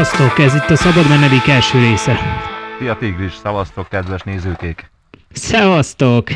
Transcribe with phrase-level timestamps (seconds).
[0.00, 2.18] Szevasztok, ez itt a Szabad Menedik első része.
[2.78, 4.90] Szia Tigris, szavaztok kedves nézőkék!
[5.32, 6.28] Szevasztok!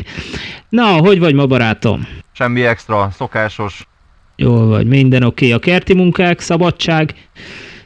[0.69, 2.07] Na, hogy vagy ma barátom?
[2.31, 3.87] Semmi extra, szokásos.
[4.35, 5.45] Jól vagy, minden oké.
[5.45, 5.57] Okay.
[5.57, 7.29] A kerti munkák, szabadság.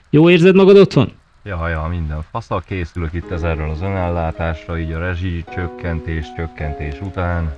[0.09, 1.11] Jó érzed magad otthon?
[1.43, 7.55] Ja, ja, minden faszal készülök itt ezerről az önellátásra, így a rezsi csökkentés, csökkentés után.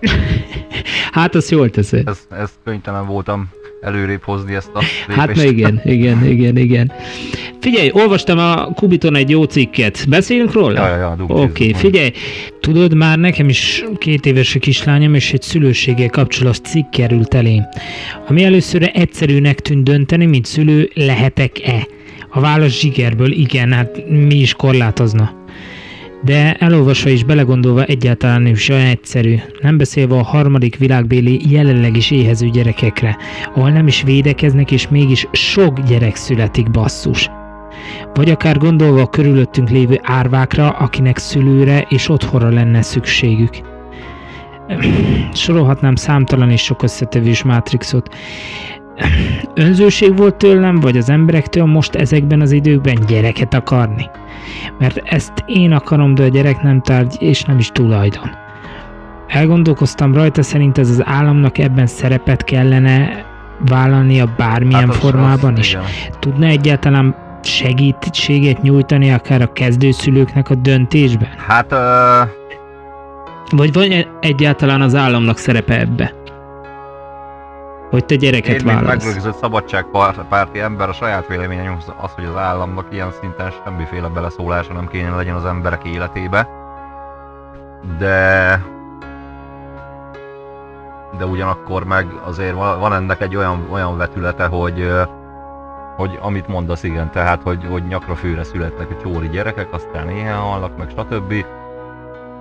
[1.11, 2.07] hát azt jól teszed.
[2.07, 3.49] Ezt, ezt könyvtelen voltam
[3.81, 5.19] előrébb hozni ezt a lépést.
[5.19, 6.91] Hát na igen, igen, igen, igen.
[7.59, 10.05] Figyelj, olvastam a Kubiton egy jó cikket.
[10.09, 10.87] Beszélünk róla?
[10.87, 12.11] Ja, ja, ja, Oké, okay, figyelj.
[12.59, 17.63] Tudod, már nekem is két éves a kislányom, és egy szülőséggel kapcsolatos cikk került elém.
[18.27, 21.87] Ami először egyszerűnek tűnt dönteni, mint szülő, lehetek-e?
[22.29, 25.40] A válasz zsigerből igen, hát mi is korlátozna
[26.23, 32.11] de elolvasva és belegondolva egyáltalán is olyan egyszerű, nem beszélve a harmadik világbéli jelenleg is
[32.11, 33.17] éhező gyerekekre,
[33.55, 37.29] ahol nem is védekeznek és mégis sok gyerek születik basszus.
[38.13, 43.53] Vagy akár gondolva a körülöttünk lévő árvákra, akinek szülőre és otthonra lenne szükségük.
[45.33, 48.15] Sorolhatnám számtalan és sok összetevős mátrixot.
[49.55, 54.09] Önzőség volt tőlem, vagy az emberektől most ezekben az időkben gyereket akarni?
[54.79, 58.29] Mert ezt én akarom, de a gyerek nem tárgy és nem is tulajdon.
[59.27, 63.25] Elgondolkoztam rajta, szerint ez az államnak ebben szerepet kellene
[63.65, 65.69] vállalnia bármilyen hát formában az, is.
[65.69, 65.83] Igen.
[66.19, 71.29] Tudna egyáltalán segítséget nyújtani akár a kezdőszülőknek a döntésben?
[71.47, 71.71] Hát...
[71.71, 71.79] Uh...
[73.49, 73.87] Vagy van
[74.19, 76.13] egyáltalán az államnak szerepe ebbe?
[77.91, 78.81] Hogy te gyereket Én, válasz.
[78.81, 84.07] Én, mint megrögzött szabadságpárti ember, a saját véleményem az, hogy az államnak ilyen szinten semmiféle
[84.07, 86.47] beleszólása nem kéne legyen az emberek életébe.
[87.97, 88.61] De...
[91.17, 94.91] De ugyanakkor meg azért van ennek egy olyan, olyan vetülete, hogy
[95.95, 100.37] hogy amit mondasz, igen, tehát, hogy, hogy nyakra főre születnek a csóri gyerekek, aztán éhen
[100.37, 101.45] halnak, meg stb.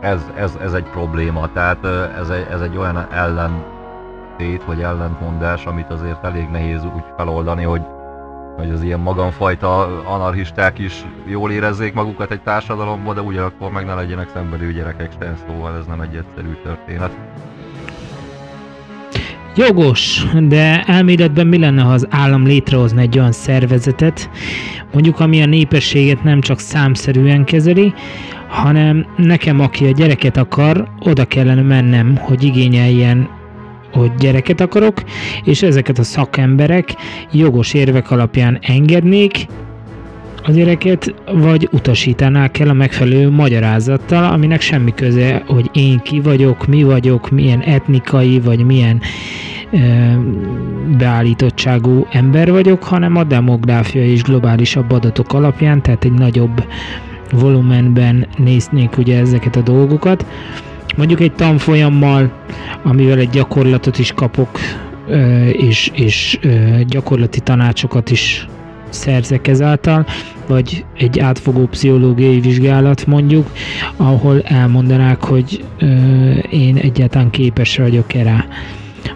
[0.00, 1.84] Ez, ez, ez egy probléma, tehát
[2.20, 3.64] ez egy, ez egy olyan ellen
[4.40, 7.82] tét vagy ellentmondás, amit azért elég nehéz úgy feloldani, hogy,
[8.56, 13.94] hogy az ilyen magamfajta anarchisták is jól érezzék magukat egy társadalomban, de ugyanakkor meg ne
[13.94, 17.10] legyenek szenvedő gyerekek se, szóval ez nem egy egyszerű történet.
[19.56, 24.30] Jogos, de elméletben mi lenne, ha az állam létrehozna egy olyan szervezetet,
[24.92, 27.94] mondjuk ami a népességet nem csak számszerűen kezeli,
[28.48, 33.38] hanem nekem, aki a gyereket akar, oda kellene mennem, hogy igényeljen
[33.92, 35.02] hogy gyereket akarok,
[35.44, 36.94] és ezeket a szakemberek
[37.32, 39.46] jogos érvek alapján engednék.
[40.44, 46.66] A gyereket, vagy utasítanák el a megfelelő magyarázattal, aminek semmi köze, hogy én ki vagyok,
[46.66, 49.00] mi vagyok, milyen etnikai, vagy milyen
[49.72, 49.78] ö,
[50.98, 56.64] beállítottságú ember vagyok, hanem a demográfia és globálisabb adatok alapján, tehát egy nagyobb
[57.32, 60.26] volumenben néznék ugye ezeket a dolgokat
[60.96, 62.32] mondjuk egy tanfolyammal,
[62.82, 64.58] amivel egy gyakorlatot is kapok,
[65.52, 66.38] és, és
[66.86, 68.46] gyakorlati tanácsokat is
[68.88, 70.06] szerzek ezáltal,
[70.46, 73.50] vagy egy átfogó pszichológiai vizsgálat mondjuk,
[73.96, 75.64] ahol elmondanák, hogy
[76.50, 78.44] én egyáltalán képes vagyok-e rá.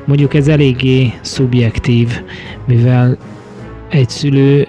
[0.05, 2.23] Mondjuk ez eléggé szubjektív,
[2.67, 3.17] mivel
[3.91, 4.67] egy szülő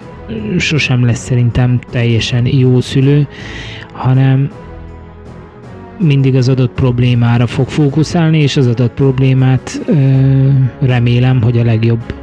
[0.57, 3.27] sosem lesz szerintem teljesen jó szülő,
[3.91, 4.49] hanem
[5.97, 9.93] mindig az adott problémára fog fókuszálni, és az adott problémát ö,
[10.79, 12.13] remélem, hogy a legjobb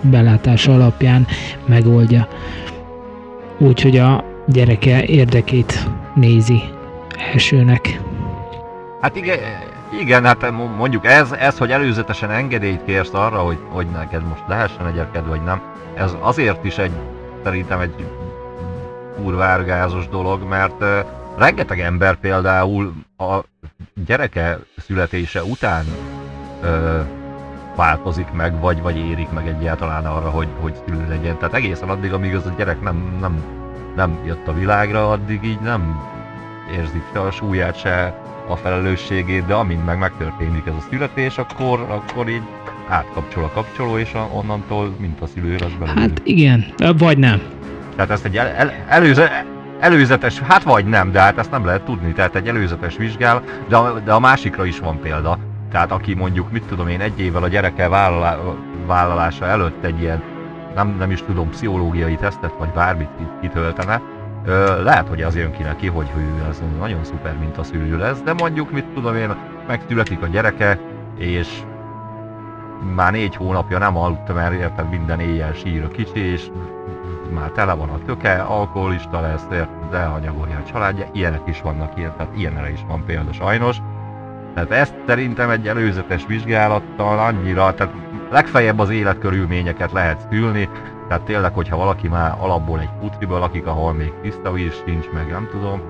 [0.00, 1.26] belátás alapján
[1.66, 2.28] megoldja.
[3.58, 6.62] Úgyhogy a gyereke érdekét nézi
[7.32, 8.00] elsőnek.
[9.00, 9.38] Hát igen,
[10.00, 14.86] igen, hát mondjuk ez, ez, hogy előzetesen engedélyt kérsz arra, hogy, hogy neked most lehessen
[14.86, 15.60] egy gyereked, vagy nem,
[15.94, 16.92] ez azért is egy,
[17.44, 17.94] szerintem egy
[19.22, 20.84] kurvárgázos dolog, mert
[21.36, 23.38] rengeteg ember például a
[24.06, 25.84] gyereke születése után
[26.62, 27.00] ö,
[27.76, 31.38] változik meg, vagy, vagy érik meg egyáltalán arra, hogy, hogy szülő legyen.
[31.38, 33.44] Tehát egészen addig, amíg az a gyerek nem, nem,
[33.96, 36.00] nem jött a világra, addig így nem
[36.78, 41.80] érzik se a súlyát, se a felelősségét, de amint meg megtörténik ez a születés, akkor,
[41.80, 42.42] akkor így
[42.88, 46.00] átkapcsol a kapcsoló, és a, onnantól, mint a szülő, az belőle.
[46.00, 46.64] Hát igen,
[46.98, 47.42] vagy nem.
[47.96, 49.44] Tehát ezt egy el, el, előze,
[49.80, 53.76] előzetes, hát vagy nem, de hát ezt nem lehet tudni, tehát egy előzetes vizsgál, de
[53.76, 55.38] a, de a másikra is van példa.
[55.70, 58.38] Tehát aki mondjuk, mit tudom én, egy évvel a gyereke vállalá,
[58.86, 60.22] vállalása előtt egy ilyen,
[60.74, 63.08] nem, nem is tudom, pszichológiai tesztet, vagy bármit
[63.40, 64.00] kitöltene,
[64.82, 68.20] lehet, hogy az jön ki neki, hogy ő az nagyon szuper, mint a szülő lesz,
[68.24, 69.34] de mondjuk, mit tudom én,
[69.66, 70.78] megszületik a gyereke,
[71.16, 71.48] és
[72.94, 76.46] már négy hónapja nem aludt, mert érted minden éjjel sír a kicsi, és
[77.30, 79.46] már tele van a töke, alkoholista lesz,
[79.92, 83.76] elhanyagolja a családja, ilyenek is vannak ilyen, tehát ilyenre is van példa sajnos.
[84.54, 87.94] Tehát ezt szerintem egy előzetes vizsgálattal annyira, tehát
[88.30, 90.68] legfeljebb az életkörülményeket lehet szülni,
[91.08, 95.30] tehát tényleg, hogyha valaki már alapból egy putriba lakik, ahol még tiszta víz sincs, meg
[95.30, 95.80] nem tudom,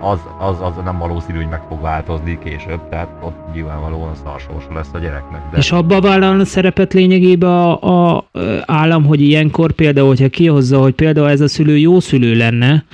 [0.00, 4.90] az, az, az nem valószínű, hogy meg fog változni később, tehát ott nyilvánvalóan szarsorsa lesz
[4.92, 5.40] a gyereknek.
[5.50, 5.56] De...
[5.56, 8.24] És abba vállalna szerepet lényegében a, a,
[8.66, 12.84] állam, hogy ilyenkor például, hogyha kihozza, hogy például ez a szülő jó szülő lenne,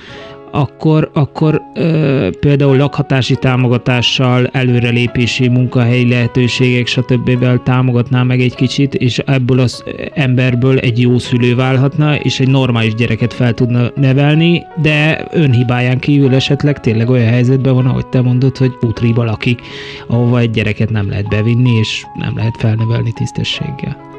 [0.51, 7.61] akkor, akkor ö, például lakhatási támogatással, előrelépési munkahelyi lehetőségek, stb.
[7.63, 9.83] támogatná meg egy kicsit, és ebből az
[10.13, 16.35] emberből egy jó szülő válhatna, és egy normális gyereket fel tudna nevelni, de önhibáján kívül
[16.35, 19.61] esetleg tényleg olyan helyzetben van, ahogy te mondod, hogy útriba lakik,
[20.07, 24.09] ahova egy gyereket nem lehet bevinni, és nem lehet felnevelni tisztességgel.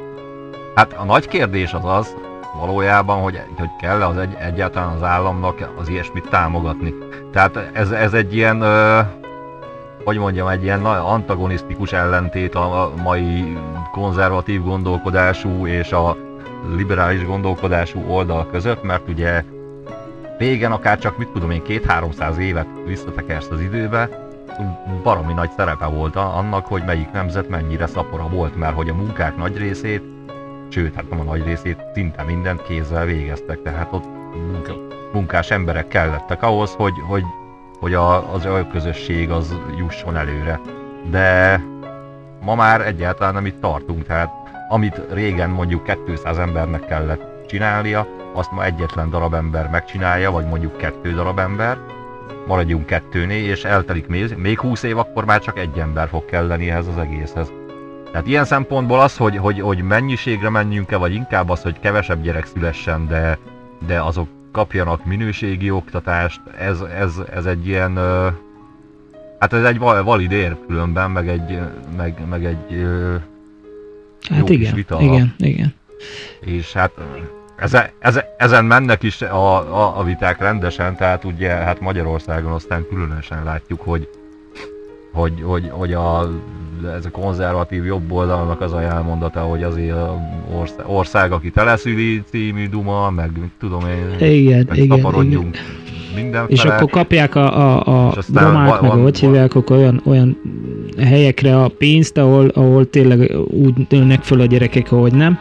[0.75, 2.14] Hát a nagy kérdés az az,
[2.67, 6.94] valójában, hogy, hogy kell az egy, egyáltalán az államnak az ilyesmit támogatni.
[7.32, 9.00] Tehát ez, ez egy ilyen, ö,
[10.05, 13.59] hogy mondjam, egy ilyen antagonisztikus ellentét a mai
[13.93, 16.17] konzervatív gondolkodású és a
[16.76, 19.44] liberális gondolkodású oldal között, mert ugye
[20.38, 24.09] régen akár csak mit tudom én, két-háromszáz évet visszatekersz az időbe,
[25.03, 29.37] baromi nagy szerepe volt annak, hogy melyik nemzet mennyire szapora volt, mert hogy a munkák
[29.37, 30.12] nagy részét
[30.72, 34.04] sőt, hát nem a nagy részét, szinte mindent kézzel végeztek, tehát ott
[35.12, 37.24] munkás emberek kellettek ahhoz, hogy, hogy,
[37.80, 40.60] hogy a, az közösség az jusson előre.
[41.10, 41.60] De
[42.40, 44.30] ma már egyáltalán nem itt tartunk, tehát
[44.69, 50.76] amit régen mondjuk 200 embernek kellett csinálnia, azt ma egyetlen darab ember megcsinálja, vagy mondjuk
[50.76, 51.78] kettő darab ember,
[52.46, 56.70] maradjunk kettőnél, és eltelik még, még 20 év, akkor már csak egy ember fog kelleni
[56.70, 57.52] ehhez az egészhez.
[58.12, 62.47] Tehát ilyen szempontból az, hogy, hogy, hogy mennyiségre menjünk-e, vagy inkább az, hogy kevesebb gyerek
[62.47, 63.38] szülessen, de,
[63.87, 67.97] de azok kapjanak minőségi oktatást, ez, ez, ez egy ilyen,
[69.38, 71.59] hát ez egy valid ér különben, meg egy,
[71.97, 72.87] meg, meg egy
[74.29, 75.00] hát jó igen, kis vita.
[75.00, 75.75] Igen, igen.
[76.41, 76.91] És hát
[77.56, 82.87] ezen, ezen, ezen mennek is a, a, a viták rendesen, tehát ugye hát Magyarországon aztán
[82.88, 84.09] különösen látjuk, hogy,
[85.12, 86.31] hogy, hogy, hogy a
[86.97, 90.20] ez a konzervatív jobb oldalnak az a jelmondata, hogy azért a
[90.55, 93.31] ország, ország aki teleszüli című duma, meg
[93.61, 95.55] tudom én, igen, meg igen, igen.
[96.14, 96.47] mindenfele.
[96.49, 100.37] És akkor kapják a, a, a romát, meg hogy hívják, akkor olyan, olyan
[100.99, 105.38] helyekre a pénzt, ahol, ahol tényleg úgy nőnek föl a gyerekek, ahogy nem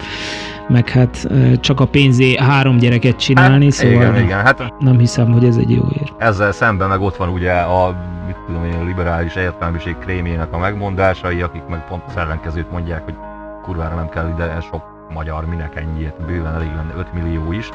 [0.67, 1.27] meg hát
[1.59, 4.39] csak a pénzé három gyereket csinálni, hát, szóval igen, igen.
[4.39, 6.13] Hát, nem hiszem, hogy ez egy jó ér.
[6.17, 10.57] Ezzel szemben meg ott van ugye a mit tudom én, a liberális értelmiség krémjének a
[10.57, 13.15] megmondásai, akik meg pont az ellenkezőt mondják, hogy
[13.61, 17.69] kurvára nem kell ide sok magyar, minek ennyi, bőven elég lenne 5 millió is,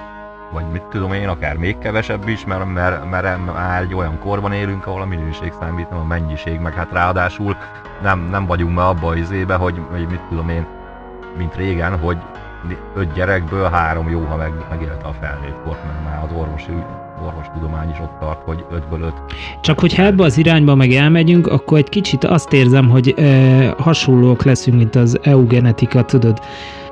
[0.52, 4.52] vagy mit tudom én, akár még kevesebb is, mert, mert, mert már egy olyan korban
[4.52, 7.56] élünk, ahol a minőség számít, nem a mennyiség, meg hát ráadásul
[8.02, 10.66] nem, nem vagyunk már abba az izébe, hogy, hogy mit tudom én,
[11.36, 12.18] mint régen, hogy
[12.94, 16.72] öt gyerekből három jó, ha meg, megélte a felnőtt kort, mert már az orvosi
[17.24, 19.14] orvostudomány is ott tart, hogy ötből öt.
[19.60, 24.44] Csak hogyha ebbe az irányba meg elmegyünk, akkor egy kicsit azt érzem, hogy e, hasonlók
[24.44, 26.40] leszünk, mint az eugenetika, tudod.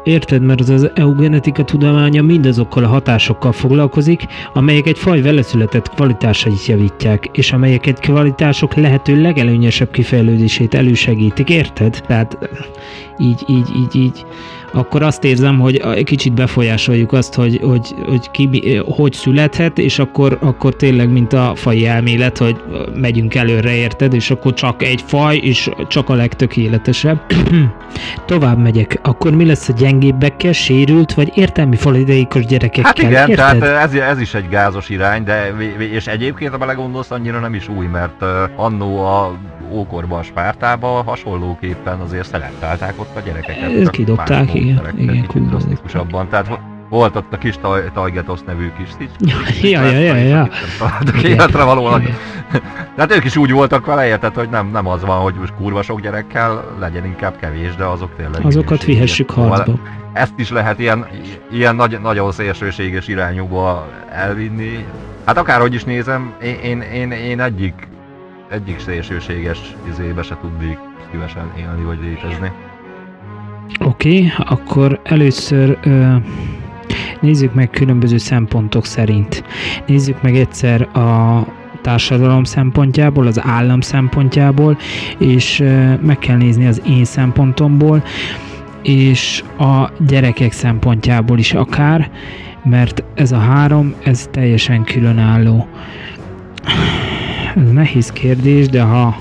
[0.03, 6.67] Érted, mert az, az eugenetika tudománya mindazokkal a hatásokkal foglalkozik, amelyek egy faj veleszületett kvalitásait
[6.67, 12.03] javítják, és amelyek egy kvalitások lehető legelőnyesebb kifejlődését elősegítik, érted?
[12.07, 12.39] Tehát
[13.19, 14.27] így, így, így, így
[14.75, 19.99] akkor azt érzem, hogy egy kicsit befolyásoljuk azt, hogy, hogy, hogy ki hogy születhet, és
[19.99, 22.57] akkor, akkor tényleg, mint a fai elmélet, hogy
[22.95, 27.21] megyünk előre, érted, és akkor csak egy faj, és csak a legtökéletesebb.
[28.27, 28.99] Tovább megyek.
[29.03, 32.85] Akkor mi lesz a gyengébbekkel, sérült, vagy értelmi falideikos gyerekekkel?
[32.85, 33.59] Hát igen, érted?
[33.59, 35.55] tehát ez, ez is egy gázos irány, de
[35.93, 38.25] és egyébként, ha belegondolsz, annyira nem is új, mert
[38.57, 39.39] annó a
[39.71, 43.81] ókorban, Spártában hasonlóképpen azért szelektálták ott a gyerekeket.
[43.81, 46.29] Ezt kidobták, igen, igen, drasztikusabban.
[46.29, 49.33] Tehát volt ott a kis taj, Tajgetosz nevű kis szics.
[49.63, 50.49] Ja, ja, ja, ja.
[51.23, 52.03] Életre valóan.
[52.97, 55.83] Tehát ők is úgy voltak vele, érted, hogy nem, nem az van, hogy most kurva
[55.83, 58.45] sok gyerekkel legyen inkább kevés, de azok tényleg...
[58.45, 59.79] Azokat vihessük harcba.
[60.13, 61.07] Ezt is lehet ilyen,
[61.51, 64.85] ilyen nagy, nagyon szélsőséges irányúba elvinni.
[65.25, 67.89] Hát akárhogy is nézem, én, én, én, én egyik
[68.49, 70.79] egyik szélsőséges izébe se tudnék
[71.11, 72.53] szívesen élni vagy létezni.
[73.81, 76.15] Oké, okay, akkor először ö,
[77.21, 79.45] nézzük meg különböző szempontok szerint.
[79.87, 81.41] Nézzük meg egyszer a
[81.83, 84.79] társadalom szempontjából, az állam szempontjából,
[85.19, 88.03] és ö, meg kell nézni az én szempontomból,
[88.83, 92.11] és a gyerekek szempontjából is akár,
[92.65, 95.69] mert ez a három, ez teljesen különálló.
[97.57, 99.17] Ez nehéz kérdés, de ha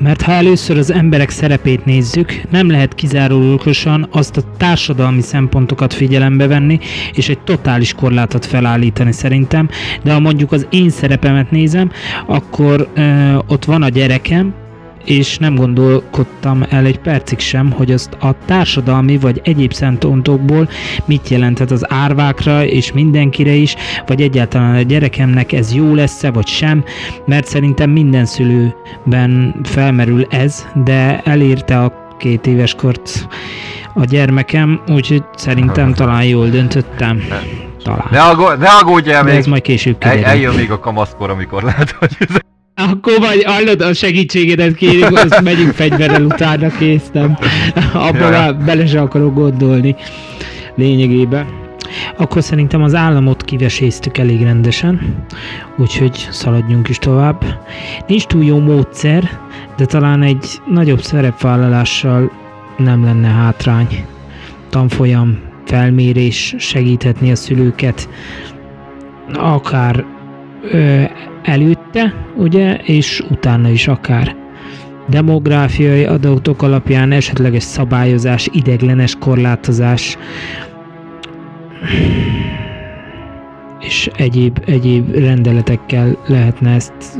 [0.00, 6.46] mert ha először az emberek szerepét nézzük, nem lehet kizárólagosan azt a társadalmi szempontokat figyelembe
[6.46, 6.78] venni,
[7.12, 9.68] és egy totális korlátot felállítani szerintem,
[10.02, 11.90] de ha mondjuk az én szerepemet nézem,
[12.26, 14.54] akkor ö, ott van a gyerekem,
[15.04, 20.68] és nem gondolkodtam el egy percig sem, hogy azt a társadalmi vagy egyéb szempontokból
[21.04, 23.74] mit jelenthet az árvákra és mindenkire is,
[24.06, 26.84] vagy egyáltalán a gyerekemnek ez jó lesz-e vagy sem,
[27.26, 33.28] mert szerintem minden szülőben felmerül ez, de elérte a két éves kort
[33.94, 37.22] a gyermekem, úgyhogy szerintem talán jól döntöttem.
[37.82, 38.06] Talán.
[38.10, 39.38] Ne, aggódj, ne aggódj el De még!
[39.38, 40.30] ez majd később El, kiderül.
[40.30, 42.16] eljön még a kamaszkor, amikor lehet, hogy
[42.88, 47.38] Akkor vagy hallod a segítségedet kérik, hogy megyünk fegyverrel utána késztem.
[47.92, 48.30] Abba Jaj.
[48.30, 49.96] már bele se akarok gondolni
[50.74, 51.46] lényegében.
[52.16, 55.24] Akkor szerintem az államot kiveséztük elég rendesen,
[55.78, 57.44] úgyhogy szaladjunk is tovább.
[58.06, 59.30] Nincs túl jó módszer,
[59.76, 62.32] de talán egy nagyobb szerepvállalással
[62.76, 64.04] nem lenne hátrány.
[64.70, 68.08] Tanfolyam, felmérés segíthetni a szülőket,
[69.34, 70.04] akár
[70.62, 71.02] ö,
[71.42, 74.36] előtte, ugye, és utána is akár.
[75.08, 80.18] Demográfiai adatok alapján esetleges szabályozás, ideglenes korlátozás
[83.80, 87.18] és egyéb, egyéb rendeletekkel lehetne ezt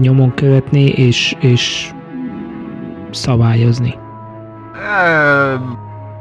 [0.00, 1.90] nyomon követni és, és
[3.10, 3.94] szabályozni.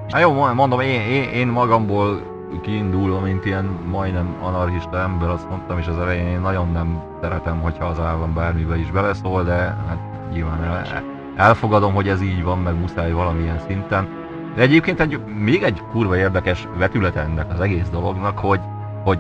[0.10, 5.78] Hát jó, mondom, én, én, én magamból kiindulva, mint ilyen majdnem anarchista ember, azt mondtam
[5.78, 9.54] is az elején, én nagyon nem szeretem, hogyha az állam bármibe is beleszól, de
[9.88, 9.98] hát
[10.32, 11.04] nyilván el,
[11.36, 14.08] elfogadom, hogy ez így van, meg muszáj valamilyen szinten.
[14.56, 18.60] De egyébként egy, még egy kurva érdekes vetülete ennek az egész dolognak, hogy,
[19.04, 19.20] hogy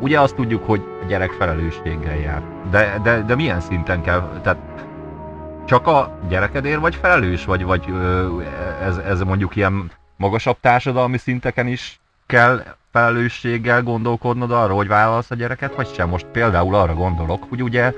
[0.00, 2.42] ugye azt tudjuk, hogy a gyerek felelősséggel jár.
[2.70, 4.58] De, de, de milyen szinten kell, tehát
[5.64, 7.84] csak a gyerekedért vagy felelős, vagy, vagy
[8.82, 11.99] ez, ez mondjuk ilyen magasabb társadalmi szinteken is
[12.30, 16.08] kell felelősséggel gondolkodnod arra, hogy vállalsz a gyereket, vagy sem.
[16.08, 17.92] Most például arra gondolok, hogy ugye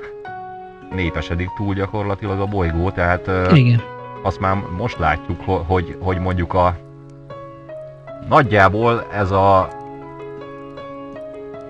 [0.90, 3.82] népesedik túl gyakorlatilag a bolygó, tehát Igen.
[4.22, 6.76] azt már most látjuk, ho- hogy, hogy mondjuk a
[8.28, 9.68] nagyjából ez a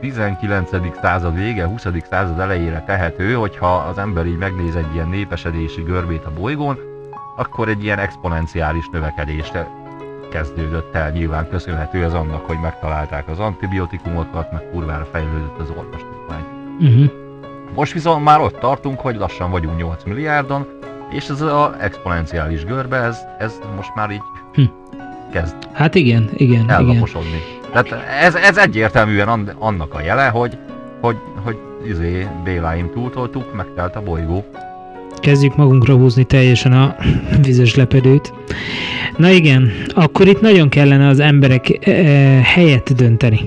[0.01, 0.71] 19.
[1.01, 1.87] század vége, 20.
[2.11, 6.79] század elejére tehető, hogyha az ember így megnéz egy ilyen népesedési görbét a bolygón,
[7.37, 9.55] akkor egy ilyen exponenciális növekedést
[10.33, 16.45] kezdődött el, nyilván köszönhető ez annak, hogy megtalálták az antibiotikumokat, meg kurvára fejlődött az orvostudomány.
[16.81, 17.11] Uh-huh.
[17.75, 20.67] Most viszont már ott tartunk, hogy lassan vagyunk 8 milliárdon,
[21.11, 24.23] és ez az exponenciális görbe, ez, ez most már így
[24.53, 24.63] Hm.
[25.33, 26.71] kezd Hát igen, igen, igen.
[26.71, 27.39] ellaposodni.
[27.73, 30.59] Tehát ez, ez egyértelműen an- annak a jele, hogy,
[31.01, 34.45] hogy, hogy izé, Béláim túltoltuk, megtelt a bolygó.
[35.23, 36.97] Kezdjük magunkra húzni teljesen a
[37.45, 38.33] vizes lepedőt.
[39.17, 41.93] Na igen, akkor itt nagyon kellene az emberek e,
[42.43, 43.41] helyet dönteni,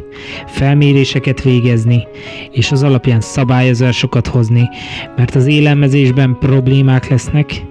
[0.48, 2.08] felméréseket végezni,
[2.52, 4.70] és az alapján szabályozásokat hozni,
[5.16, 7.62] mert az élelmezésben problémák lesznek,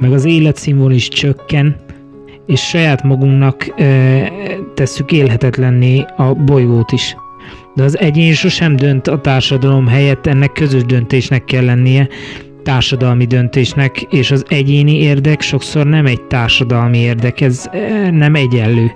[0.00, 1.76] meg az életszínvonal is csökken,
[2.46, 4.32] és saját magunknak e,
[4.74, 7.16] tesszük élhetetlenné a bolygót is.
[7.74, 12.08] De az egyén sosem dönt a társadalom helyett, ennek közös döntésnek kell lennie,
[12.64, 18.92] társadalmi döntésnek, és az egyéni érdek sokszor nem egy társadalmi érdek, ez eh, nem egyenlő.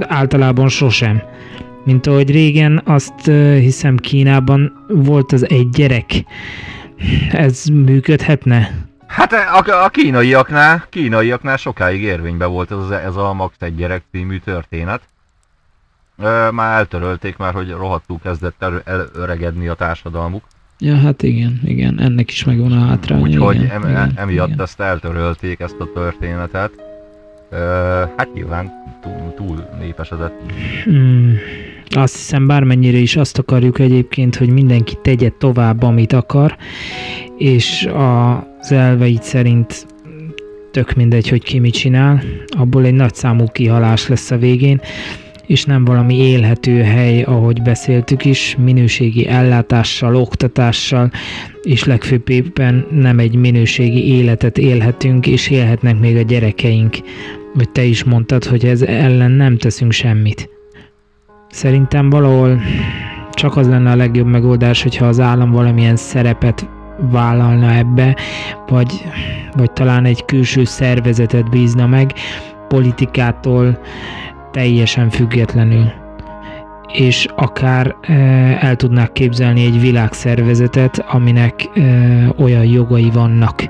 [0.00, 1.22] Általában sosem.
[1.84, 6.24] Mint ahogy régen azt eh, hiszem Kínában volt az egy gyerek.
[7.30, 8.70] Ez működhetne?
[9.06, 14.38] Hát a, a kínaiaknál, kínaiaknál sokáig érvényben volt ez, ez a Max egy gyerek című
[14.38, 15.02] történet.
[16.50, 20.44] Már eltörölték már, hogy rohadtul kezdett el, elöregedni a társadalmuk.
[20.78, 23.22] Ja, hát igen, igen, ennek is megvan a hátránya.
[23.22, 24.60] Úgyhogy igen, em, igen, emiatt igen.
[24.60, 26.70] ezt eltörölték, ezt a történetet.
[27.50, 27.56] Ö,
[28.16, 28.70] Hát nyilván
[29.02, 30.32] túl, túl népesedett.
[30.84, 31.36] Hmm,
[31.90, 36.56] azt hiszem bármennyire is azt akarjuk egyébként, hogy mindenki tegye tovább, amit akar,
[37.38, 39.86] és az elveit szerint
[40.70, 44.80] tök mindegy, hogy ki mit csinál, abból egy nagy számú kihalás lesz a végén,
[45.46, 51.10] és nem valami élhető hely, ahogy beszéltük is, minőségi ellátással, oktatással,
[51.62, 56.96] és legfőképpen nem egy minőségi életet élhetünk, és élhetnek még a gyerekeink.
[57.54, 60.48] Hogy te is mondtad, hogy ez ellen nem teszünk semmit.
[61.48, 62.60] Szerintem valahol
[63.30, 66.68] csak az lenne a legjobb megoldás, hogyha az állam valamilyen szerepet
[67.10, 68.16] vállalna ebbe,
[68.68, 69.04] vagy,
[69.56, 72.12] vagy talán egy külső szervezetet bízna meg,
[72.68, 73.78] politikától
[74.54, 75.92] teljesen függetlenül.
[76.92, 78.12] És akár e,
[78.60, 81.80] el tudnák képzelni egy világszervezetet, aminek e,
[82.38, 83.62] olyan jogai vannak,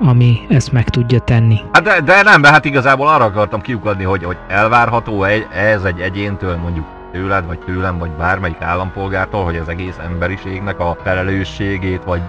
[0.00, 1.60] ami ezt meg tudja tenni.
[1.72, 6.00] Hát de, de nem, hát igazából arra akartam kiukadni, hogy, hogy elvárható egy, ez egy
[6.00, 12.20] egyéntől, mondjuk tőled, vagy tőlem, vagy bármelyik állampolgártól, hogy az egész emberiségnek a felelősségét, vagy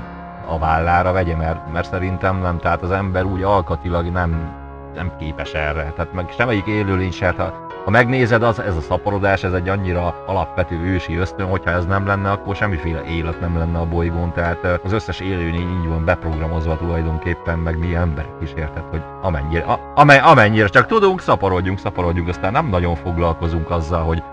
[0.48, 4.62] a vállára vegye, mert, mert szerintem nem, tehát az ember úgy alkatilag nem,
[4.96, 5.94] nem képes erre.
[5.96, 9.70] Tehát meg semmelyik élőlény se, hát ha, ha megnézed, az, ez a szaporodás, ez egy
[9.70, 14.34] annyira alapvető ősi ösztön, hogyha ez nem lenne, akkor semmiféle élet nem lenne a bolygón.
[14.34, 19.64] Tehát az összes élőlény így van beprogramozva tulajdonképpen, meg mi emberek is érted, hogy amennyire,
[19.64, 19.80] a,
[20.24, 24.24] amennyire csak tudunk, szaporodjunk, szaporodjunk, aztán nem nagyon foglalkozunk azzal, hogy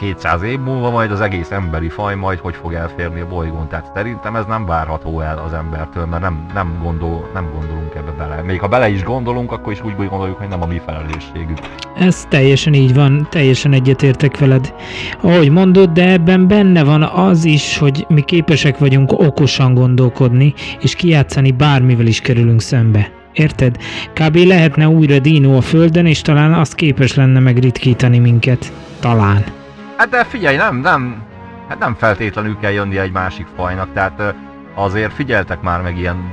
[0.00, 3.68] 200 év múlva majd az egész emberi faj majd hogy fog elférni a bolygón.
[3.68, 8.10] Tehát szerintem ez nem várható el az embertől, mert nem, nem, gondol, nem gondolunk ebbe
[8.18, 8.42] bele.
[8.42, 11.58] Még ha bele is gondolunk, akkor is úgy gondoljuk, hogy nem a mi felelősségük.
[11.96, 14.74] Ez teljesen így van, teljesen egyetértek veled.
[15.20, 20.94] Ahogy mondod, de ebben benne van az is, hogy mi képesek vagyunk okosan gondolkodni, és
[20.94, 23.10] kijátszani bármivel is kerülünk szembe.
[23.32, 23.76] Érted?
[24.12, 24.36] Kb.
[24.36, 28.72] lehetne újra dino a Földön, és talán azt képes lenne megritkítani minket.
[29.00, 29.58] Talán.
[30.00, 31.22] Hát de figyelj, nem, nem,
[31.68, 34.34] hát nem feltétlenül kell jönni egy másik fajnak, tehát
[34.74, 36.32] azért figyeltek már meg ilyen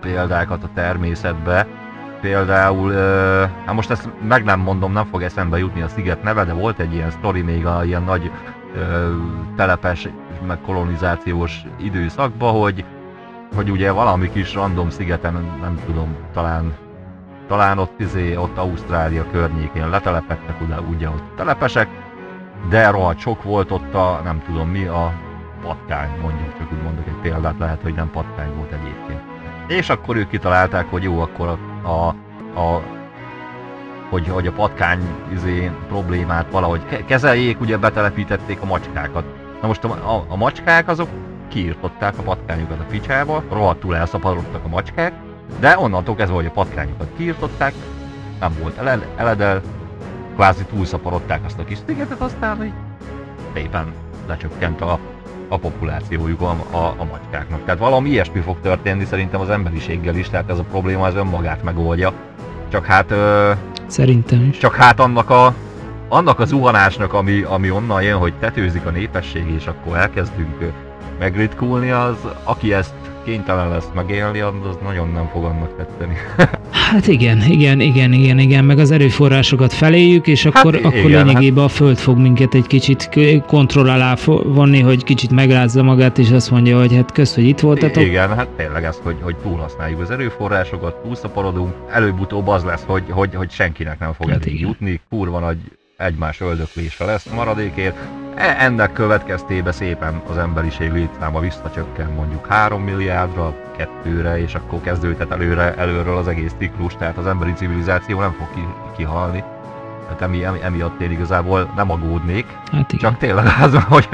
[0.00, 1.66] példákat a természetbe,
[2.20, 2.92] például,
[3.64, 6.78] hát most ezt meg nem mondom, nem fog eszembe jutni a sziget neve, de volt
[6.78, 8.30] egy ilyen sztori még a ilyen nagy
[9.56, 10.08] telepes,
[10.46, 12.84] meg kolonizációs időszakban, hogy,
[13.54, 16.74] hogy ugye valami kis random szigeten, nem tudom, talán
[17.48, 21.88] talán ott, izé, ott Ausztrália környékén letelepettek, ugye, ugye ott telepesek,
[22.68, 25.12] de rohadt sok volt ott a, nem tudom mi, a
[25.62, 29.20] patkány, mondjuk, csak úgy mondok egy példát, lehet, hogy nem patkány volt egyébként.
[29.66, 32.08] És akkor ők kitalálták, hogy jó, akkor a, a,
[32.60, 32.82] a
[34.10, 35.00] hogy, hogy a patkány
[35.32, 39.24] izé, problémát valahogy kezeljék, ugye betelepítették a macskákat.
[39.60, 41.08] Na most a, a, a macskák azok
[41.48, 45.12] kiirtották a patkányokat a picsába, rohadtul elszaporodtak a macskák,
[45.60, 47.74] de onnantól kezdve, hogy a patkányokat kiirtották,
[48.40, 48.78] nem volt
[49.16, 49.62] eledel,
[50.34, 52.72] kvázi túlszaporodták azt a kis szigetet, aztán hogy
[53.54, 53.92] szépen
[54.26, 54.98] lecsökkent a,
[55.48, 57.64] a populációjuk a, a, a macskáknak.
[57.64, 61.62] Tehát valami ilyesmi fog történni szerintem az emberiséggel is, tehát ez a probléma az önmagát
[61.62, 62.12] megoldja.
[62.68, 63.10] Csak hát...
[63.10, 63.52] Ö,
[63.86, 64.58] Szerintem is.
[64.58, 65.54] Csak hát annak a,
[66.08, 70.72] annak a zuhanásnak, ami, ami onnan jön, hogy tetőzik a népesség, és akkor elkezdünk
[71.18, 72.94] megritkulni, az aki ezt
[73.24, 76.16] kénytelen lesz megélni, az nagyon nem fog annak tetteni.
[76.94, 81.26] hát igen, igen, igen, igen, igen, meg az erőforrásokat feléjük, és akkor, hát, akkor igen,
[81.26, 81.72] lényegében hát...
[81.72, 83.08] a Föld fog minket egy kicsit
[83.46, 87.60] kontroll alá vonni, hogy kicsit megrázza magát, és azt mondja, hogy hát kösz, hogy itt
[87.60, 88.02] voltatok.
[88.02, 93.34] Igen, hát tényleg ez, hogy, hogy túlhasználjuk az erőforrásokat, túlszaporodunk, előbb-utóbb az lesz, hogy, hogy,
[93.34, 95.56] hogy senkinek nem fog hát jutni, kurva nagy
[95.96, 97.96] egymás öldöklése lesz maradékért.
[98.34, 105.30] E, ennek következtében szépen az emberiség létszáma visszacsökken mondjuk 3 milliárdra, kettőre, és akkor kezdődhet
[105.30, 108.60] előre, előről az egész ciklus, tehát az emberi civilizáció nem fog ki,
[108.96, 109.44] kihalni.
[110.02, 113.10] Tehát emi, emi, emiatt én igazából nem aggódnék, hát igen.
[113.10, 114.08] csak tényleg az, hogy,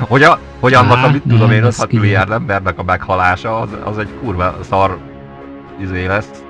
[0.00, 4.10] hogy, a, hogy annak, amit tudom én, 5 milliárd embernek a meghalása, az, az egy
[4.20, 4.98] kurva szar
[5.80, 6.42] izé lesz,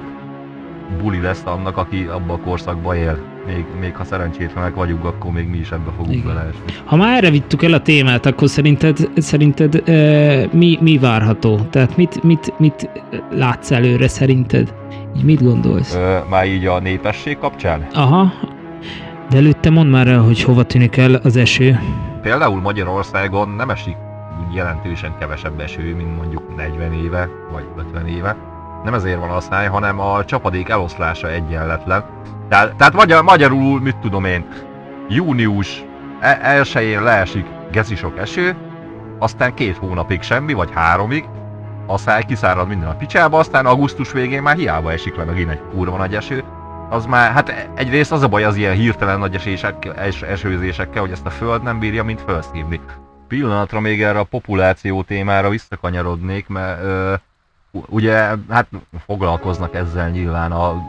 [1.03, 3.19] buli lesz annak, aki abban a korszakban él
[3.55, 6.61] még, még ha szerencsétlenek vagyunk, akkor még mi is ebbe fogunk beleesni.
[6.85, 11.57] Ha már erre vittük el a témát, akkor szerinted, szerinted e, mi, mi várható?
[11.71, 12.91] Tehát mit, mit, mit
[13.31, 14.75] látsz előre szerinted?
[15.17, 15.95] Így mit gondolsz?
[15.95, 17.87] E, már így a népesség kapcsán?
[17.93, 18.33] Aha.
[19.31, 21.81] De előtte mondd már el, hogy hova tűnik el az eső.
[22.23, 23.97] Például Magyarországon nem esik
[24.55, 28.37] jelentősen kevesebb eső, mint mondjuk 40 éve, vagy 50 éve.
[28.85, 32.05] Nem ezért van a száj, hanem a csapadék eloszlása egyenletlen
[32.49, 34.47] tehát, tehát magyar, magyarul, mit tudom én,
[35.09, 35.85] június
[36.21, 38.57] e- elsőjén leesik geci sok eső,
[39.19, 41.25] aztán két hónapig semmi, vagy háromig,
[41.87, 45.97] aztán kiszárad minden a picsába, aztán augusztus végén már hiába esik le megint egy kurva
[45.97, 46.45] nagy eső.
[46.91, 51.11] Az már, hát egyrészt az a baj az ilyen hirtelen nagy esések, es, esőzésekkel, hogy
[51.11, 52.81] ezt a föld nem bírja, mint felszívni.
[53.29, 57.15] Pillanatra még erre a populáció témára visszakanyarodnék, mert ö,
[57.71, 58.67] ugye hát
[59.07, 60.83] foglalkoznak ezzel nyilván a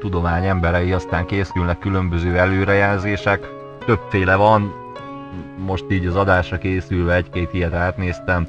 [0.00, 3.48] tudomány emberei, aztán készülnek különböző előrejelzések,
[3.86, 4.72] többféle van,
[5.64, 8.46] most így az adásra készülve egy-két ilyet átnéztem.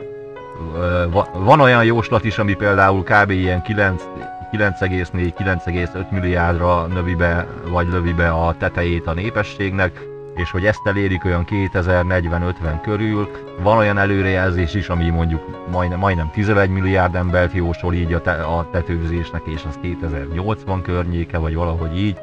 [1.34, 3.30] Van olyan jóslat is, ami például kb.
[3.30, 10.88] ilyen 9,4-9,5 milliárdra növi be, vagy lövi be a tetejét a népességnek, és hogy ezt
[10.88, 13.32] elérik olyan 2040-50 körül.
[13.62, 18.32] Van olyan előrejelzés is, ami mondjuk majdnem, majdnem 11 milliárd embert jósol így a, te,
[18.32, 22.18] a tetőzésnek, és az 2080 környéke, vagy valahogy így.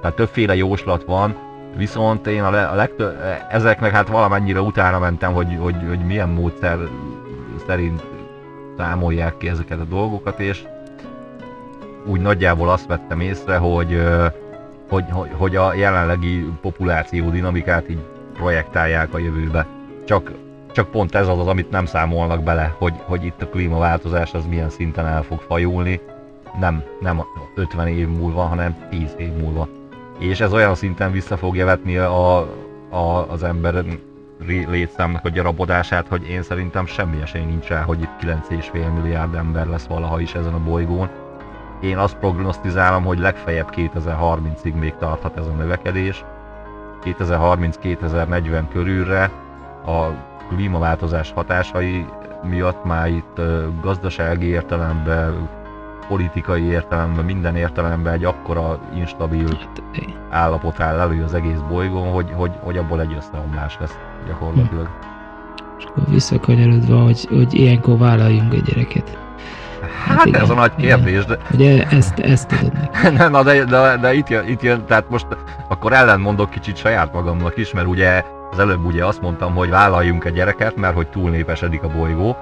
[0.00, 1.36] Tehát többféle jóslat van,
[1.76, 3.16] Viszont én a, le, a legtöbb,
[3.48, 6.78] ezeknek hát valamennyire utána mentem, hogy, hogy, hogy milyen módszer
[7.66, 8.02] szerint
[8.76, 10.62] számolják ki ezeket a dolgokat, és
[12.06, 14.02] úgy nagyjából azt vettem észre, hogy,
[14.94, 19.66] hogy, hogy, hogy a jelenlegi populáció dinamikát így projektálják a jövőbe.
[20.04, 20.32] Csak,
[20.72, 24.46] csak pont ez az, az, amit nem számolnak bele, hogy, hogy itt a klímaváltozás az
[24.46, 26.00] milyen szinten el fog fajulni.
[26.60, 27.22] Nem, nem
[27.54, 29.68] 50 év múlva, hanem 10 év múlva.
[30.18, 32.38] És ez olyan szinten vissza fogja vetni a,
[32.90, 33.84] a, az ember
[34.46, 39.66] létszámnak a gyarapodását, hogy én szerintem semmi esély nincs rá, hogy itt 9,5 milliárd ember
[39.66, 41.08] lesz valaha is ezen a bolygón.
[41.84, 46.24] Én azt prognosztizálom, hogy legfeljebb 2030-ig még tarthat ez a növekedés.
[47.04, 49.30] 2030-2040 körülre
[49.86, 50.06] a
[50.48, 52.06] klímaváltozás hatásai
[52.42, 53.40] miatt már itt
[53.82, 55.48] gazdasági értelemben,
[56.08, 59.82] politikai értelemben, minden értelemben egy akkora instabil hát,
[60.30, 64.88] állapot áll elő az egész bolygón, hogy, hogy, hogy abból egy összeomlás lesz gyakorlatilag.
[65.78, 69.18] És akkor visszakanyarodva, hogy, hogy ilyenkor vállaljunk egy gyereket.
[70.08, 71.24] Hát, igen, ez a nagy kérdés.
[71.24, 71.38] De...
[71.52, 73.30] Ugye ezt, ezt tudod neki.
[73.30, 75.26] Na, de, de, de itt, jön, itt jön, tehát most
[75.68, 80.24] akkor ellenmondok kicsit saját magamnak is, mert ugye az előbb ugye azt mondtam, hogy vállaljunk
[80.24, 82.36] egy gyereket, mert hogy túlnépesedik a bolygó.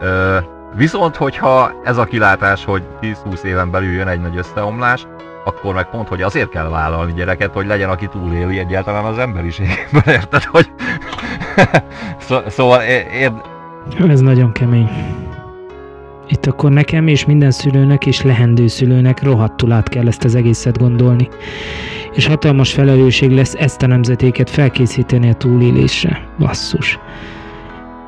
[0.00, 0.36] Ö,
[0.74, 5.06] viszont, hogyha ez a kilátás, hogy 10-20 éven belül jön egy nagy összeomlás,
[5.44, 10.02] akkor meg pont, hogy azért kell vállalni gyereket, hogy legyen, aki túléli egyáltalán az emberiségben,
[10.06, 10.42] érted?
[10.42, 10.70] Hogy...
[12.48, 13.32] szóval ér...
[14.08, 14.88] Ez nagyon kemény.
[16.28, 20.78] Itt akkor nekem és minden szülőnek és lehendő szülőnek rohadtul át kell ezt az egészet
[20.78, 21.28] gondolni.
[22.14, 26.28] És hatalmas felelősség lesz ezt a nemzetéket felkészíteni a túlélésre.
[26.38, 26.98] Basszus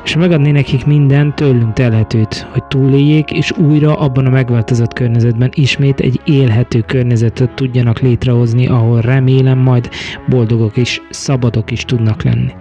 [0.08, 6.00] és megadni nekik minden tőlünk telhetőt, hogy túléljék, és újra abban a megváltozott környezetben ismét
[6.00, 9.90] egy élhető környezetet tudjanak létrehozni, ahol remélem majd
[10.28, 12.52] boldogok és szabadok is tudnak lenni.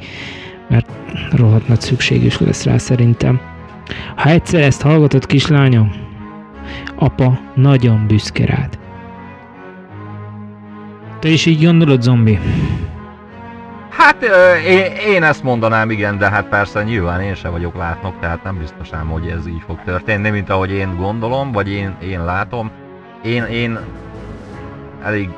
[0.69, 0.89] Mert
[1.31, 3.56] rohadt nagy szükségük lesz rá szerintem.
[4.15, 5.91] Ha egyszer ezt hallgatod, kislányom,
[6.95, 8.77] apa nagyon büszke rád.
[11.19, 12.39] Te is így gondolod, zombi?
[13.89, 14.23] Hát
[14.67, 18.57] én, én ezt mondanám, igen, de hát persze nyilván én sem vagyok látnok, tehát nem
[18.57, 22.71] biztos ám, hogy ez így fog történni, mint ahogy én gondolom, vagy én, én látom.
[23.23, 23.79] Én, én
[25.03, 25.29] elég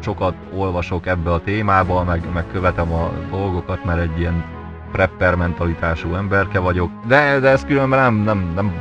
[0.00, 4.44] sokat olvasok ebbe a témába, meg, meg követem a dolgokat, mert egy ilyen
[4.92, 8.72] prepper mentalitású emberke vagyok, de, de ez különben nem, nem, nem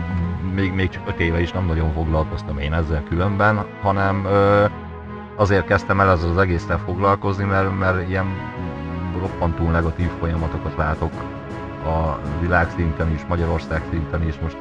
[0.56, 4.66] még, még csak öt éve is nem nagyon foglalkoztam én ezzel különben, hanem ö,
[5.36, 8.26] azért kezdtem el ezzel az egésztel foglalkozni, mert, mert ilyen
[9.20, 11.12] roppantul negatív folyamatokat látok
[11.86, 14.58] a világszinten is, Magyarország szinten is, most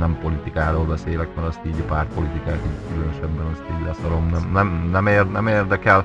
[0.00, 4.88] nem politikáról beszélek, mert azt így a pártpolitikát így különösebben azt így leszarom, nem, nem,
[4.92, 6.04] nem, ér, nem érdekel,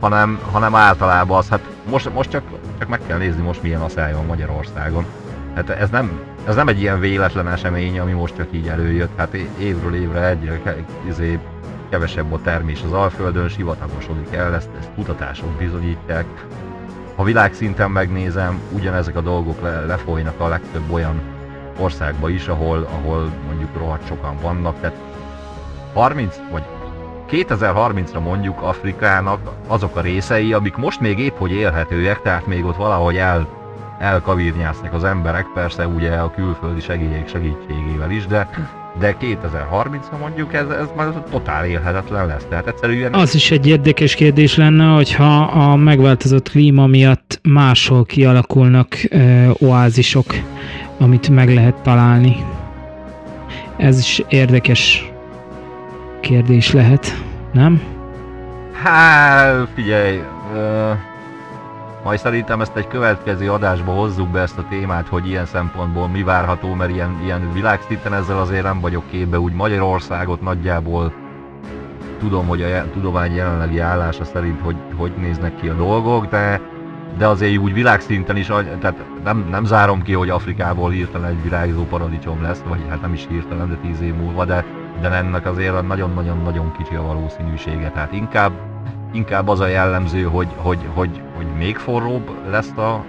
[0.00, 2.42] hanem, hanem általában az, hát most, most csak,
[2.78, 5.04] csak meg kell nézni most milyen asszály van Magyarországon.
[5.54, 9.34] Hát ez nem, ez nem egy ilyen véletlen esemény, ami most csak így előjött, hát
[9.58, 11.38] évről évre egyre izé,
[11.88, 16.26] kevesebb a termés az Alföldön, sivatagosodik el, ezt, ezt kutatások bizonyítják,
[17.16, 21.20] ha világszinten megnézem, ugyanezek a dolgok le, lefolynak a legtöbb olyan
[21.78, 24.96] országba is, ahol, ahol mondjuk rohadt sokan vannak, tehát
[25.94, 26.62] 30 vagy
[27.30, 32.76] 2030-ra mondjuk Afrikának azok a részei, amik most még épp hogy élhetőek, tehát még ott
[32.76, 33.48] valahogy el,
[33.98, 38.48] elkavírnyásznak az emberek, persze ugye a külföldi segélyek segítségével is, de
[38.98, 42.46] de 2030-ra mondjuk ez, ez már totál élhetetlen lesz.
[42.48, 43.14] Tehát egyszerűen...
[43.14, 50.26] Az is egy érdekes kérdés lenne, hogyha a megváltozott klíma miatt máshol kialakulnak ö, oázisok,
[51.00, 52.44] amit meg lehet találni.
[53.76, 55.12] Ez is érdekes
[56.20, 57.82] kérdés lehet, nem?
[58.72, 60.22] Hát, figyelj,
[60.54, 60.90] ö,
[62.04, 66.22] majd szerintem ezt egy következő adásba hozzuk be ezt a témát, hogy ilyen szempontból mi
[66.22, 71.12] várható, mert ilyen, ilyen világszinten ezzel azért nem vagyok képbe, úgy Magyarországot nagyjából
[72.18, 76.60] tudom, hogy a tudomány jelenlegi állása szerint hogy, hogy néznek ki a dolgok, de,
[77.18, 81.84] de azért úgy világszinten is, tehát nem, nem zárom ki, hogy Afrikából hirtelen egy virágzó
[81.84, 84.64] paradicsom lesz, vagy hát nem is hirtelen, de tíz év múlva, de,
[85.00, 87.90] de ennek azért nagyon-nagyon-nagyon kicsi a valószínűsége.
[87.90, 88.52] Tehát inkább
[89.12, 93.04] inkább az a jellemző, hogy, hogy, hogy, hogy még forróbb lesz a...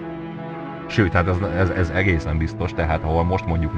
[0.86, 3.72] Sőt, hát ez, ez, ez egészen biztos, tehát ahol most mondjuk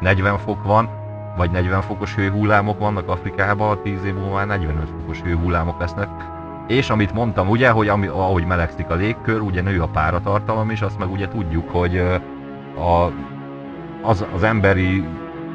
[0.00, 0.88] 40 fok van,
[1.36, 6.08] vagy 40 fokos hőhullámok vannak Afrikában, 10 év múlva már 45 fokos hőhullámok lesznek.
[6.66, 10.82] És amit mondtam, ugye, hogy ami, ahogy melegszik a légkör, ugye nő a páratartalom is,
[10.82, 11.98] azt meg ugye tudjuk, hogy
[12.76, 13.12] a,
[14.02, 15.04] az, az emberi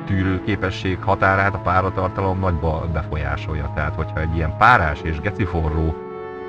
[0.05, 3.71] tűrőképesség határát a páratartalom nagyba befolyásolja.
[3.75, 6.06] Tehát, hogyha egy ilyen párás és geciforró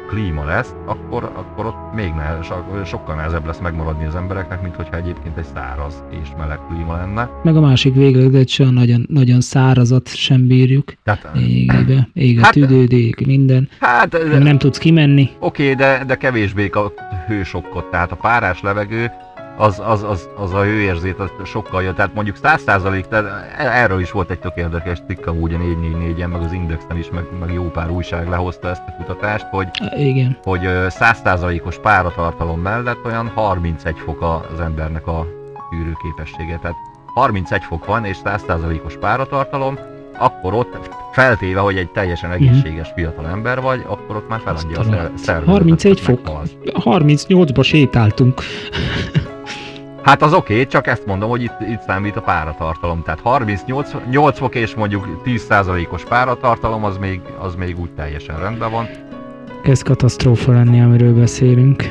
[0.08, 2.46] klíma lesz, akkor, akkor ott még nehez,
[2.84, 7.30] sokkal nehezebb lesz megmaradni az embereknek, mint hogyha egyébként egy száraz és meleg klíma lenne.
[7.42, 10.92] Meg a másik véglet, hogy nagyon, nagyon szárazat sem bírjuk.
[11.04, 13.68] Tehát, Égbe, ég a hát, tüdőd, ég minden.
[13.80, 15.30] Hát, nem, nem tudsz kimenni.
[15.38, 16.92] Oké, de, de kevésbé a
[17.26, 19.10] hősokkot, tehát a párás levegő
[19.58, 21.94] az, az, az, az a hőérzét az sokkal jobb.
[21.94, 23.24] Tehát mondjuk 100% tehát
[23.58, 27.24] erről is volt egy tök érdekes cikk amúgy a 444-en, meg az Indexen is, meg,
[27.40, 30.38] meg jó pár újság lehozta ezt a kutatást, hogy, Igen.
[30.42, 35.26] hogy 100%-os páratartalom mellett olyan 31 fok az embernek a
[35.70, 36.58] tűrőképessége.
[36.58, 36.76] Tehát
[37.14, 39.78] 31 fok van és 100%-os páratartalom,
[40.18, 42.42] akkor ott feltéve, hogy egy teljesen mhm.
[42.42, 45.44] egészséges fiatal ember vagy, akkor ott már feladja Aztán a szervezetet.
[45.44, 46.20] 31 fok.
[46.64, 48.42] 38-ba sétáltunk.
[50.08, 53.02] Hát az oké, okay, csak ezt mondom, hogy itt, itt számít a páratartalom.
[53.02, 58.70] Tehát 38 8 fok és mondjuk 10%-os páratartalom, az még, az még úgy teljesen rendben
[58.70, 58.88] van.
[59.62, 61.90] Ez katasztrófa lenni, amiről beszélünk.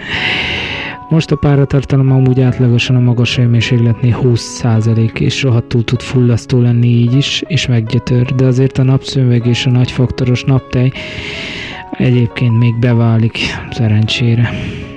[1.08, 7.14] Most a páratartalom amúgy átlagosan a magas hőmérsékletnél 20% és rohadtul tud fullasztó lenni így
[7.14, 10.92] is, és meggyötör, de azért a napszőveg és a nagyfaktoros naptej
[11.90, 13.38] egyébként még beválik
[13.70, 14.50] szerencsére.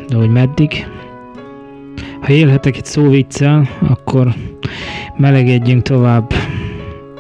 [0.07, 0.85] De hogy meddig?
[2.21, 4.33] Ha élhetek egy szóviccel, akkor
[5.17, 6.33] melegedjünk tovább.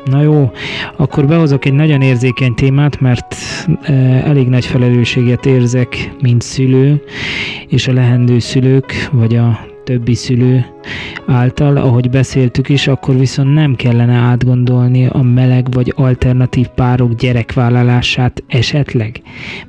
[0.05, 0.51] Na jó,
[0.97, 3.35] akkor behozok egy nagyon érzékeny témát, mert
[3.81, 3.93] e,
[4.25, 7.03] elég nagy felelősséget érzek, mint szülő,
[7.67, 10.65] és a lehendő szülők, vagy a többi szülő
[11.27, 18.43] által, ahogy beszéltük is, akkor viszont nem kellene átgondolni a meleg vagy alternatív párok gyerekvállalását
[18.47, 19.21] esetleg,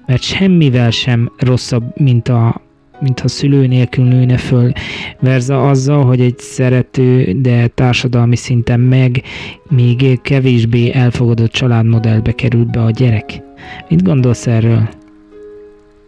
[0.07, 2.61] mert semmivel sem rosszabb, mint a
[3.01, 4.73] mintha szülő nélkül nőne föl,
[5.21, 9.23] verza azzal, hogy egy szerető, de társadalmi szinten meg
[9.69, 13.43] még kevésbé elfogadott családmodellbe került be a gyerek.
[13.89, 14.89] Mit gondolsz erről?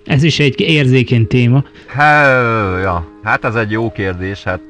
[0.05, 1.65] Ez is egy érzékeny téma.
[1.87, 2.41] Há,
[2.81, 3.07] ja.
[3.23, 4.61] Hát ez egy jó kérdés, hát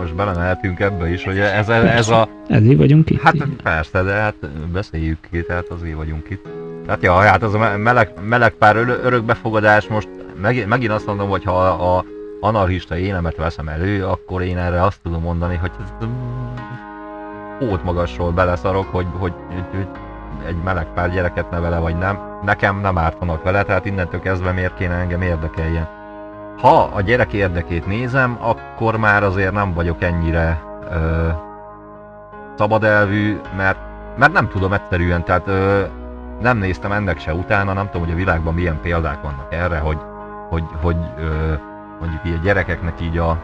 [0.00, 2.28] most belemehetünk ebbe is, hogy ez, ez a...
[2.48, 3.20] Ezért vagyunk itt.
[3.20, 4.34] Hát persze, de hát
[4.72, 6.46] beszéljük ki, tehát azért vagyunk itt.
[6.88, 10.08] Hát ja, hát az a meleg, meleg pár örökbefogadás most
[10.40, 12.04] meg, megint azt mondom, hogy ha a
[12.40, 15.88] anarchista énemet veszem elő, akkor én erre azt tudom mondani, hogy ez
[17.84, 19.86] magasról beleszarok, hogy, hogy, hogy, hogy
[20.46, 22.18] egy meleg pár gyereket nevele, vagy nem.
[22.44, 25.88] Nekem nem ártanak vele, tehát innentől kezdve miért kéne engem érdekeljen.
[26.60, 31.28] Ha a gyerek érdekét nézem, akkor már azért nem vagyok ennyire ö,
[32.58, 33.78] szabadelvű, mert,
[34.16, 35.82] mert nem tudom egyszerűen, tehát ö,
[36.40, 39.98] nem néztem ennek se utána, nem tudom, hogy a világban milyen példák vannak erre, hogy
[40.48, 41.52] hogy, hogy ö,
[42.00, 43.42] mondjuk így a gyerekeknek így a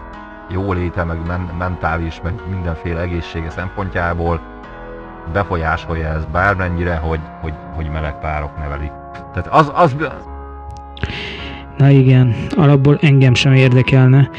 [0.51, 4.41] jóléte, meg men, mentális, meg mindenféle egészsége szempontjából
[5.33, 8.93] befolyásolja ez bármennyire, hogy, hogy, hogy meleg párok nevelik.
[9.33, 9.97] Tehát az, az...
[11.77, 14.31] Na igen, alapból engem sem érdekelne,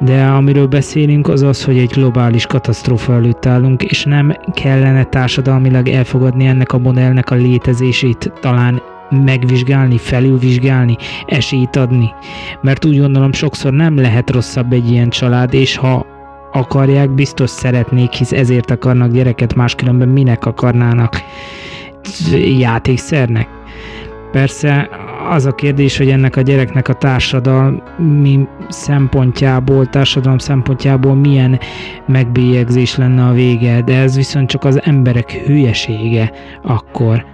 [0.00, 5.88] de amiről beszélünk az az, hogy egy globális katasztrófa előtt állunk, és nem kellene társadalmilag
[5.88, 12.10] elfogadni ennek a modellnek a létezését talán megvizsgálni, felülvizsgálni, esélyt adni.
[12.60, 16.06] Mert úgy gondolom sokszor nem lehet rosszabb egy ilyen család, és ha
[16.52, 21.22] akarják, biztos szeretnék, hisz ezért akarnak gyereket, máskülönben minek akarnának
[22.58, 23.48] játékszernek.
[24.32, 24.88] Persze
[25.30, 31.60] az a kérdés, hogy ennek a gyereknek a társadalmi szempontjából, társadalom szempontjából milyen
[32.06, 37.24] megbélyegzés lenne a vége, de ez viszont csak az emberek hülyesége akkor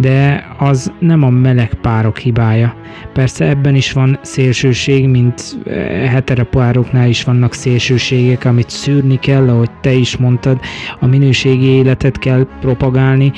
[0.00, 2.74] de az nem a meleg párok hibája.
[3.12, 9.70] Persze ebben is van szélsőség, mint eh, heteropároknál is vannak szélsőségek, amit szűrni kell, ahogy
[9.80, 10.60] te is mondtad,
[11.00, 13.32] a minőségi életet kell propagálni,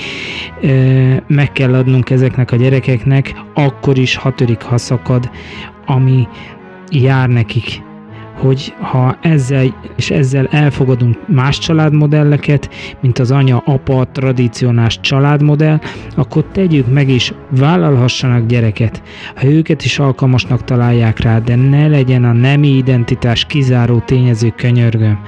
[0.62, 5.30] eh, meg kell adnunk ezeknek a gyerekeknek, akkor is hatörik, ha szakad,
[5.86, 6.28] ami
[6.90, 7.82] jár nekik
[8.40, 15.78] hogy ha ezzel és ezzel elfogadunk más családmodelleket, mint az anya-apa tradicionális családmodell,
[16.16, 19.02] akkor tegyük meg és vállalhassanak gyereket,
[19.34, 25.18] ha őket is alkalmasnak találják rá, de ne legyen a nemi identitás kizáró tényező könyörgöm.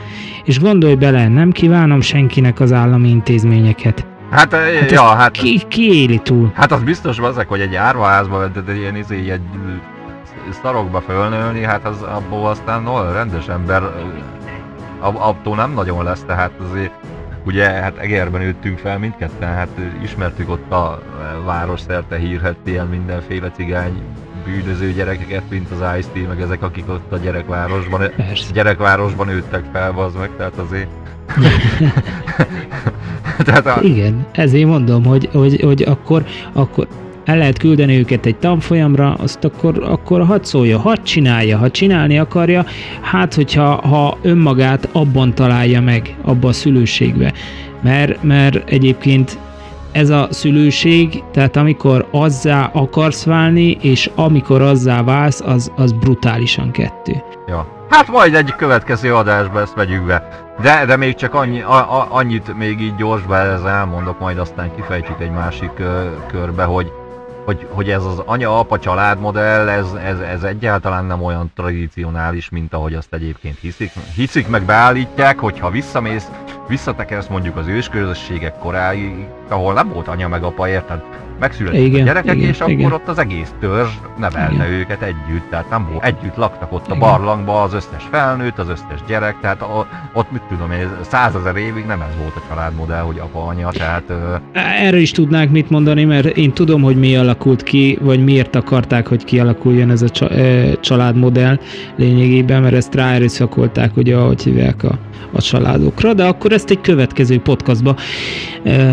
[0.44, 4.06] És gondolj bele, nem kívánom senkinek az állami intézményeket.
[4.30, 5.30] Hát, hát ja, hát...
[5.30, 6.50] Ki, ki éli túl?
[6.54, 9.40] Hát az biztos azok, hogy egy árvaházban, de ilyen, izé, egy
[10.62, 13.82] szarokba fölnőni, hát az abból aztán no, rendes ember
[15.00, 16.92] attól nem nagyon lesz, tehát azért
[17.46, 19.68] ugye hát Egerben nőttünk fel mindketten, hát
[20.02, 21.02] ismertük ott a
[21.44, 24.02] város szerte hírhet ilyen mindenféle cigány
[24.44, 28.52] bűnöző gyerekeket, mint az ice meg ezek, akik ott a gyerekvárosban, Persze.
[28.52, 30.88] gyerekvárosban nőttek fel, az meg, tehát azért...
[33.46, 33.78] tehát a...
[33.82, 36.86] Igen, ezért mondom, hogy, hogy, hogy akkor, akkor
[37.24, 42.18] el lehet küldeni őket egy tanfolyamra, azt akkor, akkor hadd szólja, hadd csinálja, ha csinálni
[42.18, 42.64] akarja,
[43.00, 47.32] hát hogyha ha önmagát abban találja meg, abban a szülőségbe.
[47.82, 49.38] Mert, mert egyébként
[49.92, 56.70] ez a szülőség, tehát amikor azzá akarsz válni, és amikor azzá válsz, az, az brutálisan
[56.70, 57.22] kettő.
[57.46, 57.66] Ja.
[57.88, 60.28] Hát majd egy következő adásba ezt vegyük be.
[60.62, 64.74] De, de még csak annyi, a, a, annyit még így gyorsba ez elmondok, majd aztán
[64.74, 66.92] kifejtjük egy másik ö, körbe, hogy,
[67.44, 72.94] hogy, hogy ez az anya-apa családmodell, ez, ez, ez egyáltalán nem olyan tradicionális, mint ahogy
[72.94, 73.92] azt egyébként hiszik.
[74.14, 76.30] Hiszik meg beállítják, hogyha visszamész,
[76.68, 81.02] visszatekersz mondjuk az ősközösségek koráig, ahol nem volt anya meg apa, érted?
[81.38, 82.78] Megszülettek igen, a gyerekek, igen, és igen.
[82.78, 84.70] akkor ott az egész törzs nevelte igen.
[84.70, 86.96] őket együtt, tehát nem volt, együtt laktak ott igen.
[86.96, 91.56] a barlangba az összes felnőtt, az összes gyerek, tehát a, ott mit tudom én, százezer
[91.56, 94.12] évig nem ez volt a családmodell, hogy apa, anya, tehát...
[94.52, 99.06] Erről is tudnánk mit mondani, mert én tudom, hogy mi alakult ki, vagy miért akarták,
[99.08, 100.08] hogy kialakuljon ez a
[100.80, 101.58] családmodell
[101.96, 104.98] lényegében, mert ezt ráerőszakolták, ugye, ahogy hívják a,
[105.32, 107.96] a családokra, de akkor ezt egy következő podcastba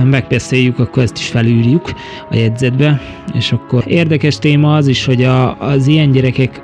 [0.04, 1.94] megbeszéljük, akkor ezt is felűrjük
[2.30, 3.02] a jegyzetbe,
[3.34, 6.62] és akkor érdekes téma az is, hogy a, az ilyen gyerekek,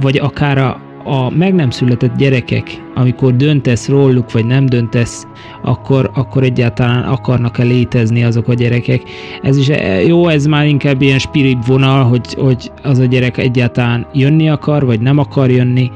[0.00, 5.26] vagy akár a, a meg nem született gyerekek, amikor döntesz róluk, vagy nem döntesz,
[5.62, 9.02] akkor, akkor egyáltalán akarnak-e létezni azok a gyerekek.
[9.42, 9.70] Ez is
[10.06, 14.84] jó, ez már inkább ilyen spirit vonal, hogy, hogy az a gyerek egyáltalán jönni akar,
[14.84, 15.90] vagy nem akar jönni,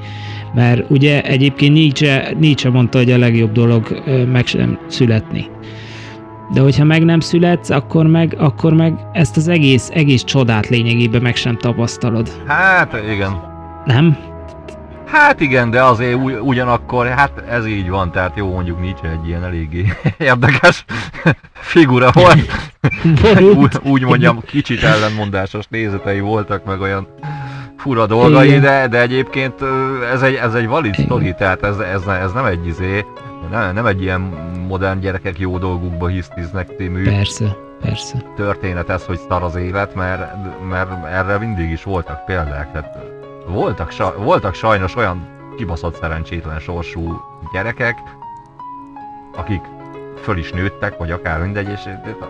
[0.54, 4.02] mert ugye egyébként Nietzsche, Nietzsche mondta, hogy a legjobb dolog
[4.32, 5.46] meg sem születni.
[6.52, 11.22] De hogyha meg nem születsz, akkor meg, akkor meg ezt az egész, egész csodát lényegében
[11.22, 12.28] meg sem tapasztalod.
[12.46, 13.40] Hát igen.
[13.84, 14.16] Nem?
[15.06, 19.44] Hát igen, de azért ugyanakkor, hát ez így van, tehát jó mondjuk nincs egy ilyen
[19.44, 20.84] eléggé érdekes
[21.52, 22.72] figura volt.
[23.56, 27.06] úgy, úgy mondjam, kicsit ellenmondásos nézetei voltak, meg olyan
[27.76, 29.54] fura dolgai, de, de egyébként
[30.12, 33.04] ez egy, ez egy valid sztori, tehát ez, ez, ez nem egy izé,
[33.50, 34.20] nem, nem egy ilyen
[34.68, 38.22] modern gyerekek jó dolgukba hisztiznek című persze, persze.
[38.36, 40.34] történet ez, hogy szar az élet, mert,
[40.68, 42.72] mert erre mindig is voltak példák.
[42.72, 42.98] Tehát
[43.46, 47.20] voltak, voltak sajnos olyan kibaszott szerencsétlen sorsú
[47.52, 47.96] gyerekek,
[49.36, 49.60] akik
[50.22, 51.80] föl is nőttek, vagy akár mindegy, és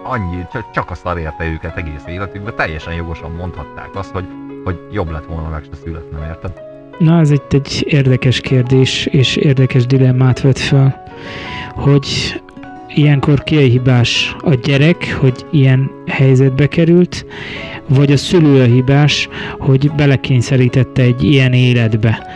[0.03, 4.27] annyi, csak a szar érte őket egész életükben, teljesen jogosan mondhatták azt, hogy,
[4.67, 6.53] hogy jobb lett volna meg se születnem, érted?
[6.99, 11.03] Na, ez egy, egy érdekes kérdés, és érdekes dilemmát vet fel,
[11.75, 12.07] hogy
[12.89, 17.27] ilyenkor ki a hibás a gyerek, hogy ilyen helyzetbe került,
[17.89, 22.27] vagy a szülő a hibás, hogy belekényszerítette egy ilyen életbe,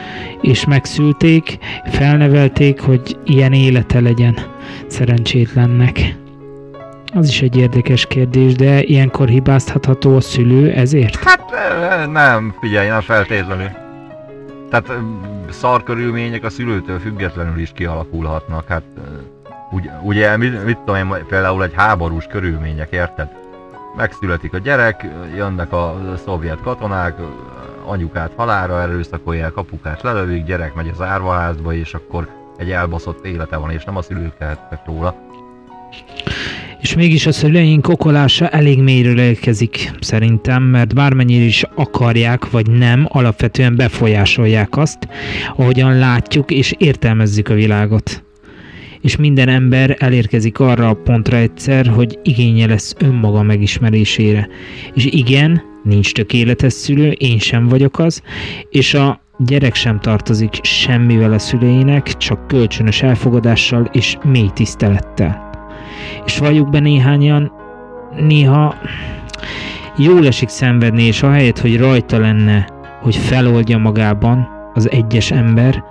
[0.41, 4.39] és megszülték, felnevelték, hogy ilyen élete legyen
[4.87, 6.17] szerencsétlennek.
[7.15, 11.17] Az is egy érdekes kérdés, de ilyenkor hibáztatható a szülő ezért?
[11.17, 11.43] Hát
[12.11, 13.69] nem, figyelj, nem feltétlenül.
[14.71, 14.93] Tehát
[15.51, 18.69] szar körülmények a szülőtől függetlenül is kialakulhatnak.
[18.69, 18.83] Hát
[19.71, 23.29] ugye, ugye mit, mit tudom én, például egy háborús körülmények, érted?
[23.97, 27.15] Megszületik a gyerek, jönnek a szovjet katonák,
[27.85, 33.71] anyukát halára erőszakolják, apukát lelövik, gyerek megy az árvaházba, és akkor egy elbaszott élete van,
[33.71, 35.15] és nem a szülők tehettek róla.
[36.81, 43.07] És mégis a szüleink okolása elég mélyről érkezik szerintem, mert bármennyire is akarják, vagy nem,
[43.09, 44.99] alapvetően befolyásolják azt,
[45.57, 48.25] ahogyan látjuk és értelmezzük a világot.
[49.01, 54.49] És minden ember elérkezik arra a pontra egyszer, hogy igénye lesz önmaga megismerésére.
[54.95, 58.23] És igen, nincs tökéletes szülő, én sem vagyok az,
[58.71, 65.50] és a gyerek sem tartozik semmivel a szüleinek, csak kölcsönös elfogadással és mély tisztelettel
[66.25, 67.53] és valljuk be néhányan,
[68.17, 68.75] néha
[69.97, 72.67] jól esik szenvedni, és ahelyett, hogy rajta lenne,
[73.03, 75.85] hogy feloldja magában az egyes ember,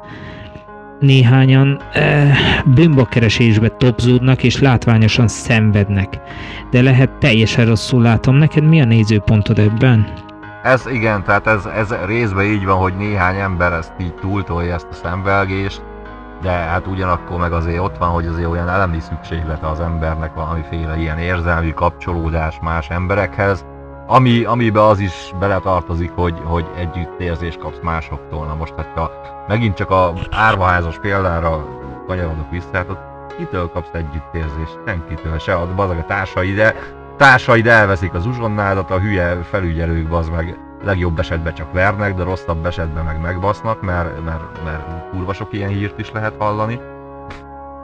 [1.00, 6.20] néhányan eh, bűnbakkeresésbe topzódnak és látványosan szenvednek.
[6.72, 8.36] De lehet teljesen rosszul látom.
[8.36, 10.08] Neked mi a nézőpontod ebben?
[10.64, 14.88] Ez igen, tehát ez, ez részben így van, hogy néhány ember ezt így túltolja ezt
[14.92, 15.82] a szenvelgést,
[16.42, 20.98] de hát ugyanakkor meg azért ott van, hogy azért olyan elemi szükséglete az embernek valamiféle
[20.98, 23.66] ilyen érzelmi kapcsolódás más emberekhez,
[24.08, 28.46] ami, amiben az is beletartozik, hogy, hogy együttérzés kapsz másoktól.
[28.46, 29.12] Na most, hogyha
[29.48, 31.66] megint csak a árvaházas példára
[32.08, 34.80] kanyarodok vissza, hát ott kitől kapsz együttérzést?
[34.86, 36.76] Senkitől se, az bazag a társaid, de
[37.18, 42.66] társaid elveszik az uzsonnádat, a hülye felügyelők bazd meg legjobb esetben csak vernek, de rosszabb
[42.66, 46.80] esetben meg megbasznak, mert, mert, mert kurva sok ilyen hírt is lehet hallani.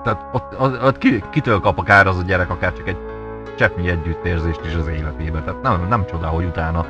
[0.04, 2.98] Tehát ott, ott, ott ki, kitől kap akár az a gyerek, akár csak egy
[3.58, 5.42] cseppnyi együttérzést is az életébe.
[5.42, 6.86] Tehát nem, nem csoda, hogy utána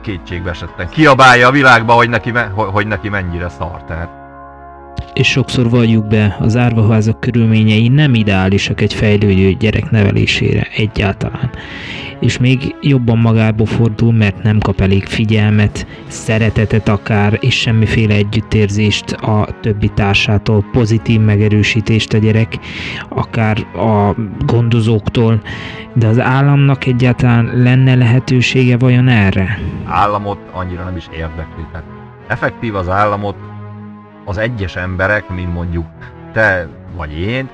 [0.00, 3.84] kétségbe esetten kiabálja a világba, hogy neki, hogy neki mennyire szar.
[3.84, 4.23] Tehát
[5.14, 11.50] és sokszor valljuk be, az árvaházak körülményei nem ideálisak egy fejlődő gyerek nevelésére egyáltalán.
[12.20, 19.12] És még jobban magába fordul, mert nem kap elég figyelmet, szeretetet akár, és semmiféle együttérzést
[19.12, 22.58] a többi társától, pozitív megerősítést a gyerek,
[23.08, 24.14] akár a
[24.46, 25.40] gondozóktól,
[25.92, 29.58] de az államnak egyáltalán lenne lehetősége vajon erre?
[29.84, 31.64] Államot annyira nem is érdekli.
[31.72, 31.86] Tehát
[32.26, 33.36] effektív az államot
[34.24, 35.86] az egyes emberek, mint mondjuk
[36.32, 37.48] te vagy én,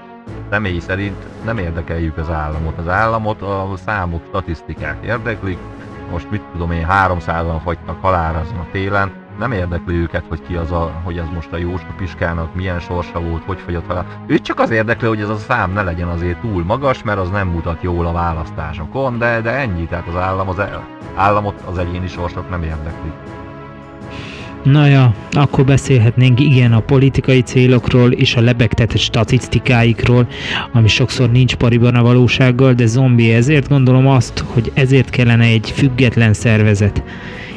[0.50, 2.78] személy szerint nem érdekeljük az államot.
[2.78, 5.58] Az államot a számok, statisztikák érdeklik.
[6.10, 10.54] Most mit tudom én, 300-an fagytak halálra azon a télen, nem érdekli őket, hogy ki
[10.54, 14.06] az a, hogy ez most a Jóska Piskának milyen sorsa volt, hogy fagyott halál.
[14.26, 17.30] Ő csak az érdekli, hogy ez a szám ne legyen azért túl magas, mert az
[17.30, 20.62] nem mutat jól a választásokon, de, de ennyi, tehát az állam az
[21.14, 23.12] államot az egyéni sorsok nem érdekli.
[24.62, 30.26] Na ja, akkor beszélhetnénk igen a politikai célokról és a lebegtetett statisztikáikról,
[30.72, 35.72] ami sokszor nincs pariban a valósággal, de zombi ezért gondolom azt, hogy ezért kellene egy
[35.76, 37.02] független szervezet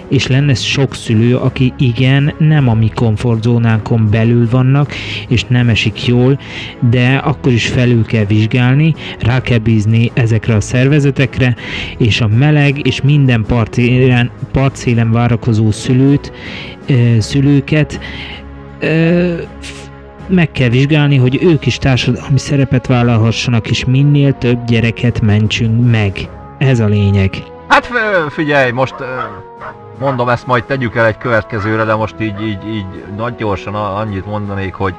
[0.08, 4.94] és lenne sok szülő, aki igen, nem a mi komfortzónánkon belül vannak,
[5.28, 6.40] és nem esik jól,
[6.90, 11.56] de akkor is felül kell vizsgálni, rá kell bízni ezekre a szervezetekre,
[11.98, 16.32] és a meleg és minden partszélen, partszélen várakozó szülőt,
[17.20, 18.00] szülőket
[20.28, 26.30] meg kell vizsgálni, hogy ők is társadalmi szerepet vállalhassanak, és minél több gyereket mentsünk meg.
[26.58, 27.30] Ez a lényeg.
[27.68, 27.90] Hát
[28.30, 28.96] figyelj, most
[30.00, 32.86] mondom, ezt majd tegyük el egy következőre, de most így, így, így
[33.16, 34.96] nagy gyorsan annyit mondanék, hogy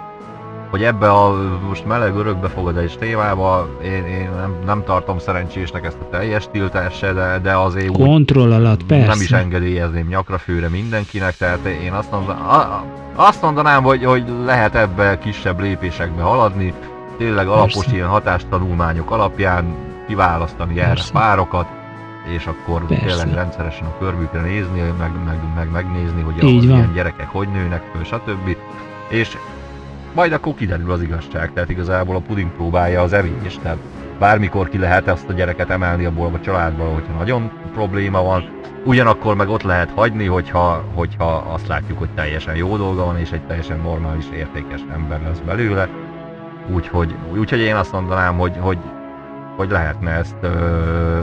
[0.75, 1.37] hogy ebbe a
[1.69, 7.13] most meleg örökbefogadás témába én, én nem, nem tartom szerencsésnek ezt a teljes tiltást se,
[7.13, 9.07] de, de azért Kontroll alatt, persze.
[9.07, 12.83] nem is engedélyezném nyakrafőre mindenkinek, tehát én azt mondanám,
[13.15, 16.75] azt mondanám hogy, hogy lehet ebbe kisebb lépésekbe haladni,
[17.19, 17.95] tényleg alapos persze.
[17.95, 19.77] ilyen hatástanulmányok alapján
[20.07, 21.67] kiválasztani erre párokat,
[22.25, 23.05] és akkor Persze.
[23.07, 27.83] tényleg rendszeresen a körmükre nézni, meg, meg, meg megnézni, hogy a ilyen gyerekek hogy nőnek
[27.93, 28.57] föl, stb.
[29.09, 29.37] És
[30.15, 33.79] majd akkor kiderül az igazság, tehát igazából a puding próbálja az evés, tehát
[34.19, 38.49] bármikor ki lehet ezt a gyereket emelni abból a családból, hogyha nagyon probléma van,
[38.85, 43.31] ugyanakkor meg ott lehet hagyni, hogyha, hogyha azt látjuk, hogy teljesen jó dolga van, és
[43.31, 45.89] egy teljesen normális, értékes ember lesz belőle.
[46.75, 48.79] Úgyhogy, úgyhogy én azt mondanám, hogy, hogy,
[49.57, 51.21] hogy lehetne ezt ö,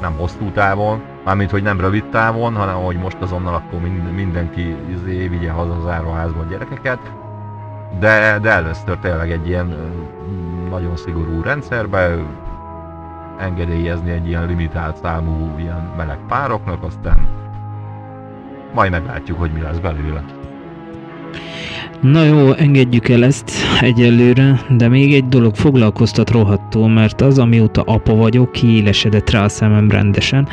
[0.00, 4.76] nem hosszú távon, mármint hogy nem rövid távon, hanem hogy most azonnal akkor mind, mindenki
[4.90, 6.98] izé, vigye haza az áruházban a gyerekeket,
[7.98, 9.76] de, de először tényleg egy ilyen
[10.70, 12.16] nagyon szigorú rendszerbe
[13.38, 17.28] engedélyezni egy ilyen limitált számú ilyen meleg pároknak, aztán
[18.74, 20.24] majd meglátjuk, hogy mi lesz belőle.
[22.00, 27.82] Na jó, engedjük el ezt egyelőre, de még egy dolog foglalkoztat rohadtól, mert az, amióta
[27.82, 30.48] apa vagyok, kiélesedett rá a szemem rendesen.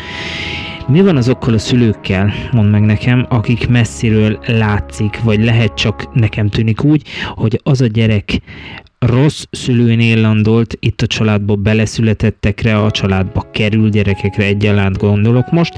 [0.88, 6.50] Mi van azokkal a szülőkkel, mondd meg nekem, akik messziről látszik, vagy lehet csak nekem
[6.50, 7.04] tűnik úgy,
[7.36, 8.42] hogy az a gyerek
[9.06, 15.74] rossz szülőnél landolt, itt a családba beleszületettekre, a családba kerül gyerekekre egyaránt gondolok most.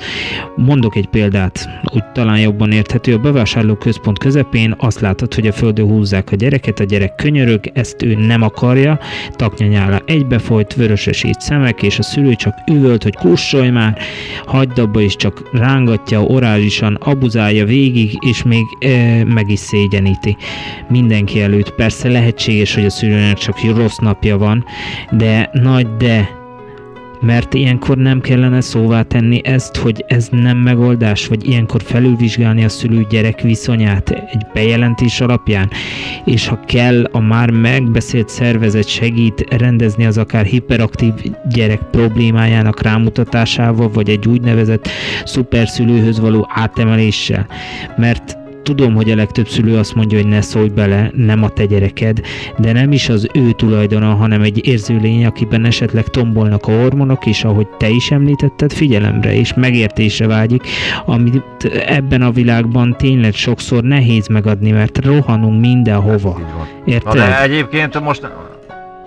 [0.55, 3.13] Mondok egy példát, úgy talán jobban érthető.
[3.13, 8.01] A bevásárlóközpont közepén azt látod, hogy a földön húzzák a gyereket, a gyerek könyörög, ezt
[8.01, 8.99] ő nem akarja,
[9.31, 13.97] taknyanyála egybefolyt, vörösesít szemek, és a szülő csak üvölt, hogy kussolj már,
[14.45, 20.37] hagyd abba, és csak rángatja orálisan, abuzálja végig, és még e, meg is szégyeníti
[20.89, 21.71] mindenki előtt.
[21.71, 24.65] Persze lehetséges, hogy a szülő szülőnek csak rossz napja van,
[25.11, 26.29] de nagy de,
[27.21, 32.69] mert ilyenkor nem kellene szóvá tenni ezt, hogy ez nem megoldás, vagy ilyenkor felülvizsgálni a
[32.69, 35.69] szülő-gyerek viszonyát egy bejelentés alapján,
[36.25, 41.13] és ha kell, a már megbeszélt szervezet segít rendezni az akár hiperaktív
[41.49, 44.89] gyerek problémájának rámutatásával, vagy egy úgynevezett
[45.25, 47.47] szuperszülőhöz való átemeléssel,
[47.97, 51.65] mert Tudom, hogy a legtöbb szülő azt mondja, hogy ne szólj bele, nem a te
[51.65, 52.21] gyereked,
[52.57, 57.25] de nem is az ő tulajdona, hanem egy érző lény, akiben esetleg tombolnak a hormonok,
[57.25, 60.63] és ahogy te is említetted, figyelemre és megértésre vágyik,
[61.05, 66.39] amit ebben a világban tényleg sokszor nehéz megadni, mert rohanunk mindenhova.
[66.85, 67.13] Érted?
[67.13, 68.27] Na de egyébként most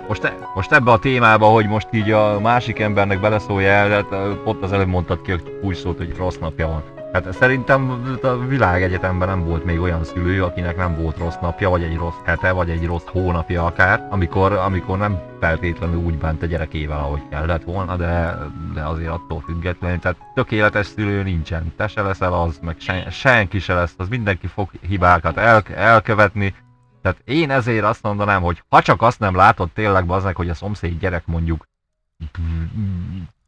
[0.08, 4.06] most, most ebbe a témába, hogy most így a másik embernek beleszólja el, hát
[4.44, 6.95] pont az előbb mondtad ki a új szót, hogy rossz napja van.
[7.16, 7.90] Hát szerintem
[8.22, 12.14] a világegyetemben nem volt még olyan szülő, akinek nem volt rossz napja, vagy egy rossz
[12.24, 17.22] hete, vagy egy rossz hónapja akár, amikor, amikor nem feltétlenül úgy bánt a gyerekével, ahogy
[17.30, 18.38] kellett volna, de,
[18.74, 19.98] de azért attól függetlenül.
[19.98, 21.72] Tehát tökéletes szülő nincsen.
[21.76, 26.54] Te se leszel az, meg sen, senki se lesz az, mindenki fog hibákat el, elkövetni.
[27.02, 30.54] Tehát én ezért azt mondanám, hogy ha csak azt nem látod tényleg baznak, hogy a
[30.54, 31.66] szomszéd gyerek mondjuk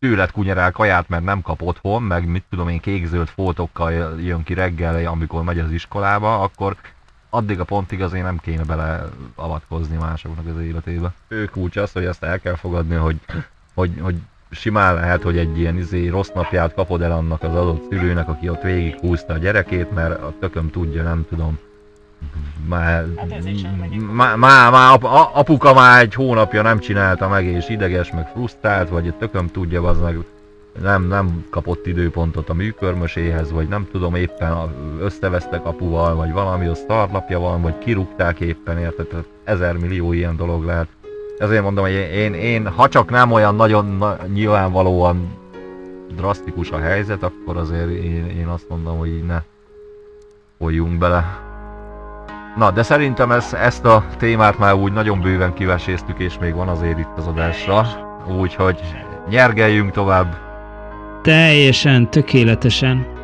[0.01, 4.55] tőled kunyerál kaját, mert nem kap otthon, meg mit tudom én kék-zöld foltokkal jön ki
[4.55, 6.76] reggel, amikor megy az iskolába, akkor
[7.30, 11.12] addig a pontig azért nem kéne bele avatkozni másoknak az életébe.
[11.28, 13.16] Ő kulcs az, hogy ezt el kell fogadni, hogy,
[13.74, 14.16] hogy, hogy
[14.51, 18.49] simán lehet, hogy egy ilyen izé, rossz napját kapod el annak az adott szülőnek, aki
[18.49, 21.59] ott végig húzta a gyerekét, mert a tököm tudja, nem tudom,
[22.68, 23.04] már,
[24.12, 24.98] már, már, már
[25.32, 30.00] apuka már egy hónapja nem csinálta meg, és ideges, meg frusztrált, vagy tököm tudja, az
[30.00, 30.18] meg
[30.82, 34.56] nem, nem kapott időpontot a műkörmöséhez, vagy nem tudom, éppen
[35.00, 39.06] összevesztek apuval, vagy valami, az szarlapja van, vagy kirúgták éppen, érted?
[39.06, 40.88] Tehát ezer millió ilyen dolog lehet.
[41.38, 45.36] Ezért mondom, hogy én, én ha csak nem olyan nagyon na, nyilvánvalóan
[46.16, 49.42] drasztikus a helyzet, akkor azért én, én azt mondom, hogy ne
[50.58, 51.47] folyjunk bele.
[52.59, 56.68] Na, de szerintem ez, ezt a témát már úgy nagyon bőven kiveséztük, és még van
[56.68, 57.86] azért itt az adásra.
[58.38, 58.80] Úgyhogy
[59.28, 60.36] nyergeljünk tovább.
[61.22, 63.17] Teljesen, tökéletesen.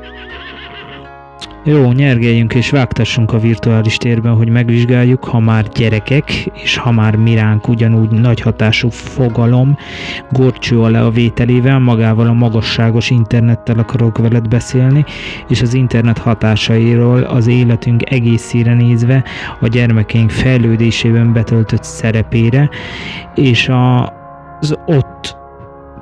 [1.66, 6.30] Jó, nyergeljünk és vágtassunk a virtuális térben, hogy megvizsgáljuk, ha már gyerekek,
[6.62, 9.76] és ha már miránk ugyanúgy nagy hatású fogalom,
[10.30, 15.04] gorcső alá a vételével, magával a magasságos internettel akarok veled beszélni,
[15.48, 19.24] és az internet hatásairól az életünk egészére nézve,
[19.60, 22.70] a gyermekeink fejlődésében betöltött szerepére,
[23.34, 24.12] és a,
[24.60, 25.42] az ott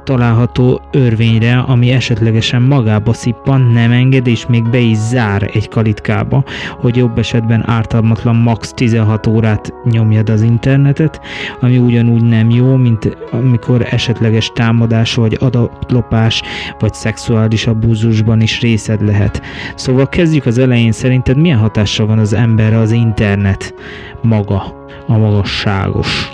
[0.05, 6.45] található örvényre, ami esetlegesen magába szippan, nem enged és még be is zár egy kalitkába,
[6.81, 11.21] hogy jobb esetben ártalmatlan max 16 órát nyomjad az internetet,
[11.61, 16.43] ami ugyanúgy nem jó, mint amikor esetleges támadás vagy adatlopás
[16.79, 19.43] vagy szexuális abúzusban is részed lehet.
[19.75, 23.75] Szóval kezdjük az elején, szerinted milyen hatással van az emberre az internet
[24.23, 26.31] maga, a magasságos?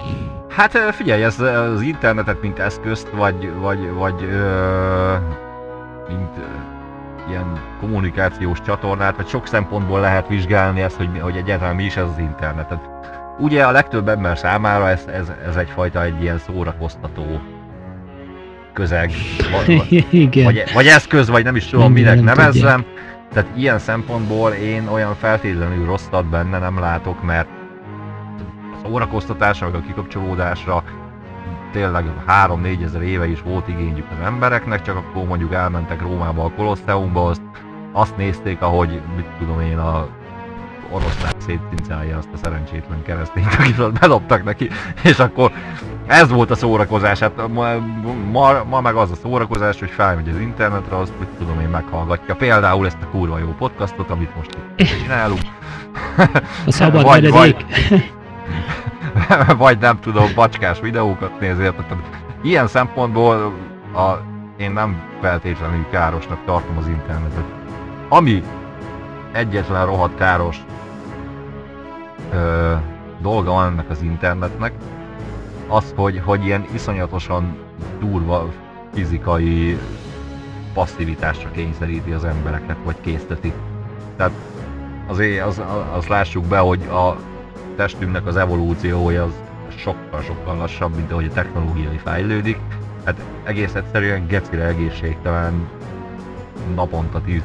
[0.58, 5.14] Hát figyelj, ez az internetet mint eszközt, vagy, vagy, vagy ö,
[6.08, 6.42] mint ö,
[7.28, 12.04] ilyen kommunikációs csatornát, vagy sok szempontból lehet vizsgálni ezt, hogy, hogy egyáltalán mi is ez
[12.04, 12.78] az internet.
[13.38, 17.40] ugye a legtöbb ember számára ez, ez, ez egyfajta egy ilyen szórakoztató
[18.72, 19.10] közeg,
[19.50, 20.44] vagy, Igen.
[20.44, 22.84] vagy, vagy eszköz, vagy nem is tudom, minek nevezzem.
[23.32, 27.48] Tehát ilyen szempontból én olyan feltétlenül rosszat benne nem látok, mert
[28.82, 30.82] szórakoztatásra, meg a kikapcsolódásra
[31.72, 36.50] tényleg 3-4 ezer éve is volt igényük az embereknek, csak akkor mondjuk elmentek Rómába a
[36.56, 37.42] Kolosseumba, azt,
[37.92, 40.08] azt nézték, ahogy mit tudom én, a
[40.90, 44.68] oroszlán szétcincálja azt a szerencsétlen keresztényt, akit bedobtak neki,
[45.02, 45.52] és akkor
[46.06, 47.18] ez volt a szórakozás.
[47.18, 47.66] Hát ma,
[48.32, 52.34] ma, ma meg az a szórakozás, hogy felmegy az internetre, azt mit tudom én meghallgatja.
[52.34, 55.40] Például ezt a kurva jó podcastot, amit most itt csinálunk.
[56.66, 57.66] A szabad vagy, vagy,
[59.56, 61.96] vagy nem tudom, bacskás videókat néz, érted?
[62.42, 63.52] Ilyen szempontból
[63.94, 64.12] a,
[64.56, 67.44] én nem feltétlenül károsnak tartom az internetet.
[68.08, 68.42] Ami
[69.32, 70.64] egyetlen rohadt káros
[72.32, 72.74] ö,
[73.20, 74.72] dolga van ennek az internetnek,
[75.68, 77.56] az, hogy, hogy ilyen iszonyatosan
[78.00, 78.48] durva
[78.94, 79.78] fizikai
[80.74, 83.52] passzivitásra kényszeríti az embereket, vagy készteti.
[84.16, 84.32] Tehát
[85.06, 85.62] azért az,
[85.96, 87.16] az lássuk be, hogy a
[87.78, 89.32] testünknek az evolúciója az
[89.76, 92.58] sokkal-sokkal lassabb, mint ahogy a technológiai fejlődik.
[93.04, 95.68] Hát egész egyszerűen gecire egészségtelen
[96.74, 97.40] naponta 10-12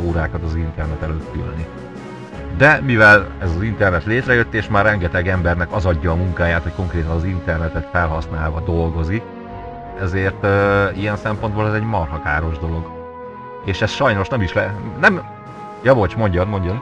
[0.00, 1.66] órákat az internet előtt ülni.
[2.56, 6.74] De mivel ez az internet létrejött, és már rengeteg embernek az adja a munkáját, hogy
[6.74, 9.22] konkrétan az internetet felhasználva dolgozik,
[10.00, 12.90] ezért uh, ilyen szempontból ez egy marha káros dolog.
[13.64, 14.74] És ez sajnos nem is le...
[15.00, 15.22] Nem...
[15.82, 16.80] Ja, bocs, mondjad, mondjad.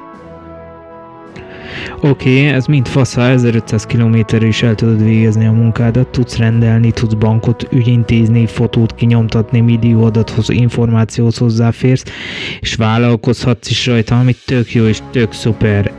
[2.00, 6.90] Oké, okay, ez mind fasza, 1500 km is el tudod végezni a munkádat, tudsz rendelni,
[6.90, 12.04] tudsz bankot ügyintézni, fotót kinyomtatni, millió adathoz, információhoz hozzáférsz,
[12.60, 15.92] és vállalkozhatsz is rajta, ami tök jó és tök szuper.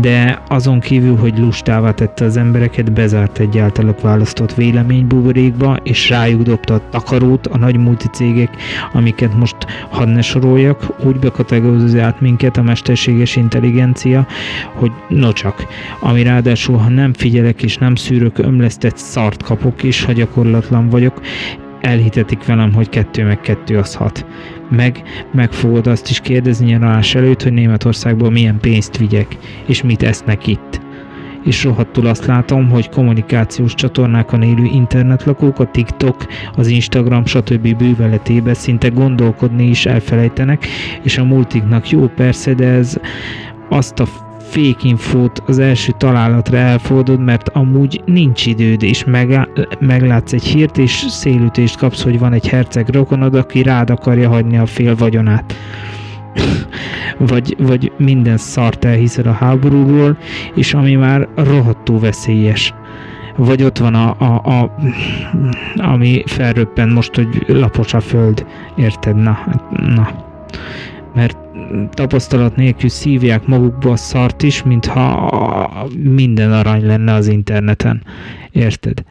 [0.00, 6.42] De azon kívül, hogy lustává tette az embereket, bezárt egy általuk választott véleménybuborékba, és rájuk
[6.42, 8.56] dobta a takarót a nagy multicégek,
[8.92, 9.56] amiket most
[9.90, 14.26] hadd ne soroljak, úgy bekategorizált minket a mesterséges intelligencia,
[14.74, 15.66] hogy no csak,
[16.00, 21.20] ami ráadásul, ha nem figyelek és nem szűrök, ömlesztett szart kapok is, ha gyakorlatlan vagyok,
[21.80, 24.26] elhitetik velem, hogy kettő meg kettő az hat.
[24.70, 30.02] meg, meg fogod azt is kérdezni nyaralás előtt, hogy Németországból milyen pénzt vigyek, és mit
[30.02, 30.80] esznek itt
[31.46, 36.26] és rohadtul azt látom, hogy kommunikációs csatornákon élő internetlakók, a TikTok,
[36.56, 37.76] az Instagram, stb.
[37.76, 40.66] bűveletébe szinte gondolkodni is elfelejtenek,
[41.02, 42.96] és a multiknak jó persze, de ez
[43.68, 44.06] azt a
[44.56, 49.48] fake infót az első találatra elfordod, mert amúgy nincs időd, és meg,
[49.80, 54.58] meglátsz egy hírt, és szélütést kapsz, hogy van egy herceg rokonod, aki rád akarja hagyni
[54.58, 55.54] a fél vagyonát.
[57.18, 60.18] vagy, vagy minden szart elhiszed a háborúról,
[60.54, 62.74] és ami már rohadtó veszélyes.
[63.36, 64.74] Vagy ott van a, a, a
[65.76, 68.46] ami felröppen most, hogy lapos a föld,
[68.76, 69.16] érted?
[69.16, 69.38] Na,
[69.70, 70.08] na.
[71.14, 71.45] Mert
[71.90, 78.02] tapasztalat nélkül szívják magukba a szart is, mintha minden arany lenne az interneten.
[78.50, 79.04] Érted?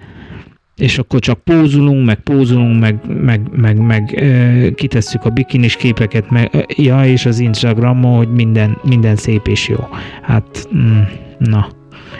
[0.75, 6.29] és akkor csak pózulunk, meg pózulunk, meg, meg, meg, meg e, kitesszük a bikinis képeket,
[6.29, 9.87] meg, ja, és az Instagramon, hogy minden, minden szép és jó.
[10.21, 11.01] Hát, mm,
[11.37, 11.67] na,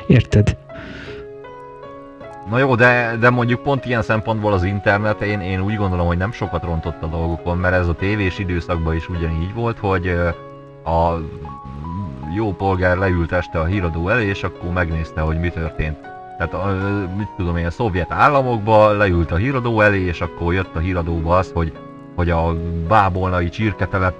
[0.08, 0.58] érted?
[2.50, 6.18] Na jó, de, de mondjuk pont ilyen szempontból az internet, én, én úgy gondolom, hogy
[6.18, 10.08] nem sokat rontott a dolgokon, mert ez a tévés időszakban is ugyanígy volt, hogy
[10.86, 11.20] a
[12.36, 15.98] jó polgár leült este a híradó elé, és akkor megnézte, hogy mi történt.
[16.38, 16.76] Tehát a,
[17.18, 21.38] mit tudom én, a szovjet államokba leült a híradó elé, és akkor jött a híradóba
[21.38, 21.74] az, hogy,
[22.16, 22.56] hogy a
[22.88, 24.16] bábolnai csirketelep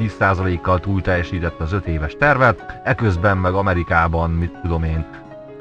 [0.00, 5.06] 10%-kal túl teljesített az 5 éves tervet, eközben meg Amerikában, mit tudom én,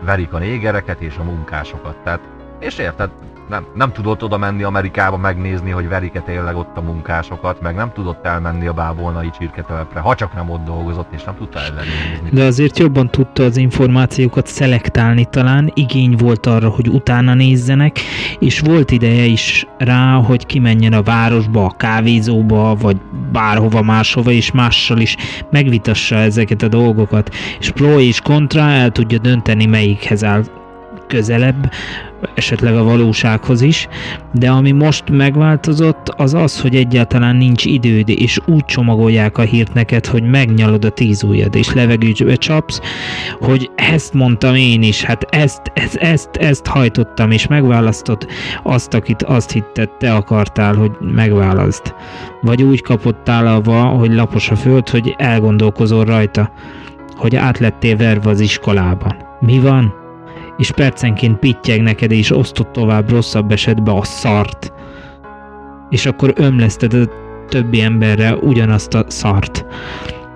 [0.01, 1.95] verik a négereket és a munkásokat.
[2.03, 2.19] Tehát,
[2.59, 3.09] és érted,
[3.49, 7.91] nem, nem tudott oda menni Amerikába megnézni, hogy verik-e tényleg ott a munkásokat, meg nem
[7.93, 12.29] tudott elmenni a bábolnai csirketelepre, ha csak nem ott dolgozott, és nem tudta ellenőrizni.
[12.31, 17.99] De azért jobban tudta az információkat szelektálni talán, igény volt arra, hogy utána nézzenek,
[18.39, 22.97] és volt ideje is rá, hogy kimenjen a városba, a kávézóba, vagy
[23.31, 25.15] bárhova máshova, és mással is
[25.51, 30.43] megvitassa ezeket a dolgokat, és pro és kontra el tudja dönteni, melyikhez áll
[31.07, 31.71] közelebb,
[32.35, 33.87] esetleg a valósághoz is,
[34.33, 39.73] de ami most megváltozott, az az, hogy egyáltalán nincs időd, és úgy csomagolják a hírt
[39.73, 42.81] neked, hogy megnyalod a tíz ujjad, és levegőbe csapsz,
[43.39, 48.27] hogy ezt mondtam én is, hát ezt, ezt, ezt, ezt hajtottam, és megválasztod
[48.63, 51.95] azt, akit azt hitted, te akartál, hogy megválaszt.
[52.41, 56.51] Vagy úgy kapottál avva, hogy lapos a föld, hogy elgondolkozol rajta,
[57.15, 59.15] hogy átlettél verve az iskolában.
[59.39, 60.05] Mi van?
[60.57, 64.73] És percenként pittyeg neked, és osztott tovább rosszabb esetben a szart.
[65.89, 67.05] És akkor ömleszted a
[67.49, 69.65] többi emberre ugyanazt a szart.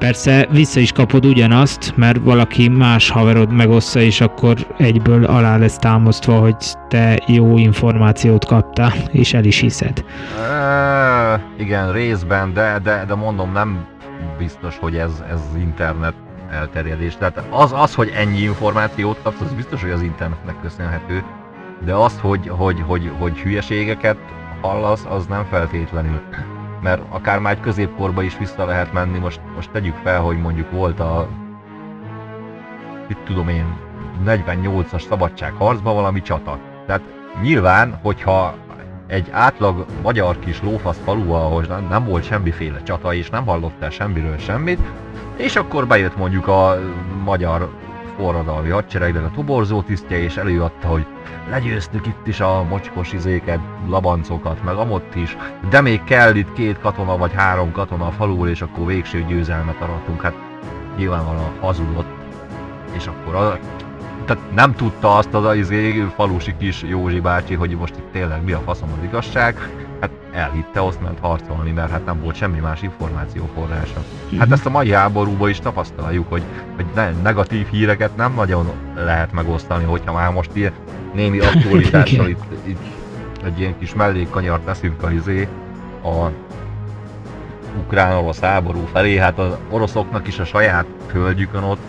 [0.01, 5.77] Persze vissza is kapod ugyanazt, mert valaki más haverod megossza, és akkor egyből alá lesz
[5.77, 6.55] támasztva, hogy
[6.87, 10.03] te jó információt kaptál, és el is hiszed.
[10.37, 13.85] E, igen, részben, de, de, de mondom, nem
[14.37, 16.13] biztos, hogy ez, ez internet
[16.51, 17.15] elterjedés.
[17.17, 21.23] Tehát az, az, hogy ennyi információt kapsz, az biztos, hogy az internetnek köszönhető,
[21.85, 24.17] de az, hogy, hogy, hogy, hogy hülyeségeket
[24.61, 26.21] hallasz, az nem feltétlenül.
[26.81, 30.71] Mert akár már egy középkorba is vissza lehet menni, most, most tegyük fel, hogy mondjuk
[30.71, 31.27] volt a
[33.07, 33.77] mit tudom én,
[34.25, 36.59] 48-as szabadságharcban valami csata.
[36.85, 37.01] Tehát
[37.41, 38.55] nyilván, hogyha
[39.11, 44.37] egy átlag magyar kis lófasz falu, ahol nem volt semmiféle csata, és nem hallottál semmiről
[44.37, 44.79] semmit,
[45.35, 46.79] és akkor bejött mondjuk a
[47.23, 47.69] magyar
[48.17, 51.05] forradalmi hadseregnek a toborzó tisztje, és előadta, hogy
[51.49, 55.37] legyőztük itt is a mocskos izéket, labancokat, meg amott is,
[55.69, 59.81] de még kell itt két katona vagy három katona a faluból, és akkor végső győzelmet
[59.81, 60.21] aratunk.
[60.21, 60.33] Hát
[60.97, 62.09] nyilvánvalóan hazudott.
[62.91, 63.59] És akkor a,
[64.25, 68.51] tehát nem tudta azt az izé, falusi kis Józsi bácsi, hogy most itt tényleg mi
[68.51, 69.55] a faszom az igazság,
[69.99, 74.03] hát elhitte, azt ment harcolni, mert hát nem volt semmi más információforrása.
[74.37, 74.53] Hát mhm.
[74.53, 76.43] ezt a mai háborúban is tapasztaljuk, hogy,
[76.75, 80.73] hogy ne, negatív híreket nem nagyon lehet megosztani, hogyha már most ilyen
[81.13, 82.81] némi aktualitással itt, itt
[83.43, 85.47] egy ilyen kis mellékkanyart teszünk a izé,
[86.03, 86.29] a
[87.79, 91.81] ukrán-orosz háború felé, hát az oroszoknak is a saját földjükön ott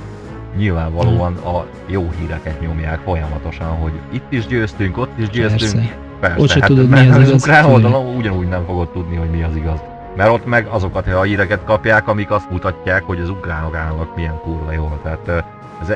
[0.56, 5.72] nyilvánvalóan a jó híreket nyomják folyamatosan, hogy itt is győztünk, ott is győztünk.
[5.72, 5.96] Persze.
[6.20, 7.42] Persze, ott hát, tudod, mi az, az igaz.
[7.42, 9.78] ukrán oldalon ugyanúgy nem fogod tudni, hogy mi az igaz.
[10.16, 14.40] Mert ott meg azokat a híreket kapják, amik azt mutatják, hogy az ukránok állnak milyen
[14.42, 15.00] kurva jól.
[15.02, 15.44] Tehát
[15.82, 15.88] ez,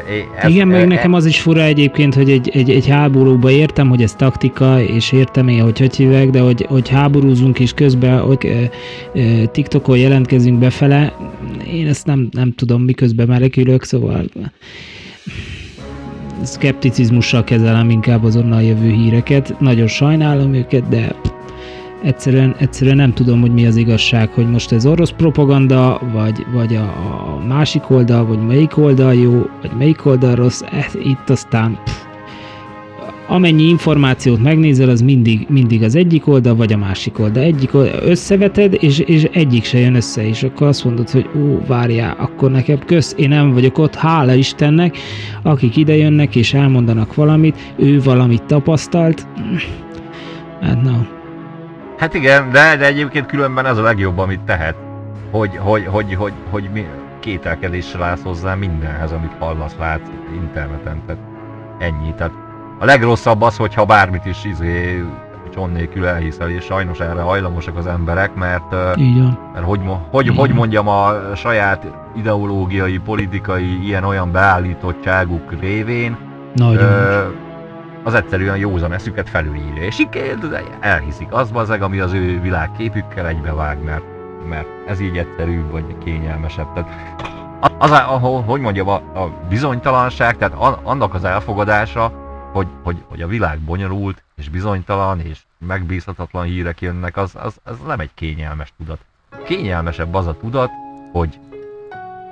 [0.43, 3.89] ez, Igen, meg e, nekem az is fura egyébként, hogy egy, egy, egy háborúba értem,
[3.89, 8.21] hogy ez taktika, és értem én, hogy hogy hívják, de hogy, hogy háborúzunk, és közben
[8.21, 8.71] hogy, e,
[9.19, 11.13] e, TikTokon jelentkezünk befele,
[11.73, 14.25] én ezt nem, nem tudom, miközben menekülök, szóval
[16.43, 19.61] szkepticizmussal kezelem inkább az onnan jövő híreket.
[19.61, 21.17] Nagyon sajnálom őket, de
[22.03, 26.77] Egyszerűen, egyszerűen nem tudom, hogy mi az igazság, hogy most ez orosz propaganda, vagy, vagy
[26.77, 30.61] a, a másik oldal, vagy melyik oldal jó, vagy melyik oldal rossz.
[30.61, 32.06] Ez, itt aztán pff,
[33.29, 37.43] amennyi információt megnézel, az mindig, mindig az egyik oldal, vagy a másik oldal.
[37.43, 41.61] Egyik oldal összeveted, és, és egyik se jön össze, és akkor azt mondod, hogy ó,
[41.67, 44.97] várjál, akkor nekem kösz, én nem vagyok ott, hála Istennek,
[45.43, 49.27] akik ide jönnek és elmondanak valamit, ő valamit tapasztalt.
[50.61, 51.07] Hát na.
[51.97, 54.77] Hát igen, de, de egyébként különben ez a legjobb, amit tehet.
[55.31, 56.85] Hogy, hogy, hogy, hogy, hogy mi
[57.21, 60.09] kételkedéssel állsz hozzá mindenhez, amit hallasz, látsz
[60.41, 61.03] interneten.
[61.07, 61.23] Tehát
[61.79, 62.15] ennyi.
[62.17, 62.46] Tehát
[62.79, 65.05] a legrosszabb az, hogyha bármit is izé,
[65.57, 68.71] cson nélkül elhiszel, és sajnos erre hajlamosak az emberek, mert,
[69.53, 76.17] mert hogy, hogy, hogy mondjam, a saját ideológiai, politikai, ilyen-olyan beállítottságuk révén
[76.55, 76.83] Nagyon.
[76.83, 77.27] ö,
[78.05, 79.83] az egyszerűen józan eszüket felülírja.
[79.83, 80.09] És így
[80.81, 84.05] elhiszik az bazeg, ami az ő világképükkel egybevág, mert,
[84.49, 86.73] mert ez így egyszerűbb, vagy kényelmesebb.
[86.75, 86.91] Tehát
[87.79, 92.13] az, a, hogy mondjam, a, a bizonytalanság, tehát annak az elfogadása,
[92.57, 97.77] hogy, hogy, hogy a világ bonyolult, és bizonytalan, és megbízhatatlan hírek jönnek, az, az, az
[97.87, 98.99] nem egy kényelmes tudat.
[99.45, 100.71] Kényelmesebb az a tudat,
[101.13, 101.39] hogy,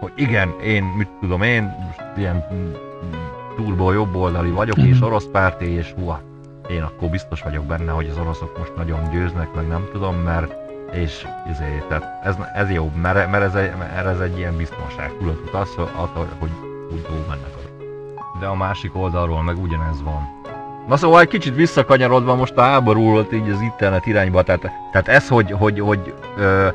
[0.01, 2.45] hogy igen, én, mit tudom én, most ilyen
[3.57, 6.13] turbo jobboldali vagyok, és orosz párti, és hú,
[6.71, 10.55] én akkor biztos vagyok benne, hogy az oroszok most nagyon győznek, meg nem tudom, mert
[10.93, 15.13] és izé, tehát ez, ez jó, mert, mert, ez egy, mert ez egy ilyen biztonság
[15.19, 15.75] tudatot az,
[16.39, 16.51] hogy
[16.91, 17.64] úgy mennek
[18.41, 20.43] de a másik oldalról meg ugyanez van.
[20.89, 25.29] Na szóval egy kicsit visszakanyarodva most a háború így az internet irányba, tehát, tehát ez,
[25.29, 26.69] hogy, hogy, hogy ö,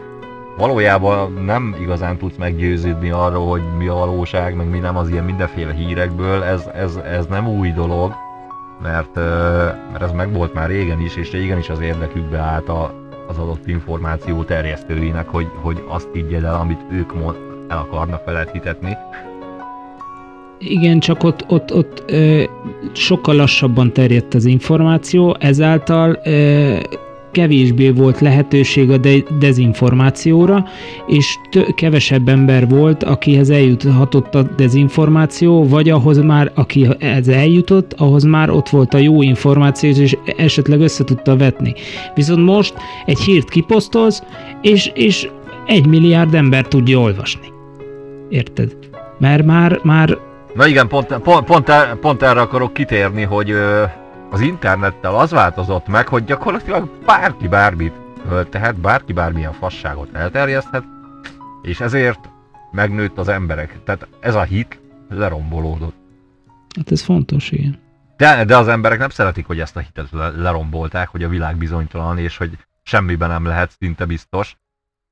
[0.57, 5.23] valójában nem igazán tudsz meggyőződni arról, hogy mi a valóság, meg mi nem az ilyen
[5.23, 8.15] mindenféle hírekből, ez, ez, ez nem új dolog,
[8.81, 12.93] mert, ö, mert ez megvolt már régen is, és régen is az érdekükbe állt a,
[13.27, 17.13] az adott információ terjesztőinek, hogy, hogy azt higgyed el, amit ők
[17.67, 18.97] el akarnak veled hitetni,
[20.59, 22.43] igen, csak ott, ott, ott ö,
[22.93, 26.75] sokkal lassabban terjedt az információ, ezáltal ö,
[27.31, 30.65] kevésbé volt lehetőség a de- dezinformációra,
[31.07, 37.93] és t- kevesebb ember volt, akihez eljuthatott a dezinformáció, vagy ahhoz már, aki ez eljutott,
[37.97, 41.73] ahhoz már ott volt a jó információ, és esetleg össze tudta vetni.
[42.15, 42.73] Viszont most
[43.05, 44.23] egy hírt kiposztolsz,
[44.61, 45.29] és, és
[45.65, 47.47] egy milliárd ember tudja olvasni.
[48.29, 48.77] Érted?
[49.19, 50.17] Mert már, már
[50.53, 53.51] Na igen, pont, pont, pont, pont erre akarok kitérni, hogy
[54.29, 57.93] az internettel az változott meg, hogy gyakorlatilag bárki bármit
[58.49, 60.83] tehát bárki bármilyen fasságot elterjeszthet,
[61.61, 62.29] és ezért
[62.71, 63.83] megnőtt az emberek.
[63.83, 64.79] Tehát ez a hit
[65.09, 65.95] lerombolódott.
[66.75, 67.79] Hát ez fontos, igen.
[68.17, 72.17] De, de az emberek nem szeretik, hogy ezt a hitet lerombolták, hogy a világ bizonytalan,
[72.17, 74.57] és hogy semmiben nem lehet szinte biztos.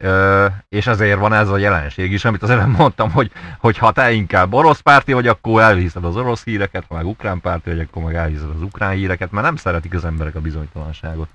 [0.04, 3.92] Ö, és ezért van ez a jelenség is, amit az előbb mondtam, hogy, hogy ha
[3.92, 7.80] te inkább orosz párti vagy, akkor elhiszed az orosz híreket, ha meg ukrán párti vagy,
[7.80, 11.28] akkor meg elhiszed az ukrán híreket, mert nem szeretik az emberek a bizonytalanságot.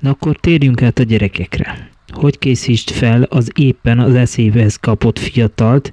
[0.00, 1.88] Na akkor térjünk át a gyerekekre.
[2.12, 5.92] Hogy készítsd fel az éppen az eszévhez kapott fiatalt,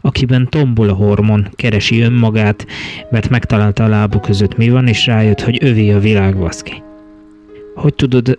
[0.00, 2.66] akiben tombol a hormon, keresi önmagát,
[3.10, 6.82] mert megtalálta a lába között mi van, és rájött, hogy övé a világ baszki.
[7.74, 8.38] Hogy tudod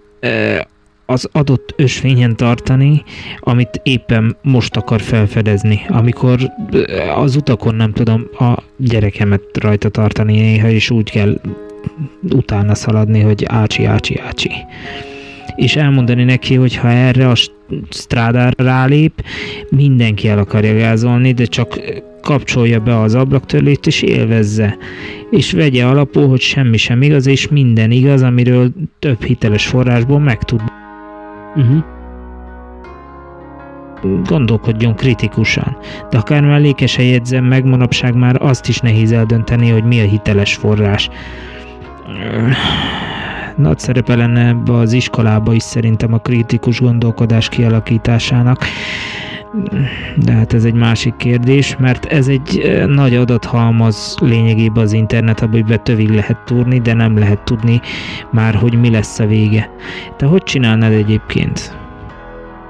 [1.05, 3.03] az adott ösvényen tartani,
[3.39, 5.81] amit éppen most akar felfedezni.
[5.87, 6.51] Amikor
[7.15, 11.41] az utakon nem tudom a gyerekemet rajta tartani néha, és úgy kell
[12.29, 14.51] utána szaladni, hogy ácsi, ácsi, ácsi.
[15.55, 17.35] És elmondani neki, hogy ha erre a
[17.89, 19.23] strádára rálép,
[19.69, 21.79] mindenki el akarja gázolni, de csak
[22.21, 24.77] kapcsolja be az ablaktörlét és élvezze.
[25.31, 30.61] És vegye alapul, hogy semmi sem igaz, és minden igaz, amiről több hiteles forrásból megtud
[31.55, 31.83] Uh-huh.
[34.25, 35.77] Gondolkodjon kritikusan,
[36.09, 40.55] de akár mellékesen jegyzem meg, manapság már azt is nehéz eldönteni, hogy mi a hiteles
[40.55, 41.09] forrás.
[43.55, 48.57] Nagy szerepe lenne ebbe az iskolába is szerintem a kritikus gondolkodás kialakításának.
[50.15, 55.41] De hát ez egy másik kérdés, mert ez egy eh, nagy adathalmaz lényegében az internet,
[55.41, 57.81] amiben tövig lehet túrni, de nem lehet tudni
[58.31, 59.69] már, hogy mi lesz a vége.
[60.17, 61.77] Te hogy csinálnád egyébként?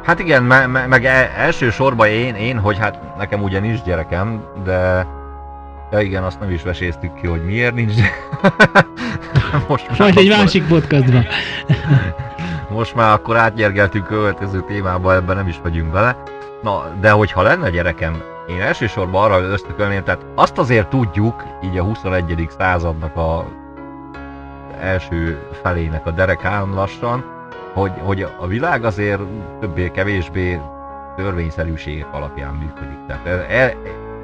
[0.04, 4.42] Hát igen, me- me- meg e- elsősorban én, én, hogy hát nekem ugye nincs gyerekem,
[4.64, 5.06] de
[5.94, 7.94] Ja igen, azt nem is veséztük ki, hogy miért nincs.
[9.68, 10.40] Most már Majd egy akkor...
[10.40, 11.26] másik podcastban.
[12.78, 16.24] Most már akkor átnyergeltünk következő témába, ebben nem is megyünk bele.
[16.62, 21.84] Na, de hogyha lenne gyerekem, én elsősorban arra ösztökölném, tehát azt azért tudjuk, így a
[21.84, 22.48] 21.
[22.58, 23.46] századnak a
[24.80, 27.26] első felének a derekán lassan,
[27.74, 29.22] hogy, hogy a világ azért
[29.60, 30.60] többé-kevésbé
[31.16, 32.98] törvényszerűségek alapján működik.
[33.08, 33.72] Tehát ez,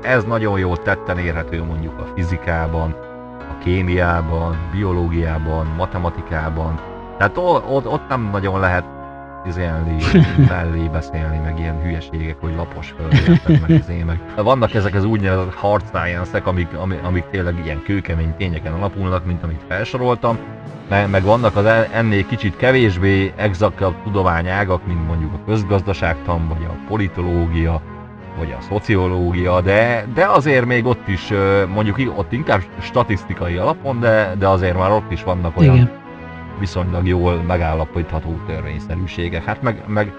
[0.01, 2.95] ez nagyon jól tetten érhető mondjuk a fizikában,
[3.39, 6.79] a kémiában, biológiában, matematikában.
[7.17, 8.83] Tehát ott, ott nem nagyon lehet
[9.45, 9.95] izélni,
[10.49, 13.07] mellé beszélni, meg ilyen hülyeségek, hogy lapos föl,
[13.59, 14.19] meg izé, meg.
[14.35, 19.43] Vannak ezek az úgynevezett hard science amik, amik, amik tényleg ilyen kőkemény tényeken alapulnak, mint
[19.43, 20.37] amit felsoroltam,
[20.89, 26.87] meg, meg vannak az ennél kicsit kevésbé exaktabb tudományágak, mint mondjuk a közgazdaságtan, vagy a
[26.87, 27.81] politológia,
[28.39, 31.31] vagy a szociológia, de, de azért még ott is,
[31.73, 35.91] mondjuk ott inkább statisztikai alapon, de, de azért már ott is vannak olyan Igen.
[36.59, 39.43] viszonylag jól megállapítható törvényszerűségek.
[39.43, 40.13] Hát meg, meg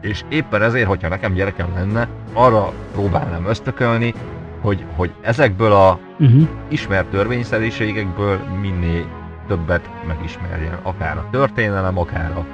[0.00, 4.14] és éppen ezért, hogyha nekem gyerekem lenne, arra próbálnám ösztökölni,
[4.60, 6.48] hogy, hogy ezekből a uh-huh.
[6.68, 9.04] ismert törvényszerűségekből minél
[9.48, 12.44] többet megismerjen, akár a történelem, akár a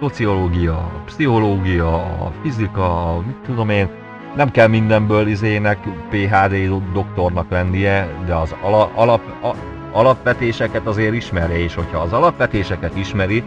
[0.00, 3.88] szociológia, a pszichológia, a fizika, a mit tudom én,
[4.36, 5.78] nem kell mindenből izének
[6.10, 9.54] PHD doktornak lennie, de az ala, alap, a,
[9.92, 13.42] alapvetéseket azért ismerje, és hogyha az alapvetéseket ismeri,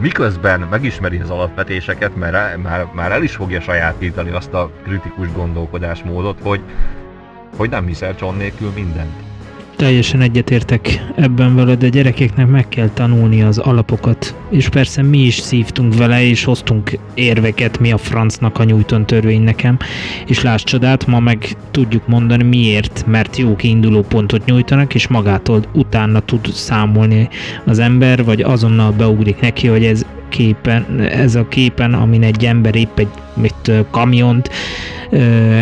[0.00, 6.38] miközben megismeri az alapvetéseket, mert már, már el is fogja sajátítani azt a kritikus gondolkodásmódot,
[6.42, 6.60] hogy,
[7.56, 9.31] hogy nem hiszel cson nélkül mindent
[9.76, 14.34] teljesen egyetértek ebben veled, de gyerekeknek meg kell tanulni az alapokat.
[14.50, 19.42] És persze mi is szívtunk vele, és hoztunk érveket, mi a francnak a Newton törvény
[19.42, 19.78] nekem.
[20.26, 25.62] És láss csodát, ma meg tudjuk mondani miért, mert jó kiinduló pontot nyújtanak, és magától
[25.72, 27.28] utána tud számolni
[27.64, 32.74] az ember, vagy azonnal beugrik neki, hogy ez képen, ez a képen, amin egy ember
[32.74, 34.50] épp egy mit, kamiont
[35.10, 35.18] ö,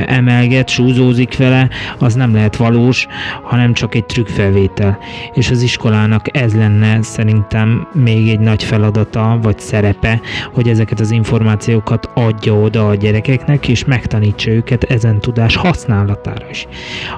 [0.07, 1.69] emelget, súzózik vele,
[1.99, 3.07] az nem lehet valós,
[3.43, 4.99] hanem csak egy trükkfelvétel.
[5.35, 10.21] És az iskolának ez lenne szerintem még egy nagy feladata, vagy szerepe,
[10.53, 16.67] hogy ezeket az információkat adja oda a gyerekeknek, és megtanítsa őket ezen tudás használatára is.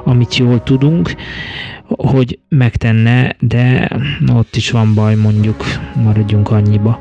[0.05, 1.15] Amit jól tudunk,
[1.87, 3.91] hogy megtenne, de
[4.35, 5.65] ott is van baj, mondjuk
[6.03, 7.01] maradjunk annyiba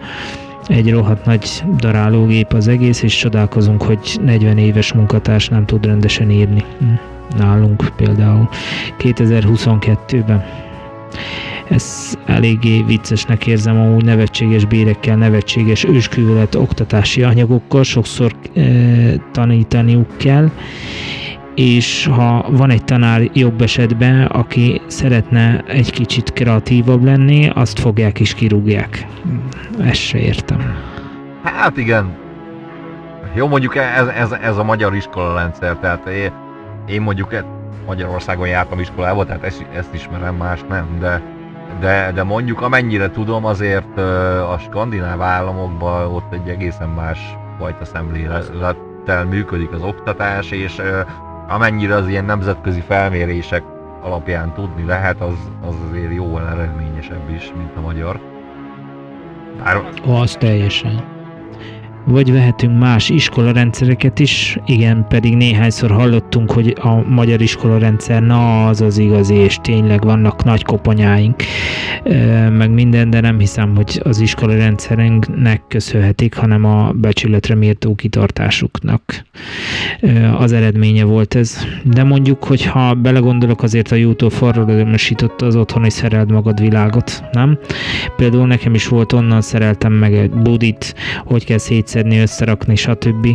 [0.68, 6.32] egy rohadt nagy darálógép az egész, és csodálkozunk, hogy 40 éves munkatárs nem tud rendesen
[6.32, 6.64] írni.
[6.80, 6.86] Hm.
[7.38, 8.49] Nálunk például
[8.99, 10.43] 2022-ben.
[11.70, 18.62] Ez eléggé viccesnek érzem, amúgy nevetséges bérekkel, nevetséges ősküvelet oktatási anyagokkal sokszor e,
[19.32, 20.49] tanítaniuk kell,
[21.56, 28.20] és ha van egy tanár jobb esetben, aki szeretne egy kicsit kreatívabb lenni, azt fogják
[28.20, 29.08] is kirúgják.
[29.84, 30.76] Ezt se értem.
[31.43, 32.20] Hát igen.
[33.34, 36.32] Jó, mondjuk ez, ez, ez a magyar iskola rendszer, tehát én,
[36.88, 37.36] én mondjuk
[37.88, 41.22] Magyarországon jártam iskolába, tehát ezt, ezt ismerem, más nem, de,
[41.80, 43.97] de, de mondjuk amennyire tudom, azért
[44.54, 47.20] a skandináv államokban ott egy egészen más
[47.60, 50.82] fajta szemlélettel működik az oktatás, és
[51.54, 53.64] amennyire az ilyen nemzetközi felmérések
[54.02, 58.20] alapján tudni lehet, az, az azért jóval eredményesebb is, mint a magyar.
[59.64, 59.84] Bár...
[60.06, 61.11] Az teljesen.
[62.06, 68.82] Vagy vehetünk más iskolarendszereket is, igen, pedig néhányszor hallottunk, hogy a magyar iskolarendszer, na az
[68.82, 71.36] az igazi, és tényleg vannak nagy koponyáink,
[72.58, 79.26] meg minden, de nem hiszem, hogy az iskolarendszerünknek köszönhetik, hanem a becsületre mértó kitartásuknak
[80.38, 81.66] az eredménye volt ez.
[81.84, 87.60] De mondjuk, hogy ha belegondolok, azért a YouTube forradalmasította az otthoni szereld magad világot, nem?
[88.16, 90.95] Például nekem is volt onnan szereltem meg egy budit,
[91.26, 93.27] hogy kell szét szedni, összerakni, stb.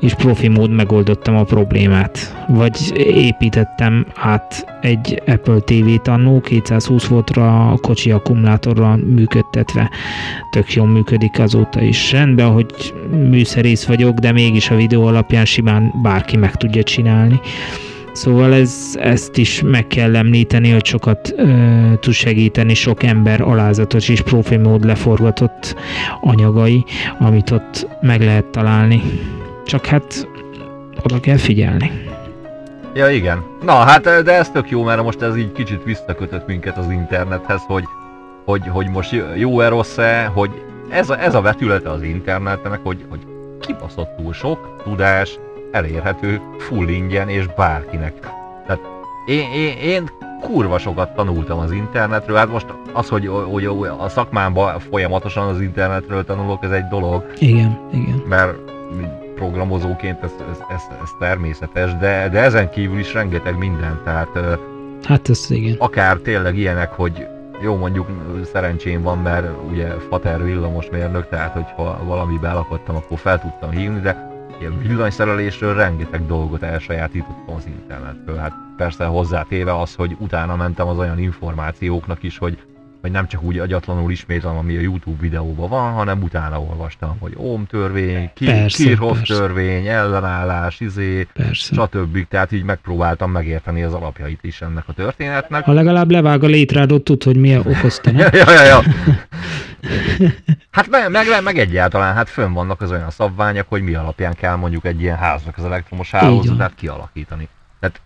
[0.00, 2.44] És profi mód megoldottam a problémát.
[2.48, 9.90] Vagy építettem át egy Apple TV-t annó 220 voltra a kocsi akkumulátorral működtetve.
[10.50, 12.12] Tök jól működik azóta is.
[12.12, 17.40] Rendben, hogy műszerész vagyok, de mégis a videó alapján simán bárki meg tudja csinálni.
[18.12, 21.44] Szóval ez, ezt is meg kell említeni, hogy sokat ö,
[22.00, 25.76] tud segíteni sok ember alázatos és profi mód leforgatott
[26.20, 26.84] anyagai,
[27.18, 29.02] amit ott meg lehet találni.
[29.66, 30.28] Csak hát
[31.02, 31.90] oda kell figyelni.
[32.94, 33.42] Ja igen.
[33.64, 37.60] Na hát de ez tök jó, mert most ez így kicsit visszakötött minket az internethez,
[37.66, 37.84] hogy,
[38.44, 40.50] hogy, hogy most jó-e rossz-e, hogy
[40.88, 43.20] ez a, ez a vetülete az internetnek, hogy, hogy
[43.60, 45.38] kibaszottul sok tudás,
[45.72, 48.12] elérhető full ingyen és bárkinek.
[48.66, 48.80] Tehát
[49.26, 50.10] én, én, én
[50.40, 53.64] kurva sokat tanultam az internetről, hát most az, hogy, hogy
[53.98, 57.26] a szakmámban folyamatosan az internetről tanulok, ez egy dolog.
[57.38, 58.22] Igen, igen.
[58.28, 58.58] Mert
[59.34, 64.28] programozóként ez, ez, ez, ez természetes, de, de ezen kívül is rengeteg minden, tehát
[65.04, 65.76] Hát ez igen.
[65.78, 67.26] Akár tényleg ilyenek, hogy
[67.62, 68.06] jó mondjuk
[68.52, 74.31] szerencsém van, mert ugye Fater villamosmérnök, tehát hogyha valami belakadtam, akkor fel tudtam hívni, de
[74.62, 78.36] ilyen villanyszerelésről rengeteg dolgot elsajátítottam az internetből.
[78.36, 82.58] Hát persze hozzátéve az, hogy utána mentem az olyan információknak is, hogy
[83.00, 87.32] hogy nem csak úgy agyatlanul ismétlem, ami a YouTube videóban van, hanem utána olvastam, hogy
[87.36, 91.74] Ohm törvény, Kirchhoff törvény, ellenállás, izé, persze.
[91.74, 92.28] stb.
[92.28, 95.64] Tehát így megpróbáltam megérteni az alapjait is ennek a történetnek.
[95.64, 98.82] Ha legalább levág a létrádot, tud, hogy mi okozta, ja, ja, ja.
[100.70, 104.54] Hát meg, meg, meg, egyáltalán, hát fönn vannak az olyan szabványok, hogy mi alapján kell
[104.54, 107.48] mondjuk egy ilyen háznak az elektromos hálózatát kialakítani.
[107.80, 108.00] Tehát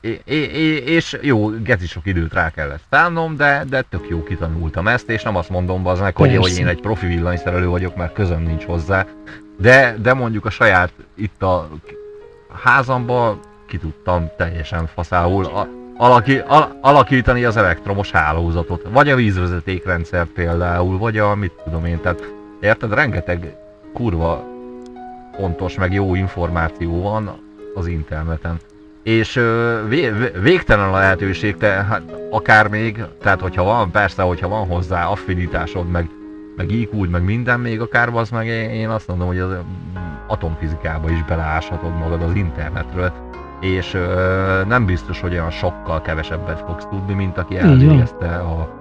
[0.00, 4.88] É, é, és jó, geci sok időt rá kellett szállnom, de, de tök jó kitanultam
[4.88, 8.12] ezt, és nem azt mondom az meg, hogy, hogy én egy profi villanyszerelő vagyok, mert
[8.12, 9.06] közöm nincs hozzá,
[9.58, 11.68] de, de mondjuk a saját itt a
[12.62, 15.44] házamba ki tudtam teljesen faszául.
[15.44, 15.68] A,
[16.00, 22.00] alaki, al, alakítani az elektromos hálózatot, vagy a vízvezetékrendszer például, vagy a mit tudom én,
[22.00, 23.56] tehát érted, rengeteg
[23.94, 24.44] kurva
[25.36, 27.30] fontos, meg jó információ van
[27.74, 28.56] az interneten.
[29.02, 29.40] És
[29.88, 30.10] vé,
[30.42, 35.90] végtelen a lehetőség, te, hát, akár még, tehát hogyha van, persze, hogyha van hozzá affinitásod,
[35.90, 36.08] meg,
[36.56, 39.50] meg iq meg minden, még akár az meg én azt mondom, hogy az
[40.26, 43.12] atomfizikába is beleáshatod magad az internetről,
[43.60, 48.78] és ö, nem biztos, hogy olyan sokkal kevesebbet fogsz tudni, mint aki elvégezte a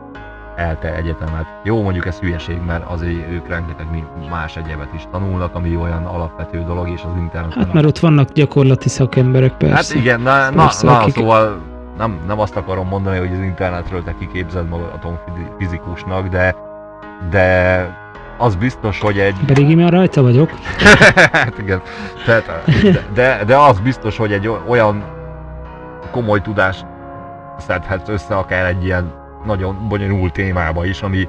[0.55, 1.45] ELTE egyetemet.
[1.63, 3.87] Jó, mondjuk ez hülyeség, mert azért ők rengeteg
[4.29, 7.53] más egyebet is tanulnak, ami olyan alapvető dolog, és az internet.
[7.53, 9.75] Hát mert ott vannak gyakorlati szakemberek, persze.
[9.75, 11.13] Hát igen, na, persze, na, na akik...
[11.13, 11.61] szóval
[11.97, 16.55] nem, nem azt akarom mondani, hogy az internetről te kiképzeld magad atomfizikusnak, de,
[17.29, 17.98] de
[18.39, 19.35] az biztos, hogy egy...
[19.45, 20.49] Pedig én rajta vagyok.
[21.31, 21.81] hát igen,
[22.25, 22.63] Tehát,
[23.13, 25.03] de, de, az biztos, hogy egy olyan
[26.11, 26.85] komoly tudás
[27.57, 29.13] szedhetsz össze akár egy ilyen
[29.45, 31.27] nagyon bonyolult témába is, ami,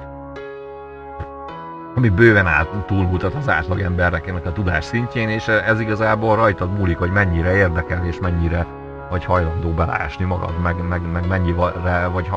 [1.94, 7.10] ami bőven át, túlmutat az átlagembernek a tudás szintjén, és ez igazából rajtad múlik, hogy
[7.10, 8.66] mennyire érdekel és mennyire
[9.10, 12.30] vagy hajlandó belásni magad, meg, meg, meg mennyire vagy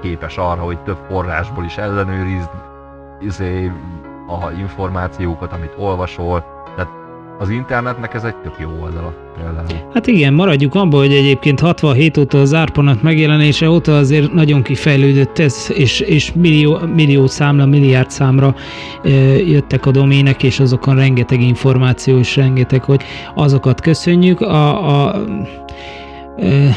[0.00, 2.50] képes arra, hogy több forrásból is ellenőrizd
[3.20, 3.72] izé,
[4.28, 6.44] a információkat, amit olvasol,
[7.40, 9.90] az internetnek ez egy tök jó oldala például.
[9.94, 15.38] Hát igen, maradjuk abban, hogy egyébként 67 óta az árponat megjelenése óta azért nagyon kifejlődött
[15.38, 18.54] ez, és, és millió, millió számla, milliárd számra
[19.04, 23.02] e, jöttek a domének, és azokon rengeteg információ, és rengeteg, hogy
[23.34, 24.40] azokat köszönjük.
[24.40, 25.24] A, a
[26.36, 26.76] e,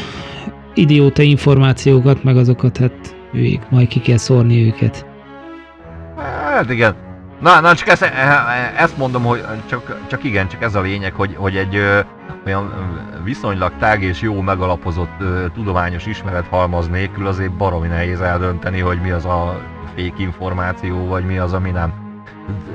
[0.74, 5.06] idióta információkat, meg azokat hát ők, majd ki kell szórni őket.
[6.16, 6.94] Hát igen,
[7.42, 10.80] Na, na csak ezt, e, e, ezt mondom, hogy csak, csak igen, csak ez a
[10.80, 12.00] lényeg, hogy, hogy egy ö,
[12.46, 12.72] olyan
[13.24, 19.10] viszonylag tág és jó megalapozott ö, tudományos ismerethalmaz nélkül azért baromi nehéz eldönteni, hogy mi
[19.10, 19.60] az a
[19.94, 21.92] fék információ, vagy mi az, ami nem.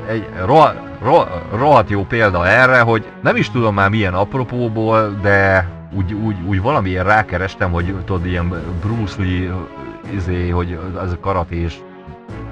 [0.07, 0.69] Egy roh,
[1.01, 6.35] roh, rohadt jó példa erre, hogy nem is tudom már milyen apropóból, de úgy, úgy,
[6.45, 9.53] úgy valamiért rákerestem, hogy tudod, ilyen Bruce Lee,
[10.15, 11.79] izé, hogy ez a karatés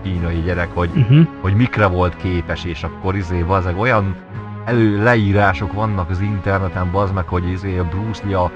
[0.05, 1.27] kínai gyerek, hogy, uh-huh.
[1.41, 4.15] hogy mikre volt képes, és akkor izé, bazeg, olyan
[4.65, 8.51] elő leírások vannak az interneten, bazd meg, hogy izé a Bruce Lee a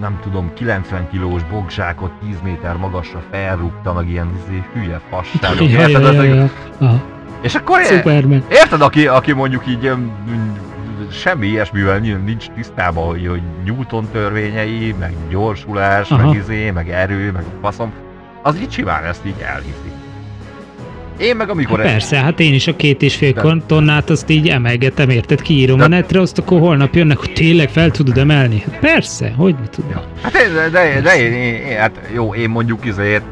[0.00, 6.14] nem tudom, 90 kilós bogzsákot 10 méter magasra felrúgta, meg ilyen izé, hülye fasságok, érted?
[6.14, 6.48] Ja, ja,
[6.80, 7.02] ja.
[7.40, 8.44] És akkor Superman.
[8.50, 9.92] érted, aki, aki mondjuk így
[11.10, 16.26] semmi ilyesmivel nincs tisztában, hogy, hogy Newton törvényei, meg gyorsulás, Aha.
[16.26, 17.92] meg izé, meg erő, meg faszom,
[18.42, 19.92] az így simán ezt így elhiszi.
[21.20, 21.78] Én meg amikor...
[21.78, 23.56] Hát persze, hát én is a két és fél de...
[23.66, 25.42] tonnát azt így emelgetem, érted?
[25.42, 25.84] Kiírom de...
[25.84, 28.64] a netre, azt akkor holnap jönnek, hogy tényleg fel tudod emelni.
[28.70, 29.90] Hát persze, hogy ne tudom.
[29.90, 30.04] Ja.
[30.22, 33.24] Hát de, de, de én, én, én, hát jó, én mondjuk izért,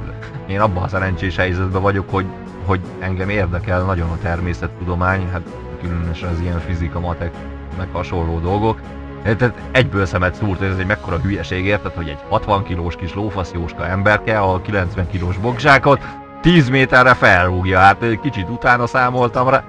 [0.48, 2.26] én abban a szerencsés helyzetben vagyok, hogy,
[2.64, 5.42] hogy engem érdekel nagyon a természettudomány, hát
[5.82, 7.30] különösen az ilyen fizika, matek,
[7.78, 8.80] meg hasonló dolgok.
[9.22, 13.86] Tehát egyből szemet szúrt, ez egy mekkora hülyeség, érted, hogy egy 60 kilós kis lófaszjóska
[13.86, 16.00] emberke, a 90 kilós bogzsákot
[16.40, 17.78] 10 méterre felrúgja.
[17.78, 19.62] Hát kicsit utána számoltam rá,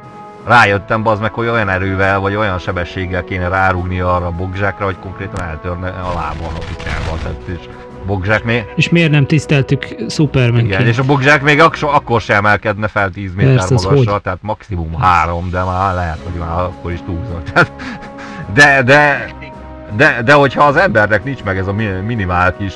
[0.45, 4.99] rájöttem az meg, hogy olyan erővel, vagy olyan sebességgel kéne rárúgni arra a bogzsákra, hogy
[4.99, 7.17] konkrétan eltörne a lábon a.
[7.22, 7.70] Tehát, és
[8.05, 8.65] bogzsák még...
[8.76, 13.09] És miért nem tiszteltük Superman Igen, és a bogzsák még ak- akkor sem emelkedne fel
[13.09, 14.22] 10 méter Persze, magasra, hogy?
[14.22, 17.51] tehát maximum 3, de már lehet, hogy már akkor is túlzott.
[18.53, 19.30] de, de,
[19.95, 21.74] de, de hogyha az embernek nincs meg ez a
[22.05, 22.74] minimál kis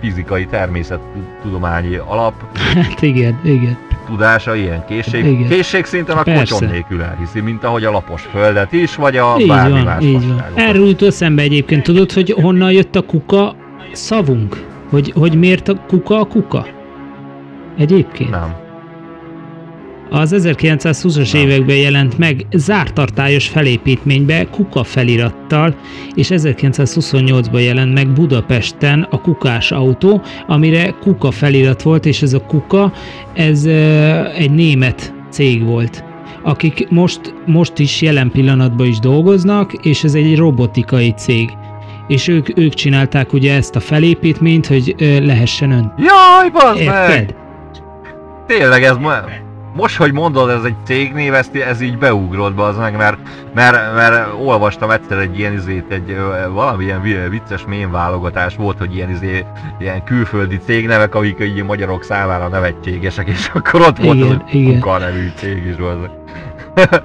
[0.00, 2.34] fizikai, természettudományi alap.
[2.74, 3.78] Hát igen, igen.
[4.06, 5.24] Tudása, ilyen készség.
[5.24, 5.48] Igen.
[5.48, 9.48] Készség szinten a kocsom nélkül elhiszi, mint ahogy a lapos földet is, vagy a így
[9.48, 10.44] bármi van, más így van.
[10.54, 13.54] Erről jut eszembe egyébként, tudod, hogy honnan jött a kuka
[13.92, 14.64] szavunk?
[14.90, 16.66] Hogy, hogy miért a kuka a kuka?
[17.78, 18.30] Egyébként?
[18.30, 18.54] Nem.
[20.10, 25.74] Az 1920-as években jelent meg zártartályos felépítménybe kuka felirattal,
[26.14, 32.40] és 1928-ban jelent meg Budapesten a kukás autó, amire kuka felirat volt, és ez a
[32.40, 32.92] kuka,
[33.34, 33.64] ez
[34.36, 36.04] egy német cég volt
[36.42, 41.50] akik most, most is jelen pillanatban is dolgoznak, és ez egy robotikai cég.
[42.08, 45.92] És ők, ők csinálták ugye ezt a felépítményt, hogy lehessen ön.
[45.96, 47.34] Jaj, bazd meg!
[48.46, 49.12] Tényleg ez ma
[49.74, 53.18] most, hogy mondod, ez egy cégnév, ez, ez így beugrott be az meg, mert,
[53.54, 56.16] mert, mert, olvastam egyszer egy ilyen izét, egy
[56.52, 59.44] valamilyen vicces mém válogatás volt, hogy ilyen, izé,
[59.80, 64.64] ilyen külföldi cégnevek, amik így magyarok számára nevetségesek, és akkor ott volt igen, az, hogy
[64.64, 66.10] Kuka nevű cég is volt.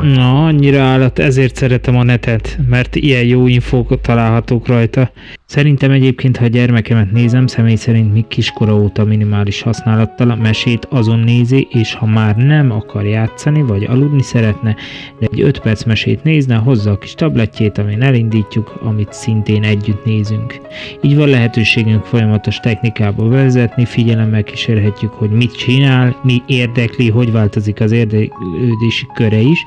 [0.00, 5.10] Na, annyira állat, ezért szeretem a netet, mert ilyen jó infók találhatók rajta.
[5.46, 10.84] Szerintem egyébként, ha a gyermekemet nézem, személy szerint még kiskora óta minimális használattal a mesét
[10.90, 14.76] azon nézi, és ha már nem akar játszani, vagy aludni szeretne,
[15.18, 20.04] de egy 5 perc mesét nézne, hozza a kis tabletjét, amin elindítjuk, amit szintén együtt
[20.04, 20.60] nézünk.
[21.02, 27.80] Így van lehetőségünk folyamatos technikába vezetni, figyelemmel kísérhetjük, hogy mit csinál, mi érdekli, hogy változik
[27.80, 29.58] az érdeklődési köre is,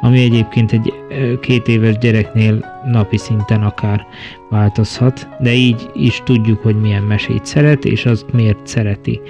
[0.00, 0.92] ami egyébként egy
[1.40, 4.06] két éves gyereknél napi szinten akár
[4.50, 9.20] változhat, de így is tudjuk, hogy milyen mesét szeret, és azt miért szereti,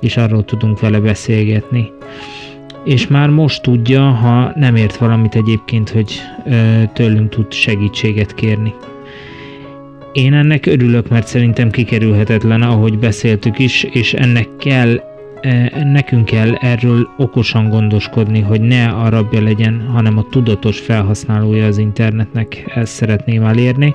[0.00, 1.92] és arról tudunk vele beszélgetni.
[2.84, 6.20] És már most tudja, ha nem ért valamit egyébként, hogy
[6.92, 8.74] tőlünk tud segítséget kérni.
[10.12, 15.00] Én ennek örülök, mert szerintem kikerülhetetlen, ahogy beszéltük is, és ennek kell
[15.92, 21.78] nekünk kell erről okosan gondoskodni, hogy ne a rabja legyen, hanem a tudatos felhasználója az
[21.78, 23.94] internetnek, ezt szeretném elérni,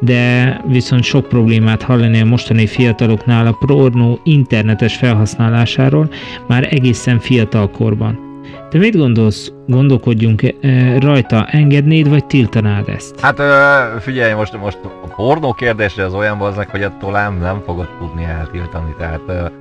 [0.00, 6.10] de viszont sok problémát hallani a mostani fiataloknál a pornó internetes felhasználásáról
[6.46, 8.28] már egészen fiatal korban.
[8.70, 10.54] Te mit gondolsz, gondolkodjunk
[10.98, 13.20] rajta, engednéd vagy tiltanád ezt?
[13.20, 13.40] Hát
[14.02, 18.24] figyelj, most, most a pornó kérdése az olyan bazdnek, hogy attól nem, nem fogod tudni
[18.24, 19.52] eltiltani, tehát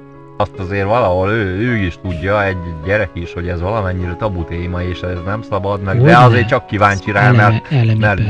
[0.42, 4.82] azt azért valahol ő, ő is tudja, egy gyerek is, hogy ez valamennyire tabu téma,
[4.82, 8.22] és ez nem szabad meg, de azért csak kíváncsi rá, mert, mert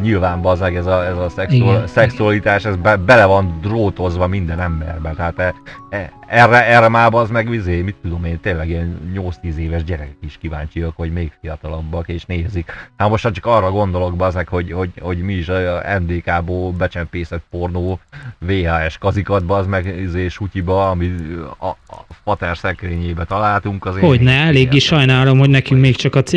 [0.00, 4.60] nyilván bazeg ez a, ez a szexual, igen, szexualitás, ez be, bele van drótozva minden
[4.60, 5.54] emberbe, tehát e,
[5.96, 10.16] e, erre, erre már az meg vizé, mit tudom én, tényleg ilyen 8-10 éves gyerekek
[10.26, 12.72] is kíváncsiak, hogy még fiatalabbak, és nézik.
[12.96, 18.00] Hát most csak arra gondolok bazeg, hogy, hogy, hogy mi is a NDK-ból becsempészett pornó
[18.38, 21.12] VHS kazikat bazd meg izé, sutyiba, ami
[21.58, 23.86] a, a fater szekrényébe találtunk.
[23.86, 26.32] Azért hogy ne, eléggé sajnálom, hogy nekünk még csak a C,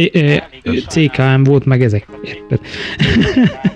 [0.87, 2.07] CKM volt, meg ezek.
[2.23, 2.59] Érted?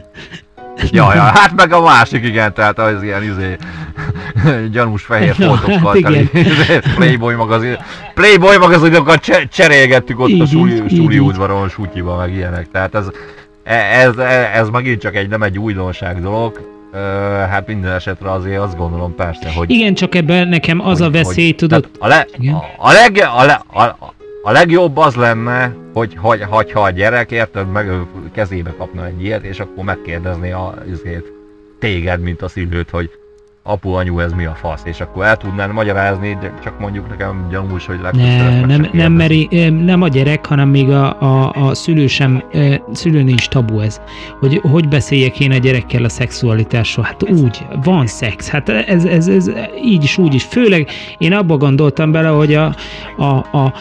[0.91, 3.57] Ja, ja, hát meg a másik, igen, tehát az ilyen izé,
[4.71, 7.77] gyanús fehér no, fotókkal, hát izé, Playboy magazin,
[8.13, 13.05] Playboy magazinokat cserélgettük ott így, a suli, suli udvaron, sutyiba, meg ilyenek, tehát ez,
[13.63, 14.17] ez, ez,
[14.53, 16.77] ez megint csak egy nem egy újdonság dolog,
[17.49, 19.69] hát minden esetre azért azt gondolom persze, hogy...
[19.69, 21.89] Igen, csak ebben nekem az hogy, a veszély, hogy, tudod...
[21.99, 24.13] A, le, a, a, leg, a, le, a,
[24.49, 27.91] a legjobb az lenne, hogy, hogy, hogyha a gyerek, érted, meg
[28.31, 31.25] kezébe kapna egy ilyet, és akkor megkérdezné a, azért,
[31.79, 33.18] téged, mint a szülőt, hogy
[33.69, 37.47] apu, anyu, ez mi a fasz, és akkor el tudnál magyarázni, de csak mondjuk nekem
[37.49, 41.73] gyanús, hogy legközelebb ne, nem, nem, meri, nem a gyerek, hanem még a, a, a
[41.73, 42.43] szülő sem,
[42.91, 44.01] szülőnél is tabu ez,
[44.39, 49.27] hogy hogy beszéljek én a gyerekkel a szexualitásról, hát úgy, van szex, hát ez, ez,
[49.27, 49.51] ez
[49.83, 52.75] így is, úgy is, főleg én abba gondoltam bele, hogy a,
[53.17, 53.73] a, a, a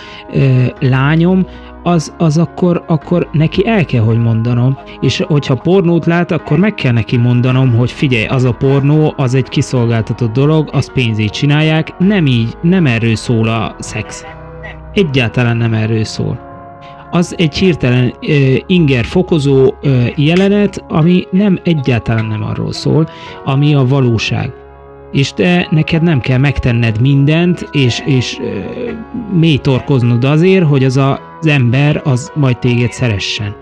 [0.80, 1.46] lányom
[1.88, 6.74] az, az akkor, akkor neki el kell, hogy mondanom, és hogyha pornót lát, akkor meg
[6.74, 11.98] kell neki mondanom, hogy figyelj, az a pornó, az egy kiszolgáltatott dolog, azt pénzét csinálják,
[11.98, 14.24] nem így, nem erről szól a szex.
[14.92, 16.46] Egyáltalán nem erről szól.
[17.10, 23.08] Az egy hirtelen uh, inger fokozó uh, jelenet, ami nem egyáltalán nem arról szól,
[23.44, 24.52] ami a valóság
[25.12, 28.46] és te neked nem kell megtenned mindent, és, és uh,
[29.38, 33.54] mély torkoznod azért, hogy az a, az ember az majd téged szeressen.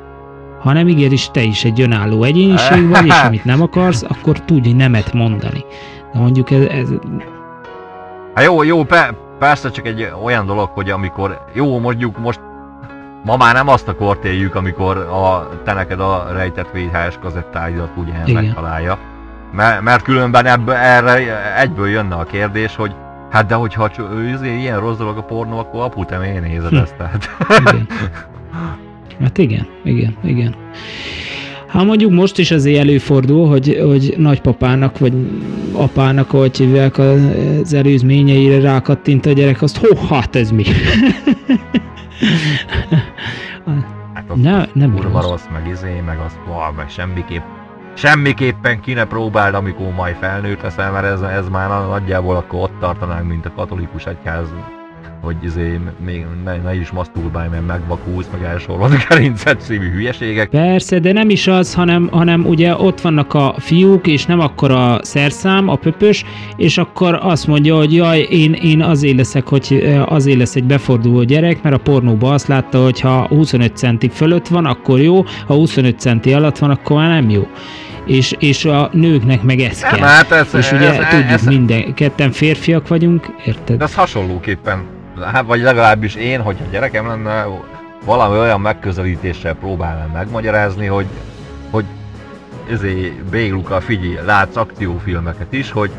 [0.60, 5.12] Hanem igenis te is egy önálló egyéniség vagy, és amit nem akarsz, akkor tudj nemet
[5.12, 5.64] mondani.
[6.12, 6.62] De mondjuk ez...
[6.62, 6.88] ez...
[8.34, 12.40] Hát jó, jó, pe, persze csak egy olyan dolog, hogy amikor, jó, mondjuk most
[13.24, 17.90] ma már nem azt a kort éljük, amikor a, te neked a rejtett VHS kazettáidat
[17.96, 18.98] ugye megtalálja
[19.52, 22.94] mert, mert különben ebből, erre egyből jönne a kérdés, hogy
[23.36, 23.90] hát de hogyha
[24.34, 26.76] izé, ilyen rossz dolog a pornó, akkor apu, te miért nézed hm.
[26.76, 26.94] ezt?
[26.94, 27.28] Tehát.
[27.60, 27.86] Igen.
[29.20, 30.54] Hát igen, igen, igen.
[31.66, 35.12] Hát mondjuk most is azért előfordul, hogy, hogy nagypapának vagy
[35.72, 40.64] apának, ahogy hívják az előzményeire rákattint a gyerek, azt hó, hát ez mi?
[44.14, 47.42] Hát ne, nem kurva rossz, meg izé, meg azt, wow, meg semmiképp
[47.96, 52.80] semmiképpen ki ne próbáld, amikor majd felnőtt leszel, mert ez, ez már nagyjából akkor ott
[52.80, 54.48] tartanánk, mint a katolikus egyház
[55.26, 60.48] hogy izé, még ne, ne is maszturbálj, mert megvakulsz, meg elsorolod a gerincet szívű hülyeségek.
[60.48, 64.70] Persze, de nem is az, hanem, hanem ugye ott vannak a fiúk, és nem akkor
[64.70, 66.24] a szerszám, a pöpös,
[66.56, 71.22] és akkor azt mondja, hogy jaj, én, én azért leszek, hogy azért lesz egy beforduló
[71.22, 75.54] gyerek, mert a pornóban azt látta, hogy ha 25 centi fölött van, akkor jó, ha
[75.54, 77.46] 25 centi alatt van, akkor már nem jó
[78.06, 79.98] és, és a nőknek meg ez kell.
[79.98, 83.78] Nem, hát ez, és ugye ez, tudjuk ez, minden, ketten férfiak vagyunk, érted?
[83.78, 84.84] De az hasonlóképpen
[85.24, 87.46] hát vagy legalábbis én, hogyha gyerekem lenne,
[88.04, 91.06] valami olyan megközelítéssel próbálnám megmagyarázni, hogy,
[91.70, 91.84] hogy
[92.70, 95.90] ezért Bégluka figyelj, látsz akciófilmeket is, hogy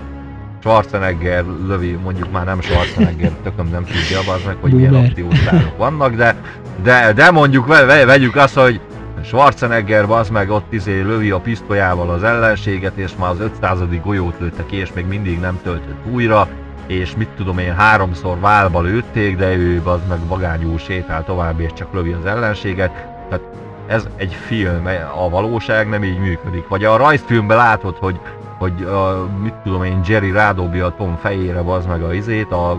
[0.60, 6.16] Schwarzenegger lövi, mondjuk már nem Schwarzenegger, tököm nem tudja, az meg, hogy milyen akciósztárok vannak,
[6.16, 6.36] de,
[6.84, 8.80] de, de mondjuk ve, vegyük azt, hogy
[9.24, 13.80] Schwarzenegger az meg ott izé lövi a pisztolyával az ellenséget, és már az 500.
[14.04, 16.48] golyót lőtte ki, és még mindig nem töltött újra,
[16.88, 21.74] és mit tudom én, háromszor válba lőtték, de ő az meg vagányul sétál tovább, és
[21.74, 22.92] csak lövi az ellenséget.
[23.30, 23.46] Tehát
[23.88, 26.68] ez egy film, a valóság nem így működik.
[26.68, 28.20] Vagy a rajzfilmben látod, hogy,
[28.58, 32.78] hogy a, mit tudom én, Jerry rádobja a Tom fejére, az meg a izét, a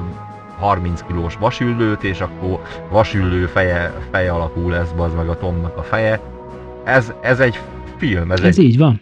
[0.59, 5.83] 30 kilós vasüllőt, és akkor vasüllő feje, feje alakú lesz, az meg a Tomnak a
[5.83, 6.21] feje.
[6.85, 7.59] Ez, ez egy
[7.97, 9.01] film, ez, ez egy így van.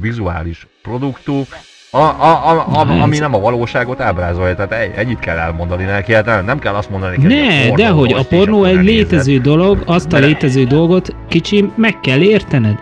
[0.00, 1.42] vizuális produktum,
[1.92, 6.12] a, a, a, a, ami nem a valóságot ábrázolja, tehát egy, egyit kell elmondani neki,
[6.12, 9.44] hát nem, nem kell azt mondani neki, Ne, de hogy a pornó egy létező nézed.
[9.44, 12.78] dolog, azt a létező dolgot kicsi meg kell értened.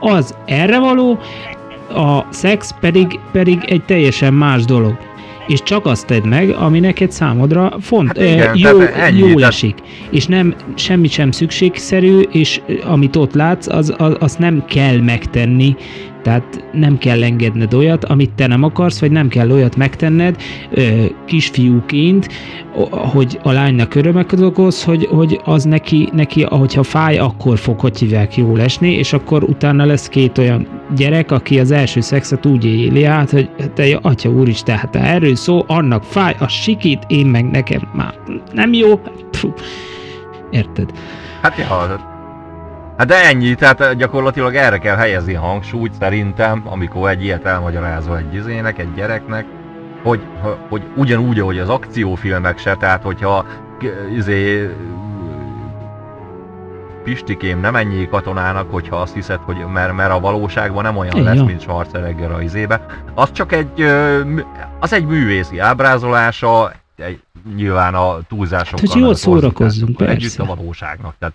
[0.00, 1.18] Az erre való,
[1.94, 4.96] a szex pedig, pedig egy teljesen más dolog
[5.50, 9.52] és csak azt tedd meg, ami neked számodra font, hát igen, jó, ennyi, jó tehát...
[9.52, 9.74] esik.
[10.10, 15.76] És nem semmit sem szükségszerű, és amit ott látsz, az, az, azt nem kell megtenni,
[16.22, 20.36] tehát nem kell engedned olyat, amit te nem akarsz, vagy nem kell olyat megtenned
[21.26, 22.28] kisfiúként,
[22.90, 27.98] hogy a lánynak örömet okoz, hogy, hogy az neki, neki, ahogyha fáj, akkor fog, hogy
[27.98, 30.66] hívják, jól esni, és akkor utána lesz két olyan
[30.96, 35.64] gyerek, aki az első szexet úgy éli át, hogy te, atya úristen, hát erről szó,
[35.66, 38.14] annak fáj, a sikít, én meg nekem már
[38.52, 39.00] nem jó.
[39.30, 39.52] Pfuh.
[40.50, 40.90] Érted?
[41.42, 42.19] Hát ja,
[43.00, 48.16] Hát de ennyi, tehát gyakorlatilag erre kell helyezni a hangsúlyt szerintem, amikor egy ilyet elmagyarázol
[48.16, 49.44] egy izének, egy gyereknek,
[50.02, 50.20] hogy,
[50.68, 53.44] hogy ugyanúgy, ahogy az akciófilmek se, tehát hogyha
[54.16, 54.70] izé,
[57.04, 61.40] Pistikém, nem ennyi katonának, hogyha azt hiszed, hogy mert, mert a valóságban nem olyan lesz,
[61.40, 62.86] mint Schwarzenegger a izébe.
[63.14, 63.82] Az csak egy,
[64.80, 67.22] az egy művészi ábrázolása, egy,
[67.54, 68.80] nyilván a túlzásokkal.
[68.80, 70.12] Hát, hogy jól szórakozzunk, persze.
[70.12, 71.14] Együtt a valóságnak.
[71.18, 71.34] Tehát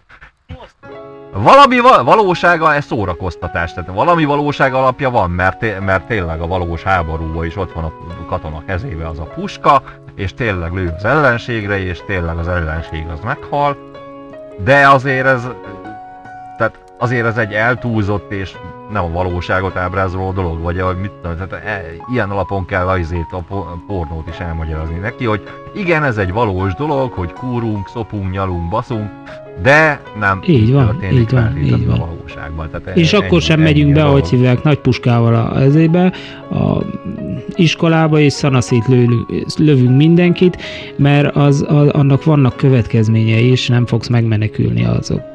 [1.44, 7.46] valami valósága ez szórakoztatás, tehát valami valóság alapja van, mert, mert tényleg a valós háborúban
[7.46, 7.92] is ott van a
[8.28, 9.82] katona kezébe az a puska,
[10.16, 13.78] és tényleg lő az ellenségre, és tényleg az ellenség az meghal,
[14.64, 15.48] de azért ez,
[16.98, 18.52] azért ez egy eltúlzott és
[18.92, 23.32] nem a valóságot ábrázoló dolog, vagy ahogy mit tudom, tehát e, ilyen alapon kell azért
[23.32, 23.44] a
[23.88, 25.42] pornót is elmagyarázni neki, hogy
[25.76, 29.10] igen, ez egy valós dolog, hogy kúrunk, szopunk, nyalunk, baszunk,
[29.62, 32.00] de nem így van, így van, így van.
[32.00, 32.70] a valóságban.
[32.70, 36.14] Tehát és ennyi, akkor sem megyünk be, ahogy hívják, nagy puskával a ezébe,
[36.52, 36.84] a
[37.56, 39.08] iskolába, és szanaszét lő,
[39.58, 40.62] lövünk mindenkit,
[40.96, 45.35] mert az, az, annak vannak következményei, és nem fogsz megmenekülni azok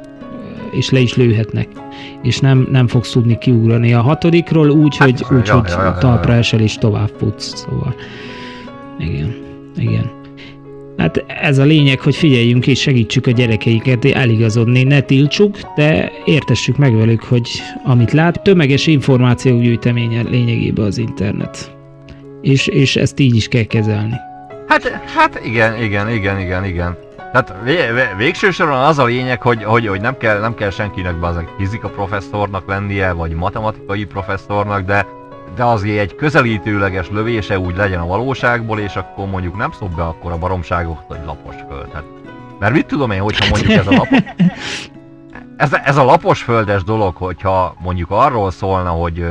[0.70, 1.68] és le is lőhetnek,
[2.22, 5.82] és nem, nem fogsz tudni kiugrani a hatodikról úgy, hát, hogy, úgy, ja, hogy ja,
[5.82, 7.94] ja, talpra esel és tovább futsz, szóval
[8.98, 9.34] igen,
[9.76, 10.10] igen.
[10.96, 16.76] Hát ez a lényeg, hogy figyeljünk és segítsük a gyerekeiket eligazodni, ne tiltsuk, de értessük
[16.76, 17.48] meg velük, hogy
[17.84, 21.76] amit lát, tömeges információgyűjteménye lényegében az internet.
[22.42, 24.14] És, és ezt így is kell kezelni.
[24.66, 26.96] Hát, hát igen, igen, igen, igen, igen.
[27.32, 27.54] Tehát
[28.16, 31.88] végső soron az a lényeg, hogy, hogy, hogy nem, kell, nem kell senkinek bazeg fizika
[31.88, 35.06] professzornak lennie, vagy matematikai professzornak, de
[35.54, 40.02] de azért egy közelítőleges lövése úgy legyen a valóságból, és akkor mondjuk nem szob be
[40.02, 41.92] akkor a baromságokat, hogy lapos föld.
[41.92, 42.04] Hát,
[42.58, 44.18] mert mit tudom én, hogyha mondjuk ez a lapos...
[45.56, 49.26] Ez, ez a lapos földes dolog, hogyha mondjuk arról szólna, hogy,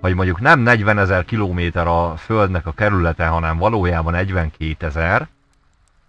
[0.00, 5.28] hogy mondjuk nem 40 ezer kilométer a Földnek a kerülete, hanem valójában 42 ezer,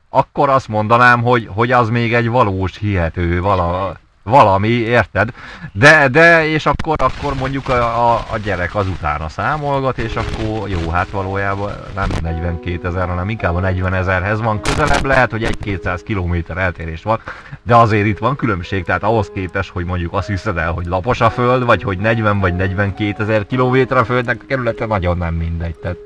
[0.09, 5.29] akkor azt mondanám, hogy, hogy az még egy valós, hihető, vala, valami, érted?
[5.71, 10.69] De, de és akkor, akkor mondjuk a, a, a gyerek az utána számolgat, és akkor
[10.69, 15.43] jó, hát valójában nem 42 ezer, hanem inkább a 40 ezerhez van közelebb, lehet, hogy
[15.43, 17.19] egy 200 kilométer eltérés van,
[17.63, 21.21] de azért itt van különbség, tehát ahhoz képest, hogy mondjuk azt hiszed el, hogy lapos
[21.21, 25.33] a föld, vagy hogy 40 vagy 42 ezer kilométer a földnek a kerülete nagyon nem
[25.33, 25.75] mindegy.
[25.75, 25.97] Tehát,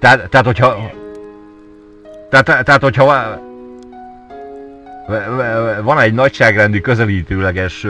[0.00, 1.06] tehát, tehát hogyha...
[2.30, 3.40] Tehát, tehát hogyha
[5.82, 7.86] van egy nagyságrendi közelítőleges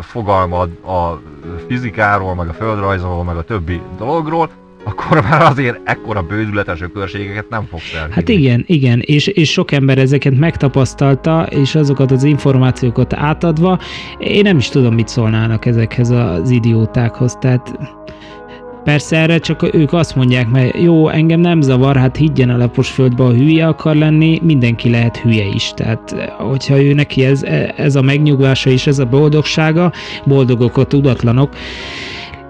[0.00, 1.20] fogalmad a
[1.68, 4.50] fizikáról, meg a földrajzról, meg a többi dologról,
[4.84, 8.12] akkor már azért ekkora bődületes ökörségeket nem fogsz elhinni.
[8.12, 13.78] Hát igen, igen, és, és sok ember ezeket megtapasztalta, és azokat az információkat átadva,
[14.18, 17.78] én nem is tudom, mit szólnának ezekhez az idiótákhoz, tehát
[18.84, 22.90] Persze erre csak ők azt mondják, mert jó, engem nem zavar, hát higgyen a lapos
[22.90, 25.72] földbe, a hülye akar lenni, mindenki lehet hülye is.
[25.74, 27.42] Tehát, hogyha ő neki ez,
[27.76, 29.92] ez a megnyugvása és ez a boldogsága,
[30.24, 31.54] boldogok a tudatlanok,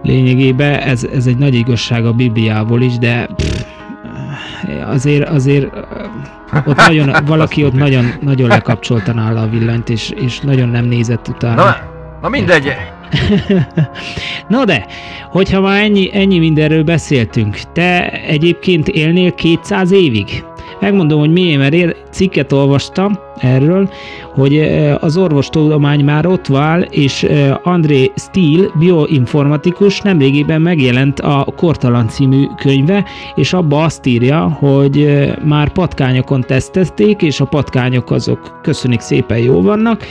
[0.03, 3.65] lényegében ez, ez egy nagy igazság a Bibliából is, de pff,
[4.87, 5.67] azért, azért
[6.67, 11.29] ott nagyon, valaki ott nagyon, nagyon lekapcsolta nála a villanyt, és, és nagyon nem nézett
[11.29, 11.65] utána.
[11.65, 11.77] Na,
[12.23, 12.73] na mindegy,
[14.49, 14.87] No de,
[15.31, 20.45] hogyha már ennyi, ennyi mindenről beszéltünk, te egyébként élnél 200 évig?
[20.81, 23.91] Megmondom, hogy miért, mert én cikket olvastam erről,
[24.35, 24.59] hogy
[25.01, 27.27] az orvostudomány már ott van, és
[27.63, 35.73] André Steele, bioinformatikus, nemrégiben megjelent a Kortalan című könyve, és abba azt írja, hogy már
[35.73, 40.05] patkányokon tesztezték, és a patkányok azok köszönik szépen jó vannak,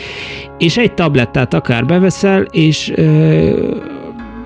[0.58, 2.94] és egy tablettát akár beveszel, és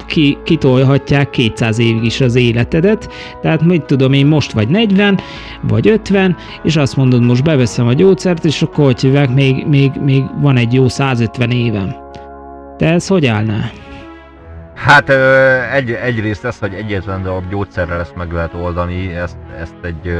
[0.05, 3.09] ki, kitolhatják 200 évig is az életedet,
[3.41, 5.19] tehát mit tudom én, most vagy 40,
[5.61, 9.91] vagy 50, és azt mondod, most beveszem a gyógyszert, és akkor hogy hívják, még, még,
[10.03, 11.95] még van egy jó 150 évem.
[12.77, 13.71] Te ez hogy állnál?
[14.75, 15.09] Hát
[15.73, 20.17] egy, egyrészt ez, hogy egyetlen darab gyógyszerrel ezt meg lehet oldani, ezt, ezt egy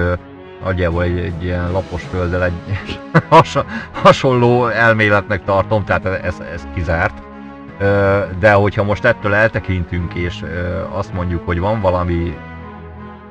[0.64, 3.00] nagyjából egy, egy ilyen lapos földdel egy
[4.04, 7.31] hasonló elméletnek tartom, tehát ez, ez kizárt.
[8.40, 10.44] De hogyha most ettől eltekintünk, és
[10.92, 12.38] azt mondjuk, hogy van valami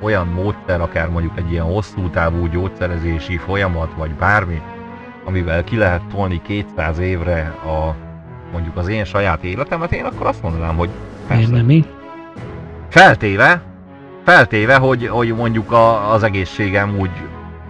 [0.01, 4.61] olyan módszer, akár mondjuk egy ilyen hosszú távú gyógyszerezési folyamat, vagy bármi,
[5.25, 7.95] amivel ki lehet tolni 200 évre a,
[8.51, 10.89] mondjuk az én saját életemet, én akkor azt mondanám, hogy
[11.27, 11.51] persze.
[11.51, 11.85] Nem mi?
[12.89, 13.61] Feltéve,
[14.25, 17.11] feltéve, hogy, hogy mondjuk a, az egészségem úgy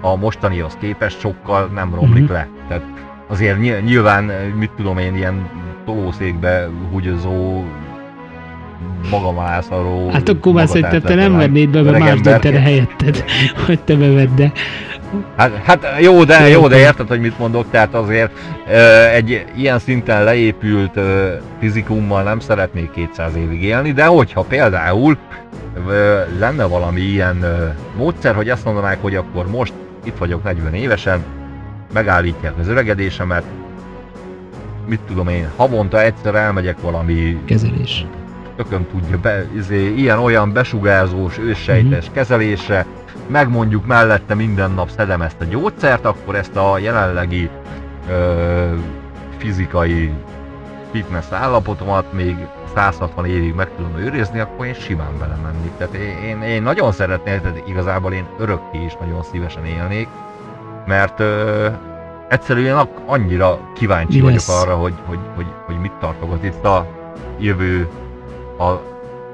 [0.02, 2.34] a mostanihoz képest sokkal nem romlik mm-hmm.
[2.34, 2.48] le.
[2.68, 2.84] Tehát
[3.28, 4.24] azért nyilván,
[4.56, 5.50] mit tudom én, ilyen
[5.86, 7.64] tolószékbe húgyozó
[9.10, 10.10] magamászaró...
[10.10, 13.24] Hát akkor már szerintem te nem vennéd be, mert más döntene helyetted,
[13.66, 14.52] hogy te bevedd, de...
[15.38, 18.32] Hát, hát jó, de, jó, de érted, hogy mit mondok, tehát azért
[19.14, 21.00] egy ilyen szinten leépült
[21.60, 25.18] fizikummal nem szeretnék 200 évig élni, de hogyha például
[26.40, 27.46] lenne valami ilyen
[27.98, 31.24] módszer, hogy azt mondanák, hogy akkor most itt vagyok 40 évesen,
[31.94, 33.44] megállítják az öregedésemet,
[34.88, 37.42] mit tudom én, havonta egyszer elmegyek valami...
[37.46, 38.06] Kezelés.
[38.56, 42.14] Tökön tudja, be, izé, ilyen-olyan besugárzós, őssejtes mm-hmm.
[42.14, 42.86] kezelésre,
[43.28, 47.50] megmondjuk mellette minden nap szedem ezt a gyógyszert, akkor ezt a jelenlegi
[48.10, 48.74] ö,
[49.38, 50.12] fizikai
[50.92, 52.36] fitness állapotomat még
[52.76, 55.72] 160 évig meg tudom őrizni, akkor én simán belemenni.
[55.78, 60.08] Tehát én, én, én nagyon szeretnék, tehát igazából én örökké is nagyon szívesen élnék,
[60.86, 61.68] mert ö,
[62.32, 64.62] egyszerűen annyira kíváncsi Mi vagyok lesz?
[64.62, 66.88] arra, hogy, hogy, hogy, hogy mit tartogat itt a
[67.40, 67.90] jövő
[68.58, 68.70] a,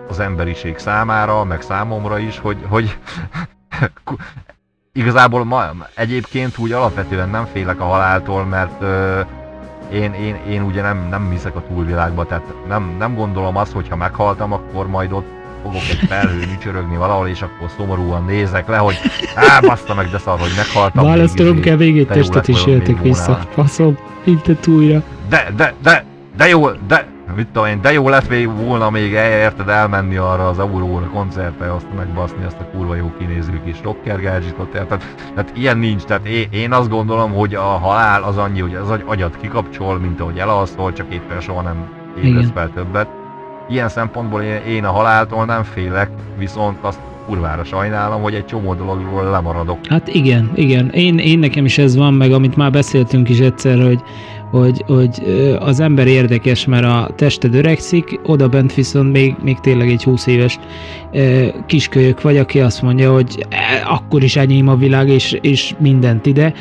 [0.09, 2.97] az emberiség számára, meg számomra is, hogy, hogy
[5.01, 5.63] igazából ma,
[5.95, 9.19] egyébként úgy alapvetően nem félek a haláltól, mert ö,
[9.91, 13.87] én, én, én ugye nem, nem hiszek a túlvilágba, tehát nem, nem gondolom azt, hogy
[13.87, 18.77] ha meghaltam, akkor majd ott fogok egy felhőn csörögni valahol, és akkor szomorúan nézek le,
[18.77, 18.95] hogy
[19.35, 21.05] á, baszta meg, de szar, hogy meghaltam.
[21.05, 23.39] Választolom kell végét testet is jöttek vissza.
[23.49, 25.03] Faszom, itt újra.
[25.29, 26.05] De, de, de,
[26.37, 30.47] de jó, de, mit tudom én, de jó lett még volna még érted elmenni arra
[30.47, 35.03] az Aurora koncertre, azt megbaszni azt a kurva jó kinéző kis rocker gadgetot, érted?
[35.35, 38.99] Tehát ilyen nincs, tehát én, én azt gondolom, hogy a halál az annyi, hogy az
[39.05, 41.89] agyat kikapcsol, mint ahogy elalszol, csak éppen soha nem
[42.23, 43.07] ébredsz fel többet.
[43.69, 48.73] Ilyen szempontból én, én a haláltól nem félek, viszont azt kurvára sajnálom, hogy egy csomó
[48.73, 49.79] dologról lemaradok.
[49.89, 50.89] Hát igen, igen.
[50.89, 54.01] Én, én nekem is ez van, meg amit már beszéltünk is egyszer, hogy,
[54.51, 55.23] hogy, hogy
[55.59, 60.27] az ember érdekes, mert a tested öregszik, oda bent viszont még, még tényleg egy 20
[60.27, 60.59] éves
[61.65, 63.57] kiskölyök vagy, aki azt mondja, hogy e,
[63.87, 66.53] akkor is enyém a világ, és, és mindent ide,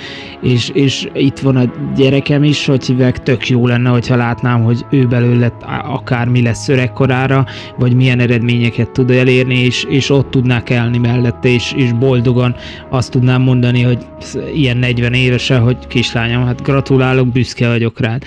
[0.42, 4.84] és, és itt van a gyerekem is, hogy hívják, tök jó lenne, hogyha látnám, hogy
[4.90, 5.52] ő belőle
[5.84, 7.46] akármi lesz öregkorára,
[7.78, 12.54] vagy milyen eredményeket tud elérni, és, és ott tudnák elni mellette, és, és boldogan
[12.90, 14.06] azt tudnám mondani, hogy
[14.54, 18.24] ilyen 40 évesen, hogy kislányom, hát gratulálok, büszke vagyok rád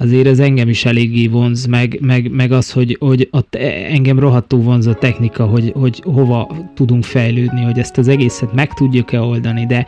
[0.00, 3.56] azért ez engem is eléggé vonz, meg, meg, meg az, hogy, hogy a,
[3.90, 8.74] engem rohadtul vonz a technika, hogy, hogy hova tudunk fejlődni, hogy ezt az egészet meg
[8.74, 9.86] tudjuk-e oldani, de,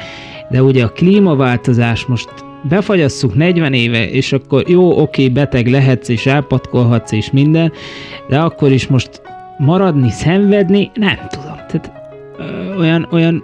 [0.50, 2.28] de ugye a klímaváltozás most
[2.68, 7.72] befagyasszuk 40 éve, és akkor jó, oké, beteg lehetsz, és elpatkolhatsz, és minden,
[8.28, 9.22] de akkor is most
[9.58, 11.56] maradni, szenvedni, nem tudom.
[11.68, 11.92] Tehát
[12.38, 13.42] ö, olyan, olyan,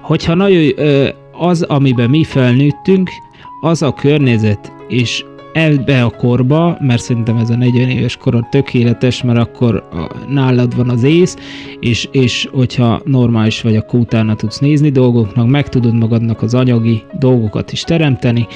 [0.00, 3.10] hogyha nagyon ö, az, amiben mi felnőttünk,
[3.60, 9.22] az a környezet, és ebbe a korba, mert szerintem ez a 40 éves koron tökéletes,
[9.22, 9.88] mert akkor
[10.28, 11.36] nálad van az ész,
[11.80, 17.02] és, és hogyha normális vagy, akkor utána tudsz nézni dolgoknak, meg tudod magadnak az anyagi
[17.18, 18.46] dolgokat is teremteni,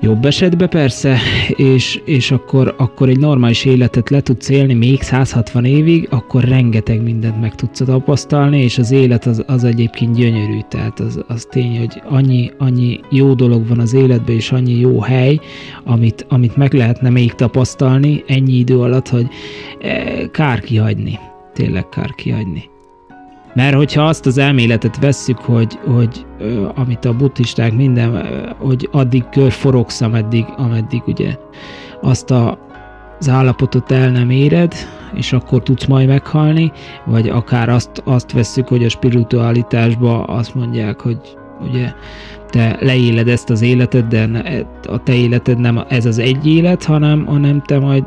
[0.00, 1.18] jobb esetben persze,
[1.48, 7.02] és, és akkor, akkor egy normális életet le tudsz élni még 160 évig, akkor rengeteg
[7.02, 11.78] mindent meg tudsz tapasztalni, és az élet az, az egyébként gyönyörű, tehát az, az tény,
[11.78, 15.40] hogy annyi, annyi jó dolog van az életben, és annyi jó hely,
[15.84, 19.26] amit, amit meg lehetne még tapasztalni ennyi idő alatt, hogy
[19.80, 21.18] eh, kár kihagyni,
[21.52, 22.70] tényleg kár kihagyni.
[23.54, 26.26] Mert hogyha azt az elméletet vesszük, hogy, hogy
[26.74, 28.24] amit a buddhisták minden,
[28.58, 31.36] hogy addig körforogsz, ameddig, ameddig ugye
[32.00, 32.58] azt a,
[33.18, 34.74] az állapotot el nem éred,
[35.14, 36.72] és akkor tudsz majd meghalni,
[37.04, 41.92] vagy akár azt, azt vesszük, hogy a spiritualitásban azt mondják, hogy ugye
[42.50, 44.28] te leéled ezt az életet, de
[44.88, 48.04] a te életed nem ez az egy élet, hanem, hanem te majd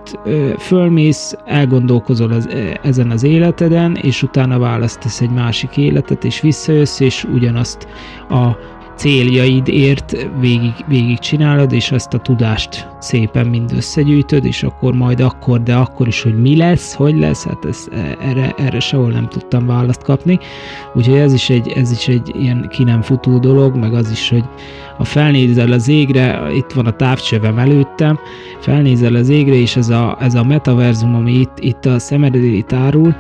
[0.60, 2.50] fölmész, elgondolkozol az,
[2.82, 7.88] ezen az életeden, és utána választasz egy másik életet, és visszajössz, és ugyanazt
[8.30, 8.48] a
[8.96, 15.64] céljaidért végig, végig csinálod, és ezt a tudást szépen mind összegyűjtöd, és akkor majd akkor,
[15.64, 17.88] de akkor is, hogy mi lesz, hogy lesz, hát ez,
[18.22, 20.40] erre, erre sehol nem tudtam választ kapni.
[20.94, 24.30] Úgyhogy ez is egy, ez is egy ilyen ki nem futó dolog, meg az is,
[24.30, 24.44] hogy
[24.98, 28.20] ha felnézel az égre, itt van a távcsövem előttem,
[28.60, 32.36] felnézel az égre, és ez a, ez a metaverzum, ami itt, itt a szemed
[32.74, 33.16] árul,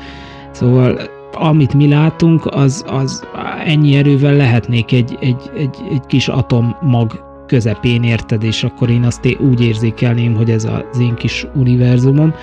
[0.52, 3.24] szóval amit mi látunk, az, az
[3.66, 9.38] ennyi erővel lehetnék egy, egy, egy, egy kis atommag közepén érted, és akkor én azt
[9.40, 12.34] úgy érzékelném, hogy ez az én kis univerzumom,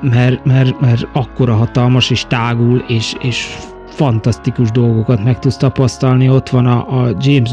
[0.00, 3.56] mert, mert, mert akkora hatalmas, és tágul, és, és
[3.96, 6.28] fantasztikus dolgokat meg tudsz tapasztalni.
[6.28, 7.50] Ott van a, a James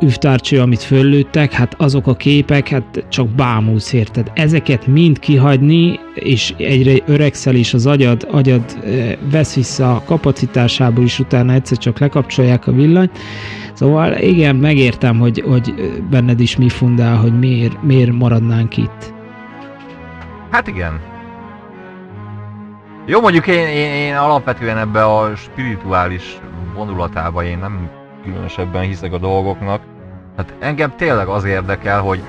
[0.00, 4.30] üvtárcső, amit föllőttek, hát azok a képek, hát csak bámulsz érted.
[4.34, 11.04] Ezeket mind kihagyni, és egyre öregszel, és az agyad, agyad eh, vesz vissza a kapacitásából,
[11.04, 13.18] és utána egyszer csak lekapcsolják a villanyt.
[13.72, 15.74] Szóval igen, megértem, hogy, hogy
[16.10, 19.12] benned is mi fundál, hogy miért, miért maradnánk itt.
[20.50, 21.00] Hát igen,
[23.10, 26.40] jó, mondjuk én, én, én alapvetően ebbe a spirituális
[26.74, 27.90] vonulatába én nem
[28.22, 29.80] különösebben hiszek a dolgoknak.
[30.36, 32.22] Hát engem tényleg az érdekel, hogy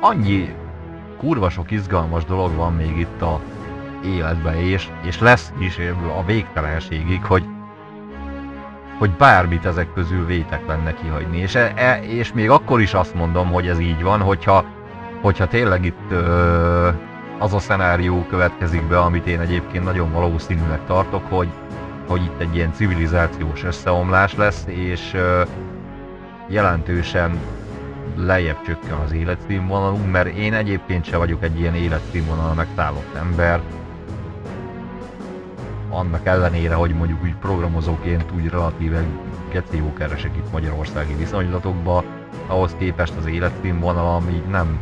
[0.00, 0.54] annyi
[1.18, 3.40] kurva sok izgalmas dolog van még itt a
[4.04, 5.78] életben, és, és lesz is
[6.18, 7.44] a végtelenségig, hogy
[8.98, 11.38] hogy bármit ezek közül vétek lenne kihagyni.
[11.38, 14.64] És, e, és még akkor is azt mondom, hogy ez így van, hogyha,
[15.22, 16.88] hogyha tényleg itt ö,
[17.38, 21.48] az a szenárió következik be, amit én egyébként nagyon valószínűleg tartok, hogy,
[22.06, 25.48] hogy itt egy ilyen civilizációs összeomlás lesz, és uh,
[26.48, 27.38] jelentősen
[28.16, 33.60] lejjebb csökken az életszínvonalunk, mert én egyébként se vagyok egy ilyen életszínvonal megszállott ember.
[35.90, 39.04] Annak ellenére, hogy mondjuk úgy programozóként úgy relatíve
[39.52, 42.04] geci keresek itt magyarországi viszonylatokba,
[42.46, 44.78] ahhoz képest az életszínvonalam így nem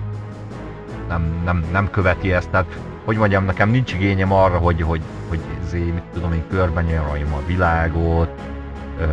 [1.08, 5.40] nem, nem, nem követi ezt, tehát hogy mondjam, nekem nincs igényem arra, hogy, hogy, hogy
[5.68, 8.28] zé, mit tudom én, körben a világot.
[9.00, 9.04] Ö,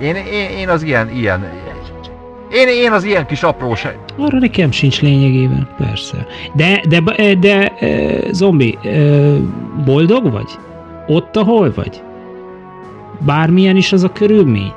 [0.00, 1.44] én, én, én, az ilyen, ilyen,
[2.52, 3.98] én, én az ilyen kis apróság.
[4.18, 6.26] Arra nekem sincs lényegében, persze.
[6.54, 7.72] De, de, de, de
[8.30, 8.78] zombi,
[9.84, 10.50] boldog vagy?
[11.06, 12.02] Ott, ahol vagy?
[13.18, 14.72] Bármilyen is az a körülmény?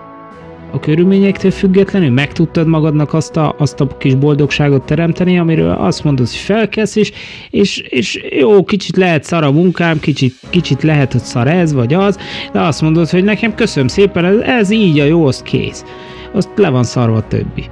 [0.72, 6.04] A körülményektől függetlenül meg tudtad magadnak azt a, azt a kis boldogságot teremteni, amiről azt
[6.04, 7.12] mondod, hogy felkelsz, és,
[7.50, 11.94] és, és jó, kicsit lehet szar a munkám, kicsit, kicsit lehet, hogy szar ez vagy
[11.94, 12.18] az,
[12.52, 15.86] de azt mondod, hogy nekem köszönöm szépen, ez, ez így a jó, az kész.
[16.34, 17.66] azt le van szarva a többi.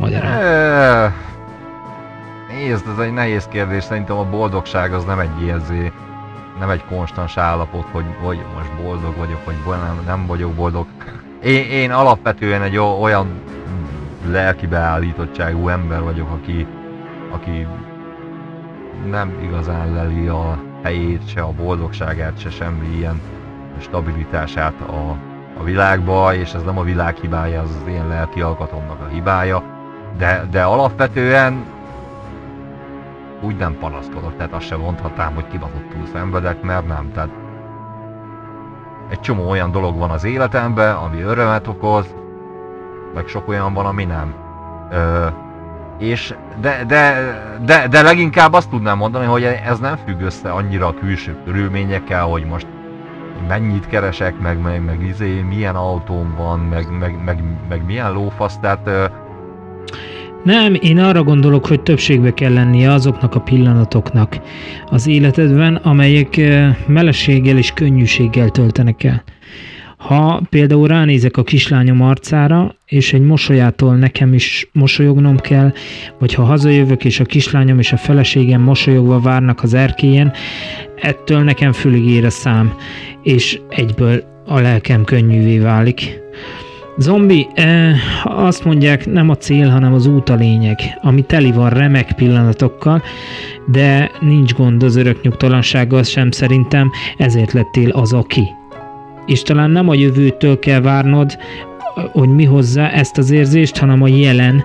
[0.00, 1.12] Magyarán.
[2.48, 5.92] Nézd, ez egy nehéz kérdés, szerintem a boldogság az nem egy érzé,
[6.58, 10.86] nem egy konstans állapot, hogy, hogy most boldog vagyok, vagy nem, nem vagyok boldog.
[11.42, 13.26] Én, én alapvetően egy olyan
[14.30, 16.66] lelki beállítottságú ember vagyok, aki,
[17.30, 17.66] aki
[19.10, 23.20] nem igazán leli a helyét, se a boldogságát, se semmi ilyen
[23.80, 25.16] stabilitását a,
[25.58, 29.62] a világba, és ez nem a világ hibája, az az én lelki alkatomnak a hibája,
[30.16, 31.64] de, de alapvetően
[33.40, 37.30] úgy nem panaszkodok, tehát azt sem mondhatnám, hogy kibaszottul szenvedek, mert nem, tehát
[39.10, 42.14] egy csomó olyan dolog van az életemben, ami örömet okoz,
[43.14, 44.34] meg sok olyan van, ami nem.
[44.90, 45.26] Ö,
[45.98, 47.32] és de, de,
[47.64, 52.24] de, de leginkább azt tudnám mondani, hogy ez nem függ össze annyira a külső körülményekkel,
[52.24, 52.66] hogy most
[53.48, 58.58] mennyit keresek, meg, meg, meg izé, milyen autóm van, meg, meg, meg, meg milyen lófasz,
[58.58, 58.90] tehát
[60.44, 64.40] nem, én arra gondolok, hogy többségbe kell lennie azoknak a pillanatoknak
[64.86, 66.40] az életedben, amelyek
[66.86, 69.22] meleséggel és könnyűséggel töltenek el.
[69.96, 75.72] Ha például ránézek a kislányom arcára, és egy mosolyától nekem is mosolyognom kell,
[76.18, 80.32] vagy ha hazajövök, és a kislányom és a feleségem mosolyogva várnak az erkélyen,
[81.00, 82.72] ettől nekem fülig ér a szám,
[83.22, 86.20] és egyből a lelkem könnyűvé válik.
[87.00, 87.94] Zombi, eh,
[88.24, 93.02] azt mondják, nem a cél, hanem az út a lényeg, ami teli van remek pillanatokkal,
[93.66, 98.48] de nincs gond az örök nyugtalansággal sem szerintem, ezért lettél az, aki.
[99.26, 101.38] És talán nem a jövőtől kell várnod,
[102.12, 104.64] hogy mi hozza ezt az érzést, hanem a jelen,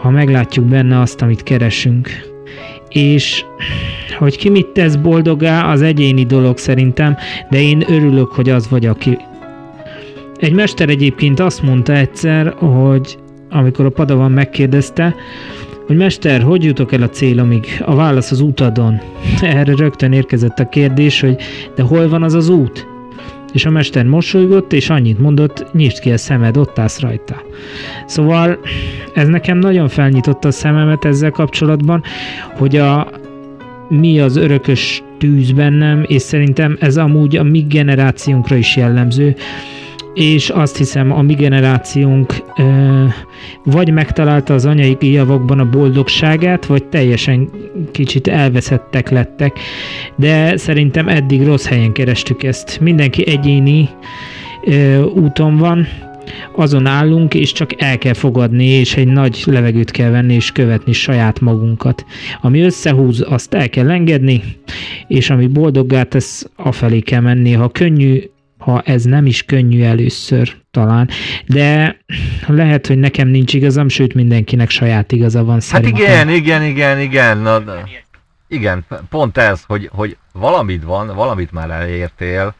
[0.00, 2.08] ha meglátjuk benne azt, amit keresünk.
[2.88, 3.44] És
[4.18, 7.16] hogy ki mit tesz boldogá, az egyéni dolog szerintem,
[7.50, 9.18] de én örülök, hogy az vagy, aki
[10.40, 13.18] egy mester egyébként azt mondta egyszer, hogy
[13.50, 15.14] amikor a padavan megkérdezte,
[15.86, 17.82] hogy mester, hogy jutok el a célomig?
[17.84, 19.00] A válasz az utadon.
[19.42, 21.36] Erre rögtön érkezett a kérdés, hogy
[21.74, 22.86] de hol van az az út?
[23.52, 27.42] És a mester mosolygott, és annyit mondott, nyisd ki a szemed, ott állsz rajta.
[28.06, 28.58] Szóval
[29.14, 32.02] ez nekem nagyon felnyitotta a szememet ezzel kapcsolatban,
[32.56, 33.10] hogy a
[33.88, 39.36] mi az örökös tűz bennem, és szerintem ez amúgy a mi generációnkra is jellemző,
[40.14, 43.04] és azt hiszem a mi generációnk ö,
[43.64, 47.50] vagy megtalálta az anyai javakban a boldogságát, vagy teljesen
[47.92, 49.58] kicsit elveszettek lettek,
[50.16, 52.80] de szerintem eddig rossz helyen kerestük ezt.
[52.80, 53.88] Mindenki egyéni
[54.64, 55.86] ö, úton van,
[56.52, 60.92] azon állunk, és csak el kell fogadni, és egy nagy levegőt kell venni, és követni
[60.92, 62.04] saját magunkat.
[62.40, 64.42] Ami összehúz, azt el kell engedni,
[65.06, 67.52] és ami boldoggá tesz, afelé kell menni.
[67.52, 68.22] Ha könnyű
[68.60, 71.08] ha ez nem is könnyű először talán,
[71.46, 71.96] de
[72.46, 76.06] lehet, hogy nekem nincs igazam, sőt mindenkinek saját igaza van szerintem.
[76.06, 77.88] Hát igen, igen, igen, igen, na, de,
[78.48, 82.54] igen, pont ez, hogy, hogy valamit van, valamit már elértél,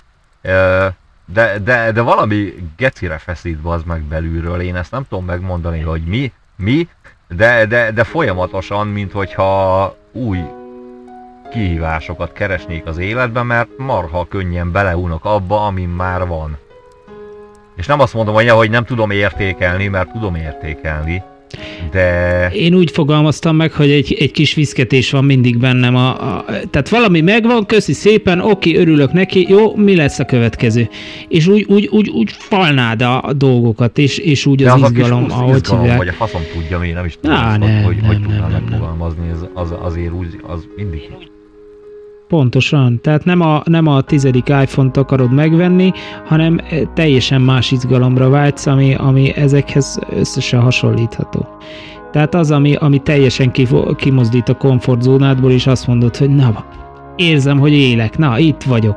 [1.32, 6.02] de, de, de valami gecire feszít az meg belülről, én ezt nem tudom megmondani, hogy
[6.02, 6.89] mi, mi,
[7.28, 10.39] de, de, de folyamatosan, mint hogyha új
[11.51, 16.59] kihívásokat keresnék az életben, mert marha könnyen beleunok abba, amin már van.
[17.77, 21.22] És nem azt mondom, hogy nem tudom értékelni, mert tudom értékelni,
[21.90, 22.51] de...
[22.52, 25.97] Én úgy fogalmaztam meg, hogy egy, egy kis viszketés van mindig bennem.
[25.97, 30.89] A, a, tehát valami megvan, köszi szépen, oké, örülök neki, jó, mi lesz a következő?
[31.28, 35.24] És úgy, úgy, úgy, úgy falnád a, dolgokat, és, és úgy de az, az izgalom,
[35.24, 35.98] a ahogy izgalom, hívják.
[35.98, 38.51] vagy a faszom tudja, én nem is tudom, Á, nem, hogy, nem, hogy nem, tudnám
[38.51, 41.01] megfogalmazni, az, az, azért úgy, az mindig
[42.31, 43.01] Pontosan.
[43.01, 45.93] Tehát nem a, nem a tizedik iPhone-t akarod megvenni,
[46.27, 51.48] hanem eh, teljesen más izgalomra vágysz, ami, ami ezekhez összesen hasonlítható.
[52.12, 53.52] Tehát az, ami, ami teljesen
[53.97, 56.65] kimozdít a komfortzónádból, és azt mondod, hogy na,
[57.16, 58.97] érzem, hogy élek, na, itt vagyok.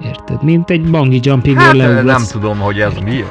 [0.00, 0.42] Érted?
[0.42, 3.24] Mint egy bungee jumping hát, nem tudom, hogy ez mi.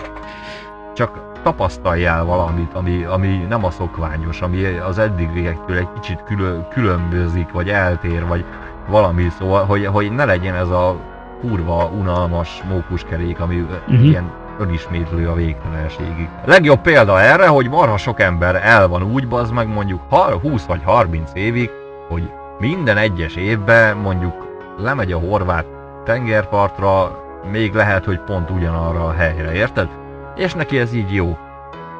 [0.95, 7.51] Csak tapasztaljál valamit, ami, ami nem a szokványos, ami az eddigiektől egy kicsit külön, különbözik,
[7.51, 8.45] vagy eltér, vagy
[8.87, 10.95] valami, szóval, hogy, hogy ne legyen ez a
[11.41, 14.05] kurva, unalmas mókuskerék, ami uh-huh.
[14.05, 16.29] ilyen önismétlő a végtelenségig.
[16.45, 20.01] A legjobb példa erre, hogy marha sok ember el van úgy, az meg mondjuk
[20.41, 21.69] 20 vagy 30 évig,
[22.09, 24.33] hogy minden egyes évben mondjuk
[24.77, 25.65] lemegy a horvát
[26.05, 29.87] tengerpartra, még lehet, hogy pont ugyanarra a helyre, érted?
[30.35, 31.37] És neki ez így jó.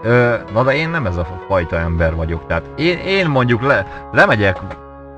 [0.04, 4.08] Ö, na de én nem ez a fajta ember vagyok, tehát én, én mondjuk le,
[4.12, 4.58] lemegyek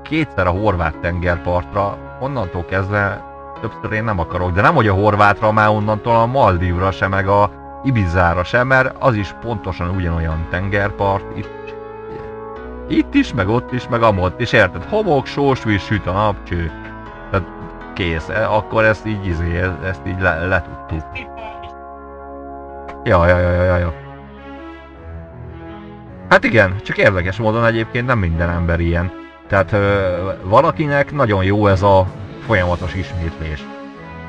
[0.08, 3.24] kétszer a horvát tengerpartra, onnantól kezdve
[3.60, 7.28] többször én nem akarok, de nem hogy a horvátra, már onnantól a Maldívra se, meg
[7.28, 7.50] a
[7.84, 11.74] Ibizára sem, mert az is pontosan ugyanolyan tengerpart, itt,
[12.88, 14.84] itt is, meg ott is, meg amott is, érted?
[14.84, 16.70] Homok, sós víz, süt a nap, cső.
[17.30, 17.46] Tehát
[17.94, 21.02] kész, e, akkor ezt így, izé, ezt így le, letudtuk.
[23.04, 23.94] Ja, ja, ja, ja, ja.
[26.28, 29.25] Hát igen, csak érdekes módon egyébként nem minden ember ilyen.
[29.48, 29.78] Tehát ö,
[30.42, 32.06] valakinek nagyon jó ez a
[32.46, 33.64] folyamatos ismétlés.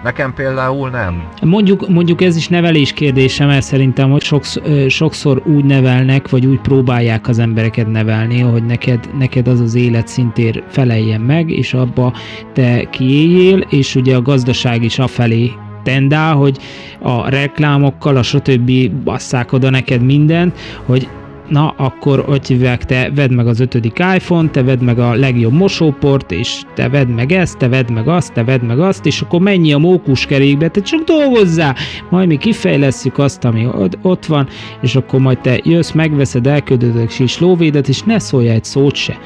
[0.03, 1.23] Nekem például nem.
[1.41, 6.60] Mondjuk, mondjuk ez is nevelés kérdése, mert szerintem hogy sokszor, sokszor úgy nevelnek, vagy úgy
[6.60, 12.14] próbálják az embereket nevelni, hogy neked, neked az az életszintér feleljen meg, és abba
[12.53, 15.52] te kiéljél, és ugye a gazdaság is afelé
[15.84, 16.57] tendál, hogy
[17.02, 18.89] a reklámokkal, a stb.
[18.89, 21.10] basszák oda neked mindent, hogy
[21.49, 25.53] na akkor hogy hívják, te vedd meg az ötödik iPhone, te vedd meg a legjobb
[25.53, 29.21] mosóport, és te vedd meg ezt, te vedd meg azt, te vedd meg azt, és
[29.21, 31.75] akkor mennyi a mókuskerékbe, te csak dolgozzál,
[32.09, 33.67] majd mi kifejlesszük azt, ami
[34.01, 34.47] ott van,
[34.81, 38.95] és akkor majd te jössz, megveszed, elküldöd a kis lóvédet, és ne szólj egy szót
[38.95, 39.19] se.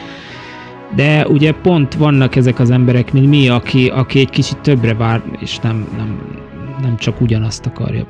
[0.95, 5.21] De ugye pont vannak ezek az emberek, mint mi, aki, aki egy kicsit többre vár,
[5.39, 6.21] és nem, nem,
[6.81, 8.05] nem csak ugyanazt akarja.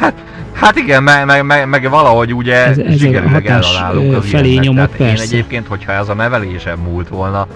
[0.00, 0.14] Hát,
[0.52, 4.96] hát igen, meg, meg, meg, meg valahogy ugye ez, ez zsigerüleg ellenállunk az felé nyomott,
[4.96, 5.24] persze.
[5.24, 7.46] Én egyébként, hogyha ez a nevelésem múlt volna,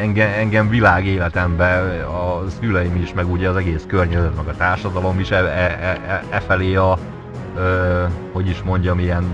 [0.00, 5.20] engem, engem világ életemben a szüleim is, meg ugye az egész környezet, meg a társadalom
[5.20, 6.98] is e, e, e, e felé a,
[7.56, 7.60] e,
[8.32, 9.24] hogy is mondjam, ilyen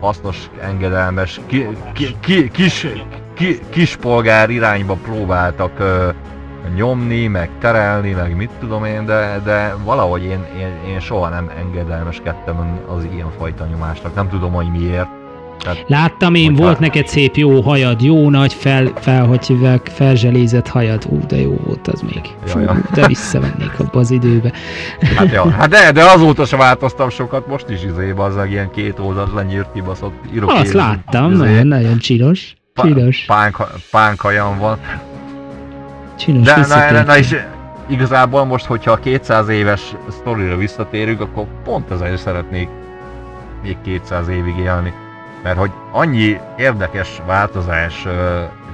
[0.00, 2.86] hasznos, engedelmes, ki, ki, ki, kis,
[3.34, 5.72] ki, kispolgár irányba próbáltak
[6.74, 11.50] nyomni, meg terelni, meg mit tudom én, de, de valahogy én, én, én soha nem
[11.58, 14.14] engedelmeskedtem az ilyenfajta nyomásnak.
[14.14, 15.08] Nem tudom, hogy miért.
[15.62, 16.78] Tehát, Láttam én, volt hát...
[16.78, 21.06] neked szép jó hajad, jó nagy fel, fel hogy hívják, felzselézett hajad.
[21.08, 22.20] Ú, de jó volt az még.
[22.44, 22.82] Fú, ja, ja.
[22.94, 24.52] de visszavennék abba az időbe.
[25.16, 28.98] Hát, ja, hát de, de azóta sem változtam sokat, most is izébe az ilyen két
[28.98, 30.50] oldalt lenyírt kibaszott írok.
[30.50, 31.44] Azt láttam, izé.
[31.44, 32.54] nagyon, nagyon csinos.
[32.74, 33.24] csinos.
[33.26, 33.56] Pánk,
[33.90, 34.78] pánkhajam van.
[36.20, 37.36] Csinos De na, na, na és
[37.86, 42.68] igazából most, hogyha a 200 éves sztorira visszatérünk, akkor pont ezzel szeretnék
[43.62, 44.92] még 200 évig élni.
[45.42, 48.06] Mert hogy annyi érdekes változás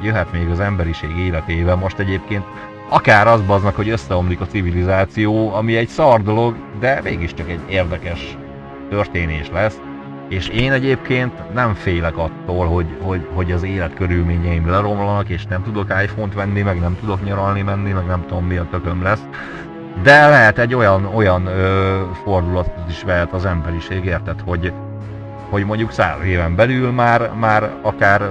[0.02, 2.44] jöhet még az emberiség életében, most egyébként
[2.88, 8.36] akár az baznak, hogy összeomlik a civilizáció, ami egy szar dolog, de mégiscsak egy érdekes
[8.90, 9.80] történés lesz.
[10.28, 15.94] És én egyébként nem félek attól, hogy, hogy, hogy az életkörülményeim leromlanak, és nem tudok
[16.02, 19.22] iPhone-t venni, meg nem tudok nyaralni menni, meg nem tudom mi a tököm lesz.
[20.02, 24.72] De lehet egy olyan, olyan ö, fordulatot is vehet az emberiség, érted, hogy,
[25.50, 28.30] hogy mondjuk száz éven belül már, már akár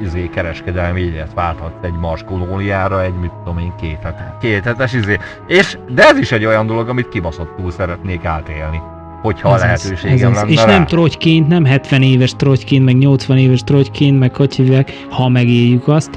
[0.00, 4.06] izé kereskedelmi élet válthatsz egy Mars kolóniára, egy mit tudom én, két,
[4.40, 5.18] két hetes izé.
[5.46, 8.82] És, de ez is egy olyan dolog, amit kibaszottul szeretnék átélni
[9.22, 10.66] hogyha ez a lehetőségem lenne És rá.
[10.66, 15.88] nem trogyként, nem 70 éves trogyként, meg 80 éves trogyként, meg hogy hívják, ha megéljük
[15.88, 16.10] azt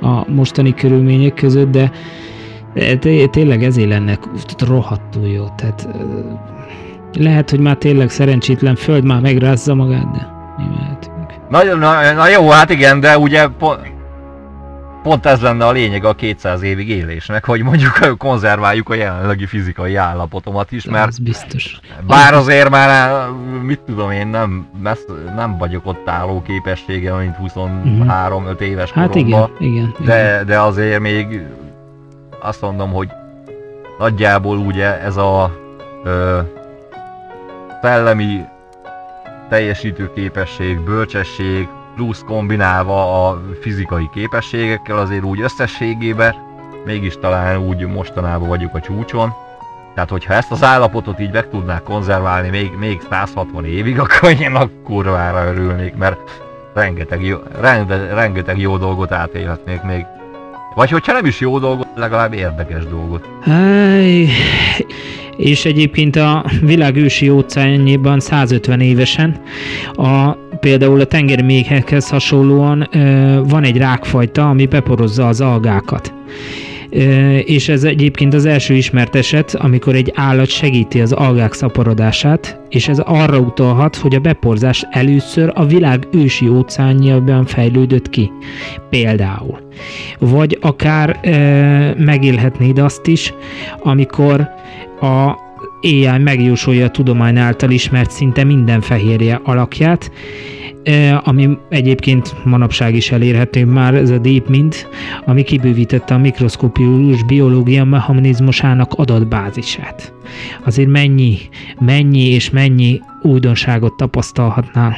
[0.00, 1.90] a mostani körülmények között, de
[3.30, 4.18] tényleg ezért lenne
[4.66, 5.44] rohadtul jó.
[5.56, 5.88] Tehát
[7.18, 11.14] lehet, hogy már tényleg szerencsétlen föld már megrázza magát, de mi mehetünk.
[11.50, 13.46] Na, na, na jó, hát igen, de ugye
[15.06, 19.96] pont ez lenne a lényeg a 200 évig élésnek, hogy mondjuk konzerváljuk a jelenlegi fizikai
[19.96, 21.80] állapotomat is, mert ez biztos.
[22.06, 23.28] bár azért már,
[23.62, 24.68] mit tudom én, nem,
[25.34, 28.54] nem vagyok ott álló képessége, mint 23-5 uh-huh.
[28.58, 30.46] éves hát koromban, igen, igen, de, igen.
[30.46, 31.42] de azért még
[32.40, 33.08] azt mondom, hogy
[33.98, 35.56] nagyjából ugye ez a
[36.04, 36.38] ö,
[37.82, 38.44] szellemi
[39.48, 46.34] teljesítő képesség, bölcsesség, plusz kombinálva a fizikai képességekkel azért úgy összességében
[46.86, 49.32] mégis talán úgy mostanában vagyunk a csúcson.
[49.94, 54.54] Tehát, hogyha ezt az állapotot így meg tudnák konzerválni még, még 160 évig, akkor én
[54.54, 56.18] a kurvára örülnék, mert
[56.74, 60.04] rengeteg jó, renge, rengeteg jó dolgot átélhetnék még.
[60.74, 63.28] Vagy hogyha nem is jó dolgot, legalább érdekes dolgot.
[63.42, 64.28] Hey,
[65.36, 69.40] és egyébként a világ ősi óceánjában 150 évesen
[69.92, 72.88] a, például a tengeri méhekhez hasonlóan
[73.48, 76.14] van egy rákfajta, ami beporozza az algákat
[77.44, 82.88] és ez egyébként az első ismert eset, amikor egy állat segíti az algák szaporodását, és
[82.88, 88.30] ez arra utalhat, hogy a beporzás először a világ ősi óceánjában fejlődött ki.
[88.90, 89.58] Például.
[90.18, 93.34] Vagy akár e, megélhetnéd azt is,
[93.82, 94.48] amikor
[95.00, 95.45] a
[95.82, 100.10] AI megjósolja a tudomány által ismert szinte minden fehérje alakját,
[101.22, 104.74] ami egyébként manapság is elérhető már, ez a DeepMind,
[105.24, 110.12] ami kibővítette a mikroszkopikus biológia mechanizmusának adatbázisát.
[110.64, 111.38] Azért mennyi,
[111.80, 114.96] mennyi és mennyi újdonságot tapasztalhatnál?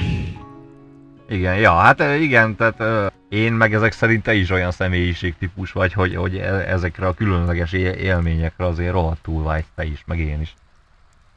[1.28, 6.16] Igen, ja, hát igen, tehát én meg ezek szerint te is olyan személyiségtípus vagy, hogy,
[6.16, 10.54] hogy e, ezekre a különleges élményekre azért rohadtul vágy te is, meg én is.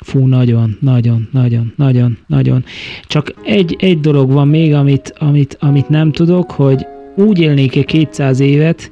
[0.06, 2.64] Fú, nagyon, nagyon, nagyon, nagyon, nagyon.
[3.08, 8.40] Csak egy, egy dolog van még, amit, amit, amit nem tudok, hogy úgy élnék-e 200
[8.40, 8.92] évet,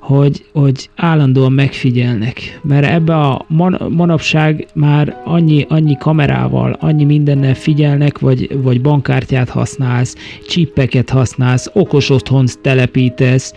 [0.00, 2.60] hogy, hogy állandóan megfigyelnek.
[2.62, 9.48] Mert ebbe a man, manapság már annyi, annyi kamerával, annyi mindennel figyelnek, vagy, vagy bankkártyát
[9.48, 10.16] használsz,
[10.48, 13.54] csippeket használsz, okos otthont telepítesz,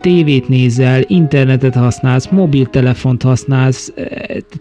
[0.00, 3.92] tévét nézel, internetet használsz, mobiltelefont használsz,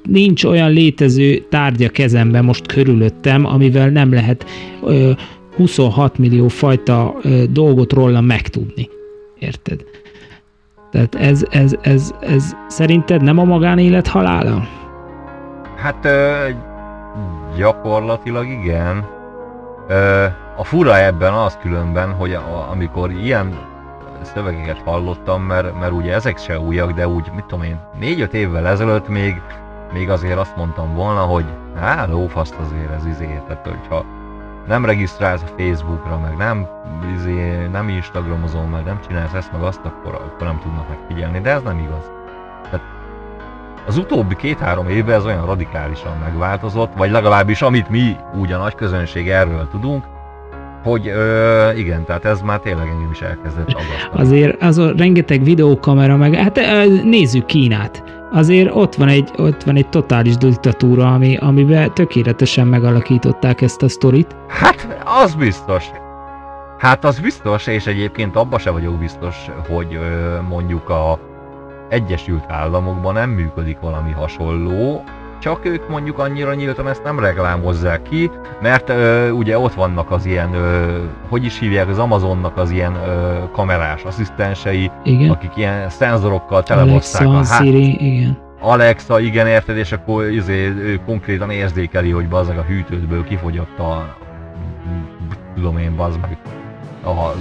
[0.04, 4.46] nincs olyan létező tárgya kezemben most körülöttem, amivel nem lehet
[4.84, 5.12] ö,
[5.56, 8.90] 26 millió fajta ö, dolgot róla megtudni.
[9.40, 9.84] Érted?
[10.92, 14.64] Tehát ez, ez, ez, ez szerinted nem a magánélet halála?
[15.76, 16.50] Hát ö,
[17.58, 19.06] gyakorlatilag igen.
[19.88, 20.26] Ö,
[20.58, 23.68] a fura ebben az különben, hogy a, amikor ilyen
[24.22, 28.68] szövegeket hallottam, mert, mert ugye ezek se újak, de úgy, mit tudom én, négy-öt évvel
[28.68, 29.42] ezelőtt még,
[29.94, 31.46] még azért azt mondtam volna, hogy
[31.80, 34.06] hát lófaszt azért ez izé, tehát hogyha
[34.70, 36.68] nem regisztrálsz a Facebookra, meg nem,
[37.18, 41.50] izé, nem Instagramozol, meg nem csinálsz ezt, meg azt, akkor, akkor nem tudnak megfigyelni, de
[41.50, 42.12] ez nem igaz.
[42.64, 42.82] Tehát
[43.88, 48.76] az utóbbi két-három évben ez olyan radikálisan megváltozott, vagy legalábbis amit mi úgy a nagy
[48.76, 50.04] közönség erről tudunk,
[50.84, 54.22] hogy ö, igen, tehát ez már tényleg engem is elkezdett aggasztani.
[54.22, 56.60] Azért az a rengeteg videókamera, meg hát
[57.04, 63.62] nézzük Kínát azért ott van egy, ott van egy totális diktatúra, ami, amiben tökéletesen megalakították
[63.62, 64.36] ezt a sztorit.
[64.48, 65.86] Hát, az biztos.
[66.78, 69.36] Hát az biztos, és egyébként abba se vagyok biztos,
[69.68, 71.20] hogy ö, mondjuk a
[71.90, 75.04] Egyesült Államokban nem működik valami hasonló,
[75.40, 80.26] csak ők mondjuk annyira nyíltan ezt nem reklámozzák ki, mert ö, ugye ott vannak az
[80.26, 80.98] ilyen, ö,
[81.30, 85.30] hogy is hívják, az Amazonnak az ilyen ö, kamerás asszisztensei, igen.
[85.30, 88.38] akik ilyen szenzorokkal telebasszák a hát, Siri, igen.
[88.62, 94.18] Alexa, igen, érted, és akkor izé, ő konkrétan érzékeli, hogy bazdmeg a hűtődből kifogyott a
[95.56, 96.38] tudom én, bazd meg
[97.04, 97.36] a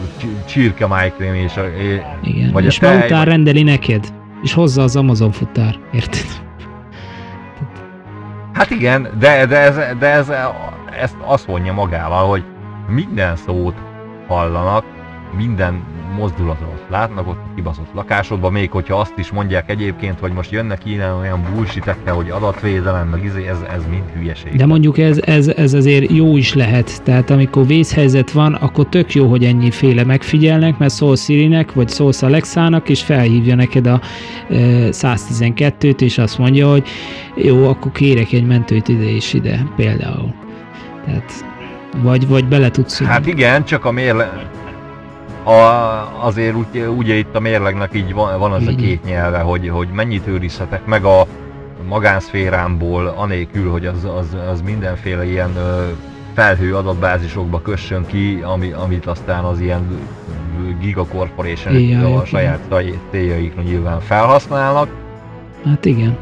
[0.47, 1.63] csirke májkrém és a,
[2.23, 4.13] Igen, vagy és a tej, után rendeli neked,
[4.43, 6.48] és hozza az Amazon futár, érted?
[8.59, 10.33] Hát igen, de, de, ez, de ez,
[11.01, 12.45] ezt azt mondja magával, hogy
[12.89, 13.75] minden szót
[14.27, 14.85] hallanak,
[15.37, 15.83] minden
[16.19, 20.85] mozdulatot látnak ott a kibaszott lakásodban, még hogyha azt is mondják egyébként, hogy most jönnek
[20.85, 24.57] ilyen olyan bullshitekkel, hogy adatvédelem, meg izé, ez, ez mind hülyeség.
[24.57, 29.15] De mondjuk ez, ez, ez azért jó is lehet, tehát amikor vészhelyzet van, akkor tök
[29.15, 34.01] jó, hogy ennyi féle megfigyelnek, mert szól Sirinek, vagy szólsz Alexának, és felhívja neked a
[34.51, 34.55] e,
[34.91, 36.87] 112-t, és azt mondja, hogy
[37.35, 40.35] jó, akkor kérek egy mentőt ide és ide, például.
[41.05, 41.45] Tehát
[42.03, 44.51] vagy, vagy bele tudsz Hát igen, csak a mérle
[45.45, 49.69] a, azért úgy, ugye itt a mérlegnek így van, van az a két nyelve, hogy,
[49.69, 51.27] hogy mennyit őrizhetek meg a
[51.89, 55.51] magánszférámból, anélkül, hogy az, az, az mindenféle ilyen
[56.35, 60.01] felhő adatbázisokba kössön ki, ami, amit aztán az ilyen
[60.81, 62.61] Giga Corporation a saját
[63.11, 64.89] céljaikra nyilván felhasználnak.
[65.65, 66.17] Hát igen.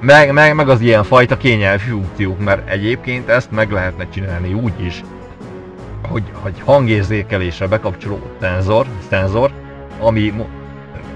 [0.00, 4.72] Meg, meg, meg az ilyen fajta kényelmi funkciók, mert egyébként ezt meg lehetne csinálni úgy
[4.84, 5.02] is,
[6.10, 9.50] hogy, hogy hangérzékelésre bekapcsoló szenzor, szenzor,
[10.00, 10.32] ami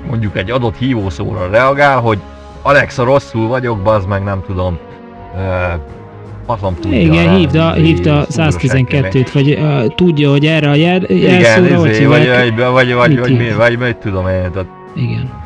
[0.06, 2.18] mondjuk egy adott hívószóra reagál, hogy
[2.62, 4.78] Alexa rosszul vagyok, bazd meg nem tudom,
[6.46, 6.98] Faszom tudja.
[6.98, 11.86] Igen, hívd a, hívd a 112-t, vagy uh, tudja, hogy erre a jel, jelszóra, Igen,
[11.86, 15.42] izé, vagy, vagy, vagy, vagy, vagy, mi, vagy mit tudom én, tehát Igen.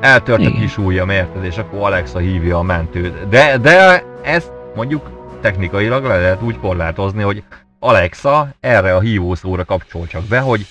[0.00, 3.28] Eltört a kis ujjam, érted, és akkor Alexa hívja a mentőt.
[3.28, 5.10] De, de ezt mondjuk
[5.40, 7.42] technikailag le lehet úgy korlátozni, hogy
[7.82, 10.66] Alexa erre a hívószóra kapcsol csak be, hogy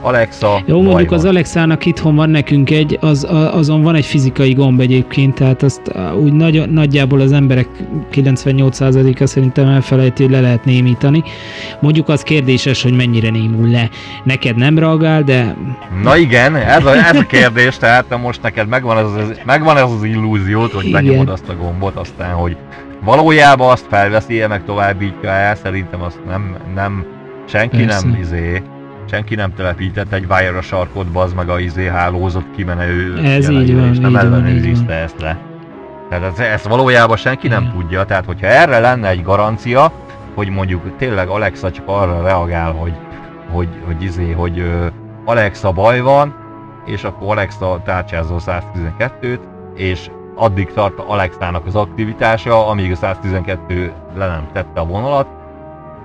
[0.00, 0.62] Alexa.
[0.66, 1.18] Jó, mondjuk van.
[1.18, 5.80] az Alexának itthon van nekünk egy, az, azon van egy fizikai gomb egyébként, tehát azt
[6.22, 7.68] úgy nagy, nagyjából az emberek
[8.12, 11.22] 98%-a szerintem elfelejti, hogy le lehet némítani.
[11.80, 13.88] Mondjuk az kérdéses, hogy mennyire némul le.
[14.24, 15.56] Neked nem reagál, de...
[16.02, 19.90] Na igen, ez a, ez a kérdés, tehát most neked megvan ez az, megvan ez
[19.90, 22.56] az illúziót, hogy benyomod azt a gombot, aztán, hogy
[23.00, 27.04] valójában azt felveszi meg továbbítja el, szerintem azt nem, nem
[27.44, 28.06] senki Persze.
[28.08, 28.62] nem izé,
[29.10, 33.88] senki nem telepített egy wire sarkot, az meg a izé hálózott kimenő Ez így van,
[33.88, 35.38] és nem ellenőrizte ezt le.
[36.08, 37.74] Tehát ez, ezt valójában senki nem Igen.
[37.74, 39.92] tudja, tehát hogyha erre lenne egy garancia,
[40.34, 42.94] hogy mondjuk tényleg Alexa csak arra reagál, hogy,
[43.50, 44.86] hogy, hogy izé, hogy ö,
[45.24, 46.34] Alexa baj van,
[46.86, 49.38] és akkor Alexa tárcsázol 112-t,
[49.74, 55.26] és addig tart Alexának az aktivitása, amíg a 112 le nem tette a vonalat,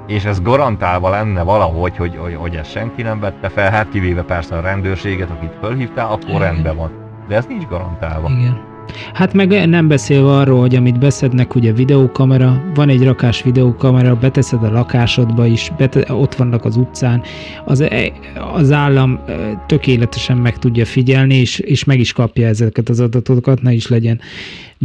[0.07, 4.23] és ez garantálva lenne valahogy, hogy, hogy, hogy ezt senki nem vette fel, hát kivéve
[4.23, 6.41] persze a rendőrséget, akit fölhívtál, akkor Igen.
[6.41, 6.91] rendben van.
[7.27, 8.29] De ez nincs garantálva.
[8.29, 8.72] Igen.
[9.13, 14.63] Hát meg nem beszélve arról, hogy amit beszednek, ugye videókamera, van egy rakás videókamera, beteszed
[14.63, 17.21] a lakásodba is, bete, ott vannak az utcán,
[17.65, 18.11] az, e-
[18.53, 19.33] az állam e,
[19.67, 24.19] tökéletesen meg tudja figyelni, és, és meg is kapja ezeket az adatokat, ne is legyen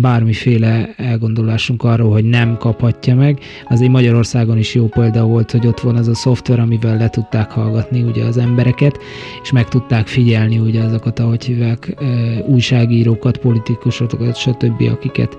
[0.00, 3.38] bármiféle elgondolásunk arról, hogy nem kaphatja meg.
[3.68, 7.50] Azért Magyarországon is jó példa volt, hogy ott van az a szoftver, amivel le tudták
[7.50, 8.98] hallgatni ugye az embereket,
[9.42, 11.96] és meg tudták figyelni ugye azokat, ahogy hívják,
[12.46, 15.38] újságírókat, politikusokat, stb., akiket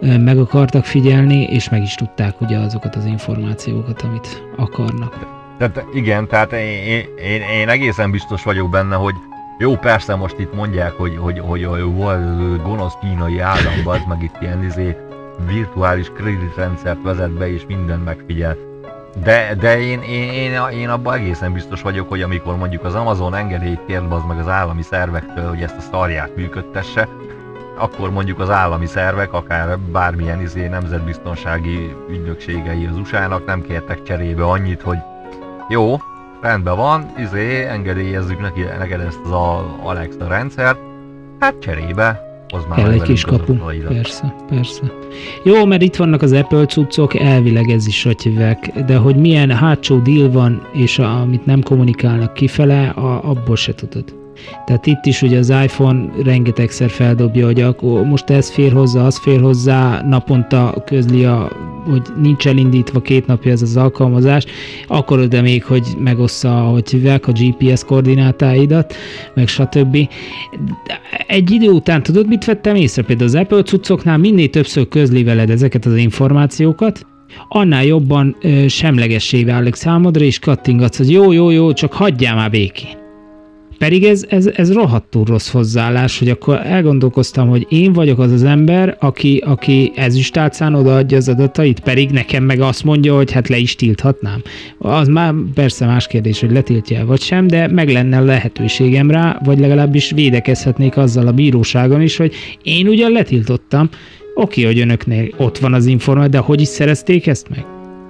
[0.00, 5.38] meg akartak figyelni, és meg is tudták ugye azokat az információkat, amit akarnak.
[5.58, 9.14] Tehát igen, tehát én, én, én egészen biztos vagyok benne, hogy
[9.60, 14.22] jó, persze most itt mondják, hogy, hogy, hogy, hogy volt gonosz kínai állam, az meg
[14.22, 14.96] itt ilyen izé,
[15.46, 18.56] virtuális kreditrendszert vezet be és mindent megfigyel.
[19.22, 23.34] De, de én, én, én, én abban egészen biztos vagyok, hogy amikor mondjuk az Amazon
[23.34, 27.08] engedélyt kért az meg az állami szervektől, hogy ezt a szarját működtesse,
[27.78, 34.44] akkor mondjuk az állami szervek, akár bármilyen izé nemzetbiztonsági ügynökségei az USA-nak nem kértek cserébe
[34.44, 34.98] annyit, hogy
[35.68, 35.96] jó,
[36.40, 40.78] rendben van, izé, engedélyezzük neki, neked ezt az a Alexa rendszert,
[41.38, 43.54] hát cserébe, az már Kell egy kis kapu.
[43.88, 44.82] Persze, persze.
[45.44, 49.98] Jó, mert itt vannak az Apple cuccok, elvileg ez is hívják, de hogy milyen hátsó
[49.98, 54.19] deal van, és a, amit nem kommunikálnak kifele, a, abból se tudod.
[54.66, 59.18] Tehát itt is ugye az iPhone rengetegszer feldobja, hogy akkor most ez fér hozzá, az
[59.18, 61.52] fér hozzá, naponta közli, a,
[61.84, 64.44] hogy nincs elindítva két napja ez az alkalmazás,
[64.86, 68.94] akkor de még, hogy megossza, hogy hívják, a GPS koordinátáidat,
[69.34, 70.08] meg stb.
[71.26, 73.02] Egy idő után tudod, mit vettem észre?
[73.02, 77.06] Például az Apple cuccoknál minél többször közli veled ezeket az információkat,
[77.48, 82.50] annál jobban ö, semlegessé válik számodra, és kattingatsz, hogy jó, jó, jó, csak hagyjál már
[82.50, 82.99] békén.
[83.80, 88.42] Pedig ez, ez, ez rohadtul rossz hozzáállás, hogy akkor elgondolkoztam, hogy én vagyok az az
[88.42, 93.56] ember, aki, aki ezüstálcán odaadja az adatait, pedig nekem meg azt mondja, hogy hát le
[93.56, 94.42] is tilthatnám.
[94.78, 99.58] Az már persze más kérdés, hogy letiltja vagy sem, de meg lenne lehetőségem rá, vagy
[99.58, 103.88] legalábbis védekezhetnék azzal a bíróságon is, hogy én ugyan letiltottam,
[104.34, 107.64] oké, hogy önöknél ott van az információ, de hogy is szerezték ezt meg?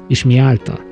[0.08, 0.89] És mi által?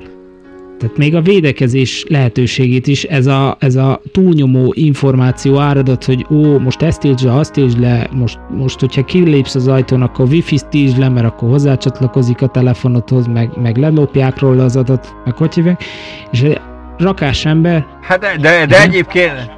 [0.79, 6.59] Tehát még a védekezés lehetőségét is ez a, ez a túlnyomó információ áradat, hogy ó,
[6.59, 10.67] most ezt tiltsd le, azt tiltsd le, most, most hogyha kilépsz az ajtón, akkor wifi-t
[10.67, 15.53] tiltsd le, mert akkor hozzácsatlakozik a telefonodhoz, meg, meg lelopják róla az adat, meg hogy
[15.53, 15.83] hívják,
[16.31, 16.61] és egy
[16.97, 19.51] rakás ember, Hát de, de, de egyébként,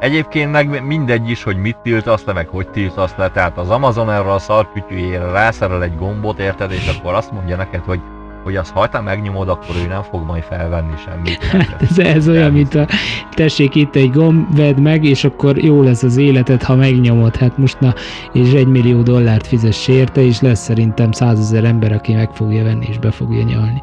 [0.00, 3.30] egyébként meg mindegy is, hogy mit tiltasz le, meg hogy tiltasz le.
[3.30, 7.80] Tehát az Amazon erre a szarkütyűjére rászerel egy gombot, érted, és akkor azt mondja neked,
[7.84, 8.00] hogy
[8.42, 11.44] hogy azt ha te megnyomod, akkor ő nem fog majd felvenni semmit.
[11.52, 12.86] Hát ez, ez olyan, mint a
[13.34, 17.36] tessék itt egy gomb, vedd meg, és akkor jó lesz az életed, ha megnyomod.
[17.36, 17.94] Hát most na,
[18.32, 22.86] és egy millió dollárt fizess érte, és lesz szerintem százezer ember, aki meg fogja venni,
[22.88, 23.82] és be fogja nyalni.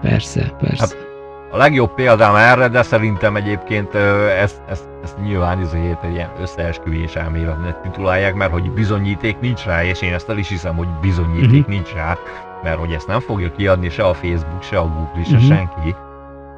[0.00, 0.82] Persze, persze.
[0.82, 1.06] Hát,
[1.50, 3.94] A legjobb példám erre, de szerintem egyébként
[4.42, 9.84] ezt, ezt, ezt nyilván izéjét egy ilyen összeesküvés elméletnek titulálják, mert hogy bizonyíték nincs rá,
[9.84, 11.74] és én ezt el is hiszem, hogy bizonyíték uh-huh.
[11.74, 12.18] nincs rá,
[12.62, 15.56] mert hogy ezt nem fogja kiadni se a Facebook, se a Google, se uh-huh.
[15.56, 15.94] senki,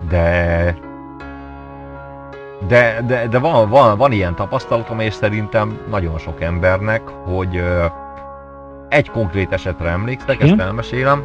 [0.08, 0.74] de
[2.68, 7.84] de, de, de van, van, van ilyen tapasztalatom, és szerintem nagyon sok embernek, hogy ö,
[8.88, 11.24] egy konkrét esetre emlékszek, ezt elmesélem.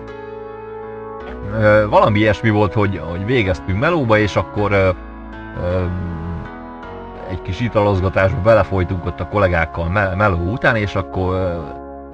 [1.59, 4.89] Ö, valami ilyesmi volt, hogy, hogy végeztünk melóba, és akkor ö,
[5.63, 5.85] ö,
[7.29, 11.57] egy kis italozgatásba belefolytunk ott a kollégákkal me- meló után, és akkor ö,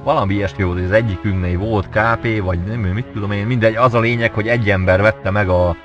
[0.03, 3.93] valami ilyesmi volt, hogy az egyikünknél volt KP, vagy nem mit tudom én, mindegy, az
[3.93, 5.75] a lényeg, hogy egy ember vette meg a,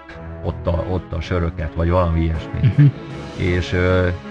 [0.45, 2.73] ott, a, ott a söröket, vagy valami ilyesmi.
[2.77, 2.87] Mhm.
[3.37, 3.77] És,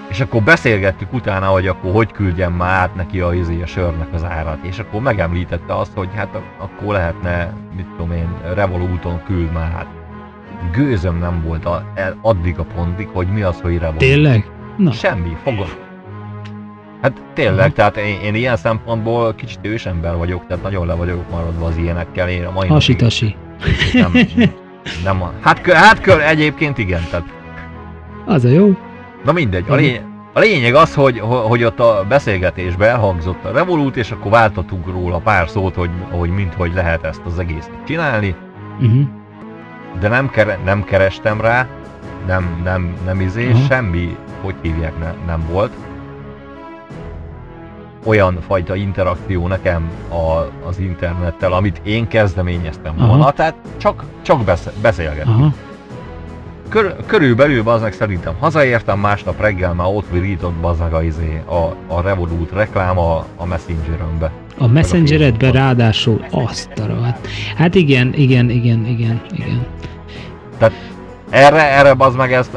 [0.10, 4.14] és akkor beszélgettük utána, hogy akkor hogy küldjem már át neki a, izé, a sörnek
[4.14, 4.58] az árat.
[4.62, 9.88] És akkor megemlítette azt, hogy hát akkor lehetne, mit tudom én, Revoluton küld már át.
[10.72, 13.98] Gőzöm nem volt a, el, addig a pontig, hogy mi az, hogy Revolut.
[13.98, 14.50] Tényleg?
[14.78, 15.85] Na, Semmi, fogom.
[17.06, 21.66] Hát tényleg, tehát én, én ilyen szempontból kicsit ősember vagyok, tehát nagyon le vagyok maradva
[21.66, 22.30] az ilyenekkel.
[22.30, 23.36] Én a mai hasitasi.
[23.94, 24.12] nem,
[25.04, 27.26] nem, hát, kö- hát kör, egyébként igen, tehát
[28.26, 28.74] Az a jó.
[29.24, 29.82] Na mindegy, a Mhm.
[29.82, 30.02] lény,
[30.34, 35.18] A lényeg az, hogy, hogy ott a beszélgetésben elhangzott a Revolut, és akkor váltottunk róla
[35.18, 38.36] pár szót, hogy, hogy mint hogy lehet ezt az egészet csinálni.
[38.82, 39.02] Uh-huh.
[40.00, 41.68] De nem, kere, nem kerestem rá,
[42.28, 43.66] nem, nem, nem izé, uh-huh.
[43.68, 45.72] semmi, hogy hívják, ne, nem volt.
[48.06, 54.40] Olyan fajta interakció nekem a, az internettel, amit én kezdeményeztem volna, tehát csak, csak
[54.82, 55.36] beszélgetünk.
[55.36, 55.54] Uh-huh
[56.70, 62.02] kör, körülbelül baznak szerintem hazaértem, másnap reggel már ott virított baznak a, izé, a, a
[62.02, 64.32] Revolut reklám a, a Messengerömbe.
[64.58, 67.16] A Messengeredbe ráadásul azt a
[67.56, 69.66] Hát igen, igen, igen, igen, igen.
[70.58, 70.95] Tehát
[71.36, 72.52] erre, erre az meg ezt,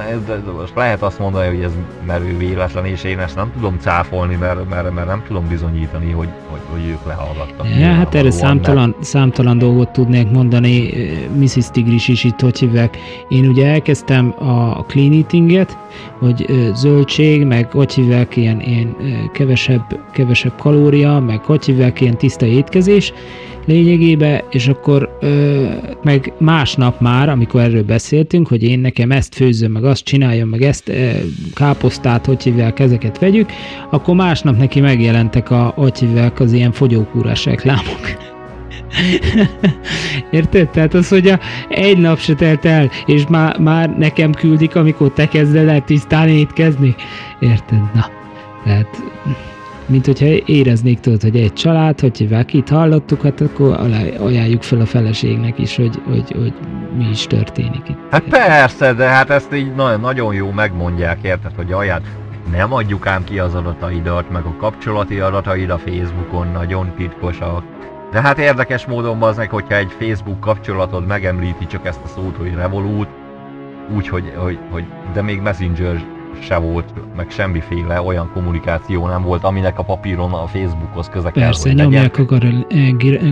[0.58, 1.70] most lehet azt mondani, hogy ez
[2.06, 6.28] merő véletlen, és én ezt nem tudom cáfolni, mert, mert, mert nem tudom bizonyítani, hogy,
[6.50, 7.66] hogy, hogy ők lehallgattak.
[7.78, 9.04] Ja, hát erre számtalan, mert...
[9.04, 10.90] számtalan dolgot tudnék mondani,
[11.36, 11.70] Mrs.
[11.70, 12.96] Tigris is itt, hogy hívják.
[13.28, 15.78] Én ugye elkezdtem a clean eatinget,
[16.18, 18.96] hogy zöldség, meg hogy hívják ilyen, ilyen
[19.32, 23.12] kevesebb, kevesebb kalória, meg hogy hívják ilyen tiszta étkezés,
[23.68, 25.64] lényegébe, és akkor ö,
[26.02, 30.62] meg másnap már, amikor erről beszéltünk, hogy én nekem ezt főzzöm, meg azt csináljam, meg
[30.62, 31.10] ezt ö,
[31.54, 33.50] káposztát, hogy hívják, ezeket vegyük,
[33.90, 38.00] akkor másnap neki megjelentek a, hogy hívják, az ilyen fogyókúrás reklámok.
[40.30, 40.68] Érted?
[40.68, 41.38] Tehát az, hogy a,
[41.68, 46.28] egy nap se telt el, és már, már nekem küldik, amikor te kezded el tisztán
[46.28, 46.94] étkezni.
[47.40, 47.78] Érted?
[47.94, 48.10] Na,
[48.64, 49.02] tehát
[49.88, 53.76] mint hogyha éreznék tudod, hogy egy család, hogy hívják, itt hallottuk, hát akkor
[54.20, 56.52] ajánljuk fel a feleségnek is, hogy, hogy, hogy
[56.96, 57.98] mi is történik itt.
[58.10, 62.02] Hát persze, de hát ezt így nagyon, nagyon jó megmondják, érted, hogy ajánl.
[62.50, 67.62] Nem adjuk ám ki az adataidat, meg a kapcsolati adataid a Facebookon nagyon titkosak.
[68.12, 72.36] De hát érdekes módon az meg, hogyha egy Facebook kapcsolatod megemlíti csak ezt a szót,
[72.36, 73.08] hogy Revolut,
[73.96, 76.04] úgy, hogy, hogy, hogy de még Messenger
[76.42, 76.84] se volt,
[77.16, 82.18] meg semmiféle olyan kommunikáció nem volt, aminek a papíron a Facebookhoz köze kell, Persze, nyomják
[82.18, 82.24] a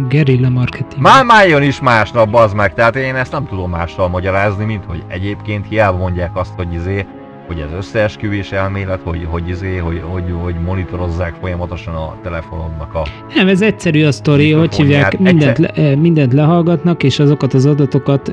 [0.08, 1.02] gerilla marketing.
[1.02, 4.84] Már, már jön is másnap, az meg, tehát én ezt nem tudom mással magyarázni, mint
[4.84, 7.06] hogy egyébként hiába mondják azt, hogy izé,
[7.46, 13.02] hogy ez összeesküvés elmélet, hogy, hogy, izé, hogy, hogy, hogy monitorozzák folyamatosan a telefonodnak a...
[13.34, 18.32] Nem, ez egyszerű a sztori, hogy hívják, mindent, le, mindent lehallgatnak, és azokat az adatokat,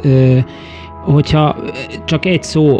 [1.04, 1.56] hogyha
[2.06, 2.80] csak egy szó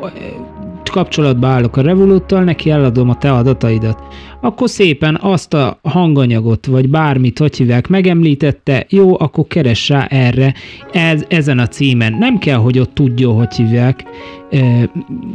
[0.94, 3.98] kapcsolatba állok a Revoluttal, neki eladom a te adataidat.
[4.44, 10.53] Akkor szépen azt a hanganyagot, vagy bármit, hogy hívják, megemlítette, jó, akkor keres rá erre,
[10.91, 12.14] ez, ezen a címen.
[12.14, 14.03] Nem kell, hogy ott tudja, hogy hívják,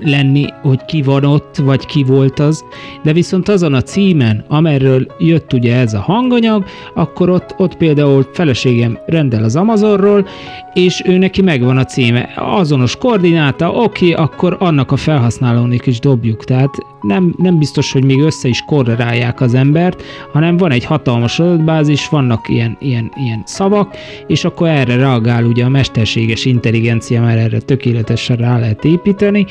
[0.01, 2.64] lenni, hogy ki van ott, vagy ki volt az,
[3.02, 6.64] de viszont azon a címen, amerről jött ugye ez a hanganyag,
[6.94, 10.26] akkor ott, ott például feleségem rendel az Amazonról,
[10.74, 16.44] és ő neki megvan a címe, azonos koordináta, oké, akkor annak a felhasználónik is dobjuk,
[16.44, 18.62] tehát nem, nem biztos, hogy még össze is
[18.98, 20.02] korrelálják az embert,
[20.32, 23.96] hanem van egy hatalmas adatbázis, vannak ilyen, ilyen, ilyen szavak,
[24.26, 29.46] és akkor erre reagál ugye a mesterséges intelligencia, mert erre tökéletesen rá lehet építeni,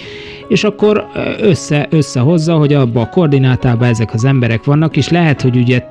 [0.48, 1.08] és akkor
[1.40, 5.84] össze, összehozza, hogy abba a koordinátában ezek az emberek vannak, és lehet, hogy ugye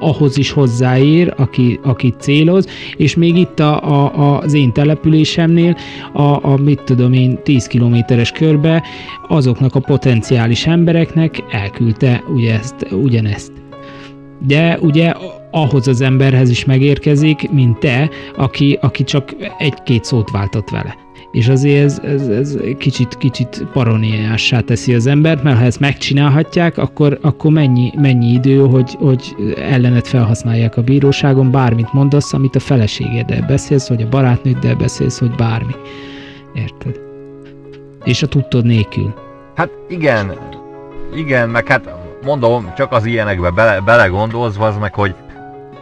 [0.00, 2.66] ahhoz is hozzáér, aki, aki céloz,
[2.96, 5.76] és még itt a, a, az én településemnél,
[6.12, 8.82] a, a mit tudom én, 10 kilométeres körbe
[9.28, 13.52] azoknak a potenciális embereknek elküldte ugye ezt, ugyanezt.
[14.46, 15.12] De ugye
[15.50, 21.05] ahhoz az emberhez is megérkezik, mint te, aki, aki csak egy-két szót váltott vele
[21.36, 26.78] és azért ez, ez, ez kicsit, kicsit paroniássá teszi az embert, mert ha ezt megcsinálhatják,
[26.78, 32.60] akkor, akkor mennyi, mennyi idő, hogy, hogy ellenet felhasználják a bíróságon, bármit mondasz, amit a
[32.60, 35.74] feleségeddel beszélsz, vagy a barátnőddel beszélsz, hogy bármi.
[36.54, 37.00] Érted?
[38.04, 39.14] És a tudtod nélkül.
[39.54, 40.32] Hát igen,
[41.14, 41.94] igen, meg hát
[42.24, 45.14] mondom, csak az ilyenekbe bele, belegondolsz, az meg, hogy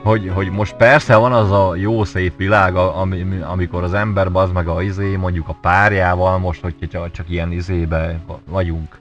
[0.05, 4.51] hogy, hogy most persze van az a jó szép világ, ami, amikor az ember az
[4.53, 9.01] meg a izé, mondjuk a párjával, most, hogy csak, csak ilyen izébe vagyunk.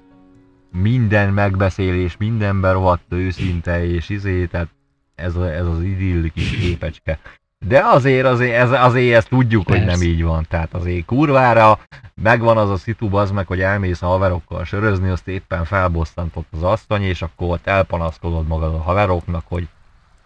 [0.72, 4.68] Minden megbeszélés, mindenben rohadt őszinte és izé, tehát
[5.16, 7.20] ez, a, ez az idillik képecske.
[7.68, 9.84] De azért, azért, ez, azért ezt tudjuk, Persze.
[9.84, 10.46] hogy nem így van.
[10.50, 11.80] Tehát azért kurvára
[12.22, 16.64] megvan az a szitu, az meg, hogy elmész a haverokkal sörözni, azt éppen felbosszantott az
[16.64, 19.68] asztany, és akkor ott elpanaszkodod magad a haveroknak, hogy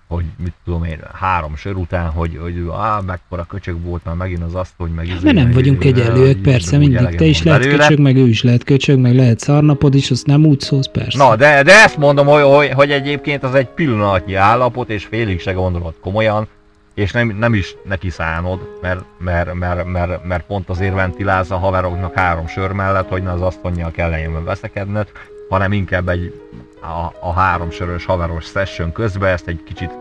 [0.07, 4.43] hogy mit tudom én, három sör után, hogy, hogy á, mekkora köcsög volt már megint
[4.43, 5.07] az azt, hogy meg...
[5.07, 7.15] Mert izé, nem vagyunk egyenlőek, persze, mindig.
[7.15, 7.77] Te is lehet belőle.
[7.77, 11.17] köcsög, meg ő is lehet köcsög, meg lehet szarnapod is, azt nem úgy szólsz, persze.
[11.17, 15.39] Na, de, de ezt mondom, hogy, hogy, hogy egyébként az egy pillanatnyi állapot, és félig
[15.39, 16.47] se gondolod komolyan,
[16.93, 21.57] és nem, nem is neki szánod, mert, mert, mert, mert, mert pont azért ventilálsz a
[21.57, 25.07] haveroknak három sör mellett, hogy ne az asztonnyal kelljen veszekedned,
[25.49, 26.33] hanem inkább egy
[26.81, 29.91] a, a háromsörös haveros session közben ezt egy kicsit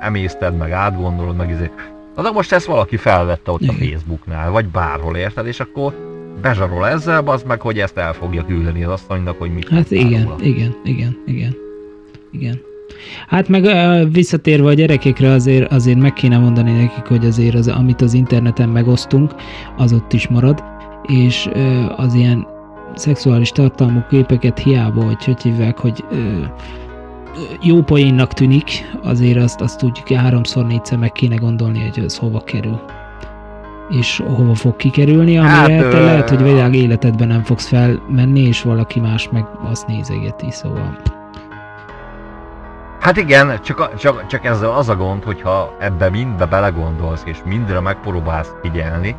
[0.00, 1.70] emészted, meg átgondolod, meg izé.
[2.16, 5.46] Na de most ezt valaki felvette ott a Facebooknál, vagy bárhol, érted?
[5.46, 5.94] És akkor
[6.42, 10.24] bezsarol ezzel, az meg, hogy ezt el fogja küldeni az asszonynak, hogy mit Hát igen,
[10.24, 10.36] róla.
[10.40, 11.56] igen, igen, igen,
[12.30, 12.60] igen.
[13.28, 13.64] Hát meg
[14.12, 18.68] visszatérve a gyerekekre azért, azért meg kéne mondani nekik, hogy azért az, amit az interneten
[18.68, 19.34] megosztunk,
[19.76, 20.64] az ott is marad,
[21.06, 21.50] és
[21.96, 22.46] az ilyen
[22.98, 26.04] szexuális tartalmú képeket hiába, hogy hogy hívják, hogy
[27.60, 32.40] jó poénnak tűnik, azért azt, azt tudjuk háromszor, négyszer meg kéne gondolni, hogy ez hova
[32.40, 32.80] kerül.
[33.88, 36.04] És hova fog kikerülni, amire hát, te ö...
[36.04, 40.96] lehet, hogy világ életedben nem fogsz felmenni, és valaki más meg azt nézegeti, szóval...
[43.00, 47.80] Hát igen, csak, csak, csak ezzel az a gond, hogyha ebbe mindbe belegondolsz, és mindre
[47.80, 49.16] megpróbálsz figyelni,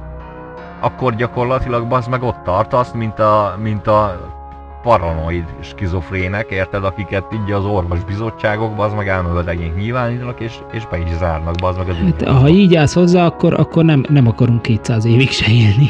[0.85, 4.19] akkor gyakorlatilag az meg ott tartasz, mint a, mint a
[4.81, 10.97] paranoid skizofrének, érted, akiket így az orvos bizottságokba, az meg elmövödegénk nyilvánítanak, és, és be
[10.97, 14.61] is zárnak, az meg az hát, Ha így állsz hozzá, akkor, akkor nem, nem akarunk
[14.61, 15.87] 200 évig se élni.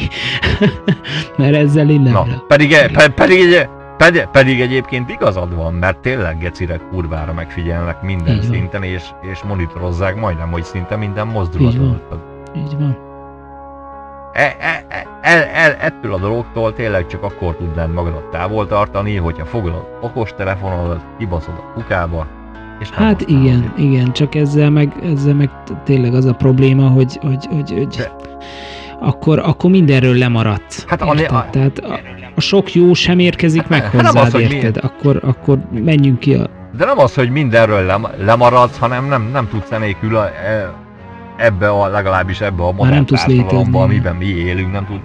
[1.37, 2.13] mert ezzel én nem.
[2.13, 3.67] Na, pedig, e- pe, pedig,
[3.97, 10.19] pedig, pedig egyébként igazad van, mert tényleg gecire kurvára megfigyelnek minden szinten, és, és monitorozzák
[10.19, 11.73] majdnem, hogy szinte minden mozdulatot.
[11.73, 12.01] Így van.
[12.55, 13.04] Így van
[14.35, 19.15] e, e, e, el, el, ettől a dologtól tényleg csak akkor tudnád magadat távol tartani,
[19.15, 22.27] hogyha fogod az okos telefonodat, kibaszod a kukába,
[22.79, 23.83] és Hát igen, el.
[23.83, 25.49] igen, csak ezzel meg, ezzel meg
[25.83, 28.11] tényleg az a probléma, hogy, hogy, hogy, hogy De...
[28.99, 30.85] akkor, akkor mindenről lemaradsz.
[30.87, 31.31] Hát érted?
[31.31, 31.99] A, a, Tehát a,
[32.35, 34.75] a sok jó sem érkezik meg hát hozzád, az, érted?
[34.75, 34.89] Mi...
[34.89, 36.47] Akkor, akkor menjünk ki a...
[36.77, 40.73] De nem az, hogy mindenről lem, lemaradsz, hanem nem, nem tudsz enélkül a, e,
[41.35, 44.99] ebbe a, legalábbis ebbe a modern társadalomban, amiben mi élünk, nem, tud,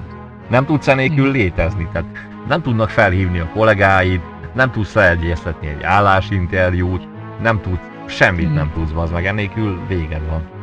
[0.49, 1.89] nem tudsz enélkül létezni.
[1.93, 2.09] Tehát
[2.49, 4.21] nem tudnak felhívni a kollégáid,
[4.55, 7.09] nem tudsz felegyeztetni egy állásinterjút,
[7.43, 10.60] nem tudsz, semmit nem tudsz, az meg ennélkül véged van.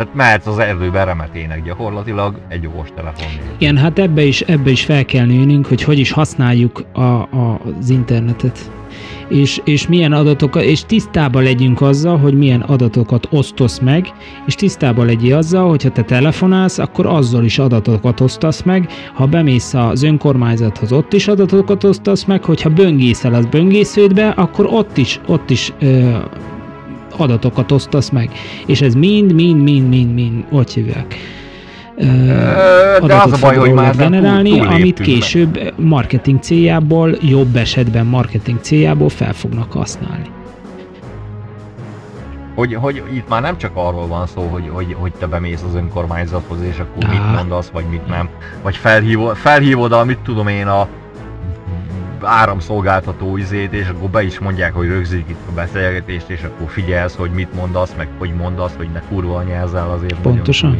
[0.00, 3.28] Tehát mehetsz az erdőbe remetének gyakorlatilag egy okos telefon.
[3.58, 7.60] Igen, hát ebbe is, ebbe is fel kell nőnünk, hogy hogy is használjuk a, a,
[7.78, 8.70] az internetet
[9.28, 14.06] és, és milyen adatokat, és tisztában legyünk azzal, hogy milyen adatokat osztasz meg,
[14.46, 19.74] és tisztában legyél azzal, hogyha te telefonálsz, akkor azzal is adatokat osztasz meg, ha bemész
[19.74, 25.50] az önkormányzathoz, ott is adatokat osztasz meg, hogyha böngészel az böngésződbe, akkor ott is, ott
[25.50, 26.16] is ö,
[27.20, 28.30] adatokat osztasz meg.
[28.66, 31.16] És ez mind, mind, mind, mind, mind, ott hívják
[33.06, 38.58] de az a baj, hogy már generálni, túl, amit később marketing céljából, jobb esetben marketing
[38.60, 40.30] céljából fel fognak használni.
[42.54, 45.74] Hogy, hogy itt már nem csak arról van szó, hogy, hogy, hogy te bemész az
[45.74, 47.10] önkormányzathoz, és akkor Á.
[47.10, 48.28] mit mondasz, vagy mit nem.
[48.62, 50.88] Vagy felhívod, felhívod a, mit tudom én, a
[52.24, 57.16] áramszolgáltató izét, és akkor be is mondják, hogy rögzítik itt a beszélgetést, és akkor figyelsz,
[57.16, 60.20] hogy mit mondasz, meg hogy mondasz, hogy ne kurva anyázzál azért.
[60.20, 60.78] Pontosan.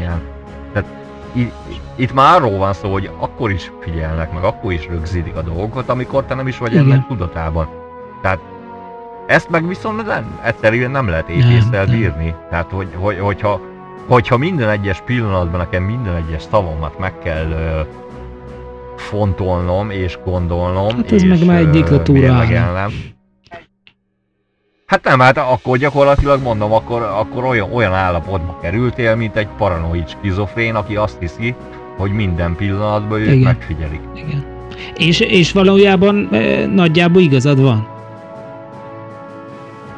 [0.72, 0.88] Tehát
[1.96, 5.88] itt már arról van szó, hogy akkor is figyelnek, meg akkor is rögzítik a dolgokat,
[5.88, 6.84] amikor te nem is vagy Igen.
[6.84, 7.68] ennek tudatában.
[8.22, 8.38] Tehát
[9.26, 12.34] ezt meg viszont nem, egyszerűen nem lehet épésszel bírni.
[12.50, 13.60] Tehát, hogy, hogy, hogyha,
[14.08, 17.80] hogyha minden egyes pillanatban nekem minden egyes szavamat meg kell ö,
[19.00, 22.46] fontolnom és gondolnom, hát ez és meg már egy diktatúra.
[24.86, 30.08] Hát nem, hát akkor gyakorlatilag mondom, akkor, akkor olyan, olyan állapotba kerültél, mint egy paranoid
[30.08, 31.54] skizofrén, aki azt hiszi,
[31.96, 34.00] hogy minden pillanatban őt megfigyelik.
[34.14, 34.44] Igen.
[34.96, 36.28] És, és valójában
[36.74, 37.88] nagyjából igazad van.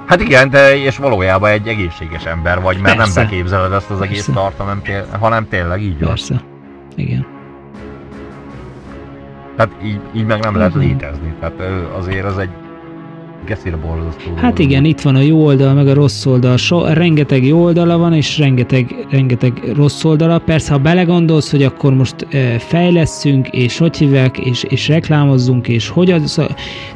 [0.07, 3.21] Hát igen, de és valójában egy egészséges ember vagy, mert Persze.
[3.21, 4.13] nem beképzeled ezt az Persze.
[4.13, 4.83] egész tartalom,
[5.21, 6.09] hanem tényleg így van.
[6.09, 6.43] Persze.
[6.97, 7.27] Igen.
[9.57, 11.35] Tehát így, így meg nem lehet létezni.
[11.41, 11.61] Tehát
[11.97, 12.51] azért az egy
[13.47, 14.35] geszére borzasztó.
[14.35, 16.57] Hát igen, itt van a jó oldal, meg a rossz oldal.
[16.57, 20.39] So, rengeteg jó oldala van, és rengeteg, rengeteg rossz oldala.
[20.39, 25.89] Persze, ha belegondolsz, hogy akkor most e, fejleszünk, és hogy hívják, és, és reklámozzunk, és
[25.89, 26.41] hogy az,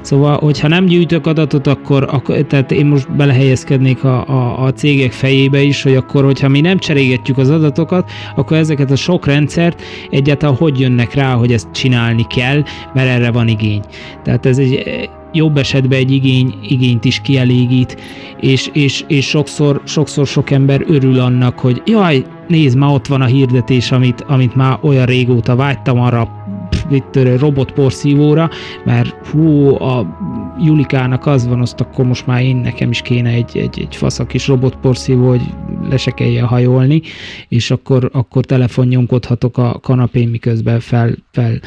[0.00, 5.12] szóval, hogyha nem gyűjtök adatot, akkor, akkor tehát én most belehelyezkednék a, a, a cégek
[5.12, 9.82] fejébe is, hogy akkor, hogyha mi nem cserégetjük az adatokat, akkor ezeket a sok rendszert
[10.10, 12.62] egyáltalán hogy jönnek rá, hogy ezt csinálni kell,
[12.94, 13.82] mert erre van igény.
[14.22, 17.96] Tehát ez egy jobb esetben egy igény, igényt is kielégít,
[18.40, 23.20] és, és, és sokszor, sokszor sok ember örül annak, hogy jaj, nézd, már ott van
[23.20, 26.44] a hirdetés, amit, amit már olyan régóta vágytam arra
[26.90, 28.50] itt robotporszívóra,
[28.84, 30.18] mert hú, a
[30.64, 34.28] Julikának az van, azt akkor most már én nekem is kéne egy, egy, egy faszak
[34.28, 35.42] kis robotporszívó, hogy
[35.88, 37.02] le hajolni,
[37.48, 41.60] és akkor, akkor telefonnyomkodhatok a kanapén, miközben fel, fel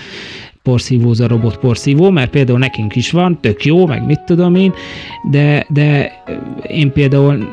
[0.64, 4.74] porszívóz a robot porszívó, mert például nekünk is van, tök jó, meg mit tudom én,
[5.32, 6.12] de, de
[6.68, 7.48] én például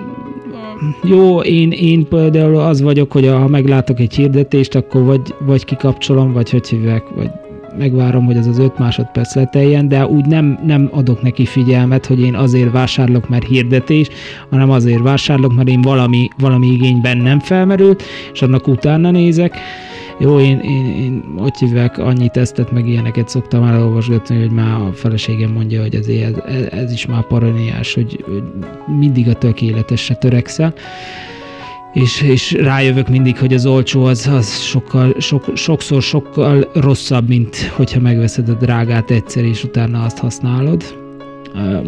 [1.02, 6.32] jó, én, én például az vagyok, hogy ha meglátok egy hirdetést, akkor vagy, vagy kikapcsolom,
[6.32, 7.30] vagy hogy hívják, vagy
[7.78, 12.20] megvárom, hogy az az 5 másodperc leteljen, de úgy nem, nem adok neki figyelmet, hogy
[12.20, 14.08] én azért vásárlok, mert hirdetés,
[14.50, 18.02] hanem azért vásárlok, mert én valami, valami igényben nem felmerült,
[18.32, 19.56] és annak utána nézek.
[20.18, 24.92] Jó, én, én, én hogy hívják, annyi tesztet, meg ilyeneket szoktam elolvasgatni, hogy már a
[24.92, 28.42] feleségem mondja, hogy azért ez, ez is már paranoiás, hogy, hogy
[28.98, 30.74] mindig a tökéletesre törekszel.
[31.92, 37.56] És, és rájövök mindig, hogy az olcsó az, az sokkal, sok, sokszor sokkal rosszabb, mint
[37.56, 41.05] hogyha megveszed a drágát egyszer, és utána azt használod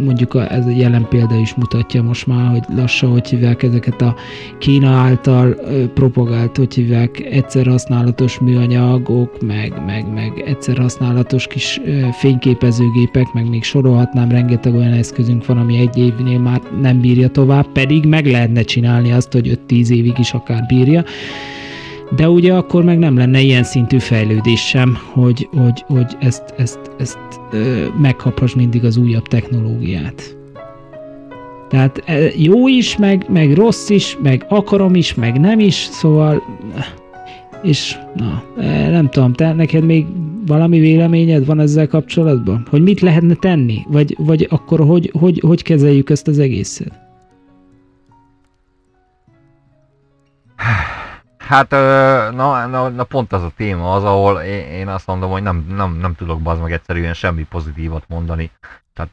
[0.05, 4.15] mondjuk ez a jelen példa is mutatja most már, hogy lassan, hogy hívják ezeket a
[4.59, 5.57] Kína által
[5.95, 11.81] propagált, hogy hívják egyszer használatos műanyagok, meg, meg, meg egyszer használatos kis
[12.12, 17.66] fényképezőgépek, meg még sorolhatnám, rengeteg olyan eszközünk van, ami egy évnél már nem bírja tovább,
[17.73, 21.05] pedig meg lehetne csinálni azt, hogy 5-10 évig is akár bírja
[22.16, 26.78] de ugye akkor meg nem lenne ilyen szintű fejlődés sem, hogy, hogy, hogy ezt, ezt,
[26.98, 27.18] ezt
[27.51, 30.36] ö, meghapas mindig az újabb technológiát.
[31.68, 32.05] Tehát
[32.36, 36.43] jó is, meg, meg rossz is, meg akarom is, meg nem is, szóval
[37.62, 38.43] és na,
[38.90, 40.06] nem tudom, te neked még
[40.47, 42.66] valami véleményed van ezzel kapcsolatban?
[42.70, 43.86] Hogy mit lehetne tenni?
[43.89, 46.93] Vagy, vagy akkor hogy, hogy, hogy kezeljük ezt az egészet?
[51.49, 51.70] Hát,
[52.35, 55.93] na, na, na, pont az a téma az, ahol én, azt mondom, hogy nem, nem,
[55.93, 58.51] nem tudok bazd meg egyszerűen semmi pozitívat mondani.
[58.95, 59.11] Tehát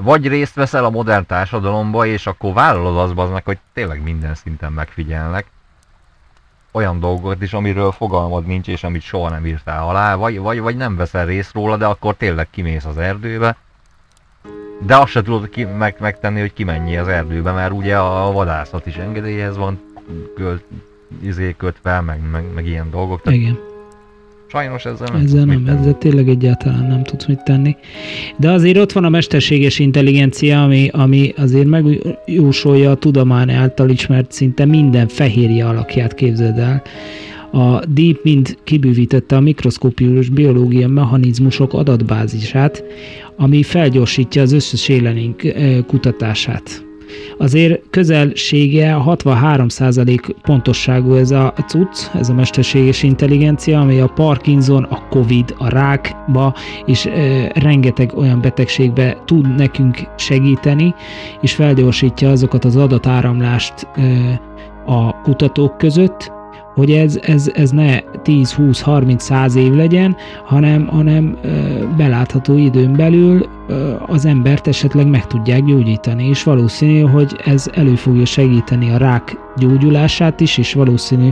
[0.00, 4.34] vagy részt veszel a modern társadalomba, és akkor vállalod az bazd meg, hogy tényleg minden
[4.34, 5.46] szinten megfigyelnek.
[6.72, 10.76] Olyan dolgokat is, amiről fogalmad nincs, és amit soha nem írtál alá, vagy, vagy, vagy
[10.76, 13.56] nem veszel részt róla, de akkor tényleg kimész az erdőbe,
[14.80, 18.86] de azt se tudod ki, meg, megtenni, hogy kimenjél az erdőbe, mert ugye a vadászat
[18.86, 19.87] is engedélyhez van
[20.34, 20.62] költ,
[21.22, 23.22] izé kötve, meg, meg, meg ilyen dolgok.
[23.22, 23.58] Tehát Igen.
[24.50, 27.76] Sajnos ezzel nem Ezzel nem, ezzel tényleg egyáltalán nem tudsz mit tenni.
[28.36, 34.32] De azért ott van a mesterséges intelligencia, ami, ami azért megjósolja a tudomány által ismert
[34.32, 36.82] szinte minden fehérje alakját képzeld el.
[37.50, 42.84] A DeepMind kibővítette a mikroszkópius biológia mechanizmusok adatbázisát,
[43.36, 46.87] ami felgyorsítja az összes élenénk eh, kutatását
[47.38, 55.08] azért közelsége 63% pontosságú ez a cucc, ez a mesterséges intelligencia, ami a Parkinson, a
[55.08, 56.54] Covid, a rákba
[56.86, 60.94] és e, rengeteg olyan betegségbe tud nekünk segíteni,
[61.40, 64.02] és felgyorsítja azokat az adatáramlást e,
[64.86, 66.36] a kutatók között,
[66.78, 71.38] hogy ez, ez, ez ne 10, 20, 30, 100 év legyen, hanem, hanem
[71.96, 73.46] belátható időn belül
[74.06, 79.36] az embert esetleg meg tudják gyógyítani, és valószínű, hogy ez elő fogja segíteni a rák
[79.56, 81.28] gyógyulását is, és valószínű,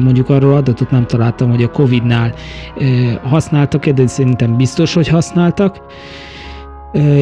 [0.00, 2.34] mondjuk arról adatot nem találtam, hogy a Covid-nál
[3.22, 5.80] használtak, de szerintem biztos, hogy használtak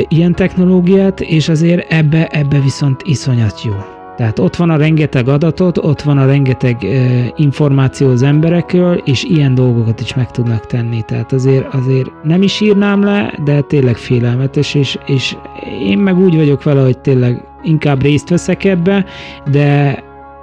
[0.09, 4.00] ilyen technológiát, és azért ebbe, ebbe viszont iszonyat jó.
[4.21, 9.25] Tehát ott van a rengeteg adatot, ott van a rengeteg uh, információ az emberekről, és
[9.25, 11.03] ilyen dolgokat is meg tudnak tenni.
[11.03, 15.37] Tehát azért, azért nem is írnám le, de tényleg félelmetes, és, és
[15.83, 19.05] én meg úgy vagyok vele, hogy tényleg inkább részt veszek ebbe,
[19.51, 19.99] de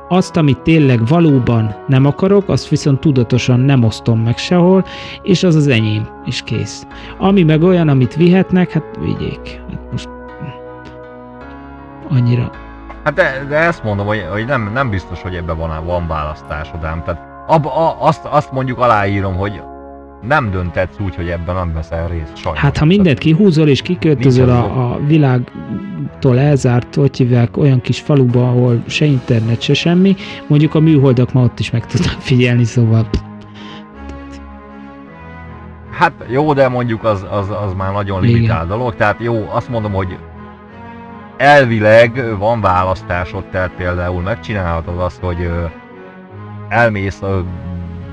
[0.09, 4.85] azt, amit tényleg valóban nem akarok, azt viszont tudatosan nem osztom meg sehol,
[5.21, 6.87] és az az enyém, és kész.
[7.17, 9.61] Ami meg olyan, amit vihetnek, hát vigyék.
[9.71, 10.09] Hát most
[12.09, 12.65] annyira
[13.07, 16.83] Hát de, de ezt mondom, hogy, hogy nem, nem biztos, hogy ebben van, van választásod
[16.83, 17.03] ám.
[17.03, 19.61] Tehát ab, a, azt, azt mondjuk aláírom, hogy
[20.21, 22.61] nem döntetsz úgy, hogy ebben nem veszel részt sajnos.
[22.61, 28.49] Hát ha mindent kihúzol és kiköltözöl a, a világtól elzárt, hogy hívják, olyan kis faluba,
[28.49, 30.15] ahol se internet, se semmi,
[30.47, 33.09] mondjuk a műholdak ma ott is meg tudnak figyelni, szóval...
[35.91, 39.91] Hát jó, de mondjuk az, az, az már nagyon limitál dolog, tehát jó, azt mondom,
[39.91, 40.17] hogy
[41.37, 45.51] elvileg van választásod, tehát például megcsinálhatod azt, hogy
[46.69, 47.43] elmész a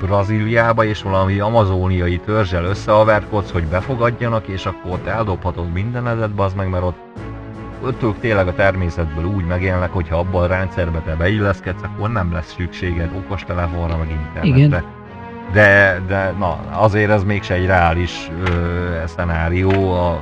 [0.01, 6.68] Brazíliába, és valami amazóniai törzsel összeaverkodsz, hogy befogadjanak, és akkor ott eldobhatod mindenedet, az meg,
[6.68, 6.84] mert
[7.82, 12.32] ott ők tényleg a természetből úgy megélnek, hogyha abban a rendszerbe te beilleszkedsz, akkor nem
[12.32, 14.56] lesz szükséged okostelefonra, meg internetre.
[14.56, 14.84] Igen.
[15.52, 20.20] De, de na, azért ez mégse egy reális ö, szenárió a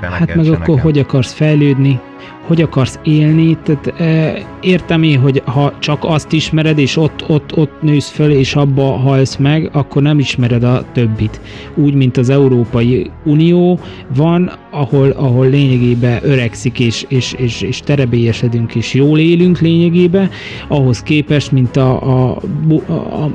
[0.00, 0.84] se Hát neked, meg se akkor nekem.
[0.84, 2.00] hogy akarsz fejlődni,
[2.46, 7.56] hogy akarsz élni, tehát e, értem én, hogy ha csak azt ismered, és ott, ott,
[7.56, 11.40] ott nősz föl, és abba halsz meg, akkor nem ismered a többit.
[11.74, 13.80] Úgy, mint az Európai Unió
[14.16, 20.30] van, ahol, ahol lényegében öregszik, és, és, és, és terebélyesedünk, és jól élünk lényegében,
[20.68, 22.38] ahhoz képest, mint a, a,
[22.86, 23.30] a, a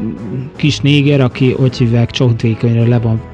[0.55, 3.30] kis néger, aki, hogy hívják, csontvékonyra le van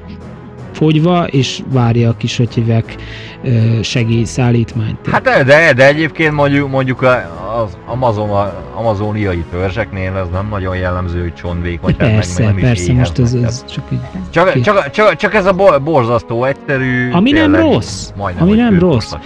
[0.77, 2.95] fogyva, és várja a kis, hogy hívják,
[3.43, 4.97] ö, segélyszállítmányt.
[5.11, 8.29] Hát de, de, egyébként mondjuk, mondjuk az Amazon,
[8.75, 11.33] amazoniai törzseknél ez nem nagyon jellemző,
[11.81, 13.99] hogy tehát meg- persze, meg nem is persze, most ez, ez csak így...
[14.29, 18.55] Csak, csak, csak, csak ez a bo- borzasztó egyszerű, Ami nem tényleg rossz, majdnem, ami
[18.55, 19.25] nem kőkorszaki.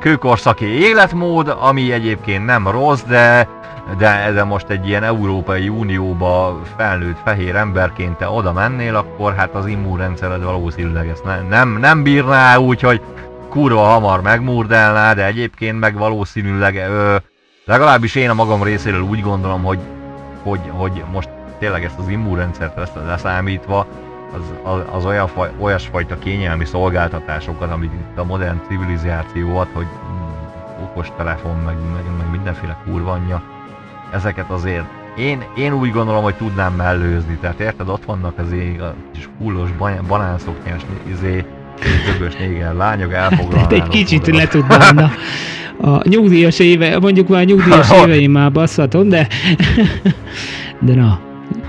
[0.00, 3.48] Kőkorszaki életmód, ami egyébként nem rossz, de,
[3.98, 9.54] de, de most egy ilyen Európai Unióba felnőtt fehér emberként te oda mennél, akkor hát
[9.54, 13.00] az immunrendszered valószínűleg ezt ne, nem, nem bírná, úgyhogy
[13.48, 17.16] kurva hamar megmurdelná, de egyébként meg valószínűleg ö,
[17.64, 19.78] legalábbis én a magam részéről úgy gondolom, hogy,
[20.42, 21.28] hogy, hogy most
[21.58, 23.86] tényleg ezt az immunrendszert lesz leszámítva,
[24.32, 29.86] az, az, az olyan faj, olyasfajta kényelmi szolgáltatásokat, amit itt a modern civilizáció ad, hogy
[29.86, 33.42] mm, okos telefon, meg, meg, meg mindenféle kurvanya,
[34.12, 34.84] ezeket azért
[35.16, 39.28] én, én úgy gondolom, hogy tudnám mellőzni, tehát érted, ott vannak az ég, a kis
[39.38, 39.68] fullos
[40.08, 40.80] banánszoknyás
[41.10, 41.44] izé,
[42.12, 43.72] dögös néger lányok elfoglalnának.
[43.72, 44.36] Egy kicsit oda.
[44.36, 45.10] le tudnám, na,
[45.80, 49.26] a nyugdíjas éve, mondjuk már a nyugdíjas éveim már basszatom, de,
[50.86, 51.20] de na,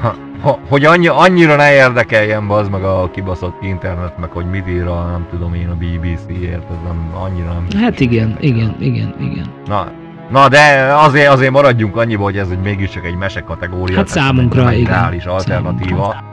[0.01, 4.67] Ha, ha, hogy annyi, annyira ne érdekeljen az meg a kibaszott internet, meg hogy mit
[4.69, 7.81] ír a, nem tudom én, a BBC-ért, ez nem, annyira nem.
[7.81, 9.45] hát igen, igen, igen, igen.
[9.65, 9.87] Na,
[10.31, 13.95] na de azért, azért maradjunk annyiba, hogy ez egy mégiscsak egy mese kategória.
[13.95, 14.91] Hát számunkra, igen.
[14.91, 15.95] reális alternatíva.
[15.95, 16.23] Számunkra.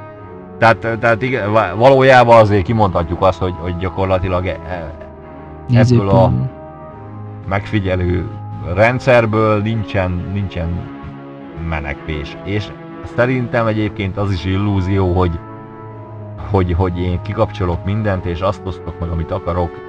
[0.58, 4.94] Tehát, tehát igen, va- valójában azért kimondhatjuk azt, hogy, hogy gyakorlatilag e- e-
[5.68, 6.50] Nézőpontból.
[7.48, 8.28] megfigyelő
[8.74, 10.68] rendszerből nincsen, nincsen
[11.68, 12.36] menekvés.
[12.44, 12.64] És
[13.16, 15.38] szerintem egyébként az is illúzió, hogy,
[16.50, 19.87] hogy, hogy én kikapcsolok mindent, és azt osztok meg, amit akarok.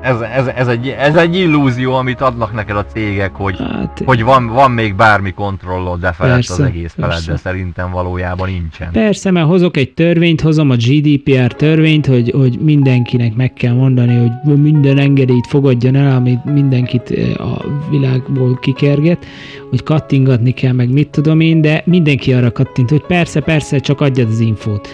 [0.00, 4.22] Ez, ez, ez, egy, ez egy illúzió, amit adnak neked a cégek, hogy, Hát, hogy
[4.22, 7.30] van, van még bármi kontrollod de felett az Persze, egész felett, persze.
[7.30, 8.92] de szerintem valójában nincsen.
[8.92, 14.16] Persze, mert hozok egy törvényt, hozom a GDPR törvényt, hogy, hogy mindenkinek meg kell mondani,
[14.16, 19.26] hogy minden engedélyt fogadjon el, amit mindenkit eh, a világból kikerget,
[19.70, 24.00] hogy kattingatni kell, meg mit tudom én, de mindenki arra kattint, hogy persze, persze, csak
[24.00, 24.88] adjad az infót.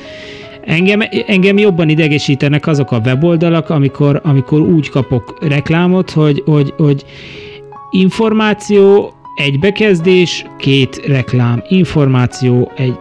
[0.66, 7.04] Engem, engem jobban idegesítenek azok a weboldalak, amikor, amikor úgy kapok reklámot, hogy, hogy, hogy
[7.90, 12.94] információ, egy bekezdés, két reklám, információ, egy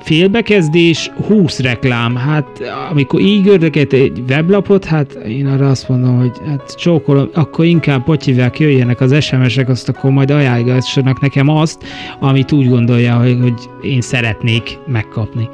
[0.00, 2.16] félbekezdés, 20 reklám.
[2.16, 2.46] Hát
[2.90, 8.04] amikor így gördöket egy weblapot, hát én arra azt mondom, hogy hát csókolom, akkor inkább
[8.04, 11.84] potyivák jöjjenek az SMS-ek, azt akkor majd ajánlgassanak nekem azt,
[12.20, 15.48] amit úgy gondolja, hogy, hogy én szeretnék megkapni.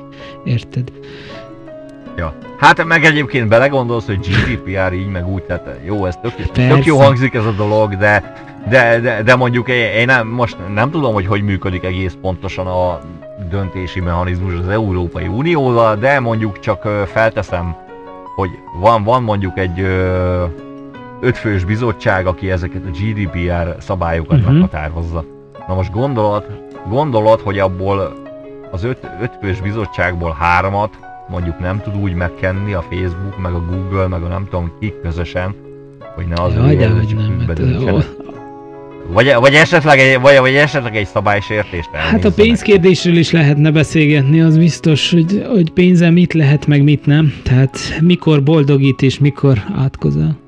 [0.44, 0.92] Érted?
[2.16, 2.34] Ja.
[2.58, 6.98] Hát meg egyébként belegondolsz, hogy GDPR így meg úgy, tehát jó, ez tök, tök jó
[6.98, 8.34] hangzik ez a dolog, de,
[8.68, 13.00] de, de, de mondjuk én, nem, most nem tudom, hogy hogy működik egész pontosan a
[13.50, 17.76] döntési mechanizmus az Európai Unióval, de mondjuk csak felteszem,
[18.34, 19.80] hogy van, van mondjuk egy
[21.20, 24.52] ötfős bizottság, aki ezeket a GDPR szabályokat uh-huh.
[24.52, 25.24] meghatározza.
[25.68, 26.44] Na most gondolod,
[26.88, 28.12] gondolod, hogy abból
[28.70, 30.90] az öt, ötfős bizottságból hármat
[31.32, 35.00] mondjuk nem tud úgy megkenni a Facebook, meg a Google, meg a nem tudom kik
[35.02, 35.54] közösen,
[36.14, 37.44] hogy ne az Jaj, ő nem.
[39.08, 44.40] Vagy, vagy, esetleg egy, vagy, vagy esetleg egy szabálysértést Hát a pénzkérdésről is lehetne beszélgetni,
[44.40, 47.34] az biztos, hogy, hogy pénze mit lehet, meg mit nem.
[47.42, 50.38] Tehát mikor boldogít és mikor átkozel.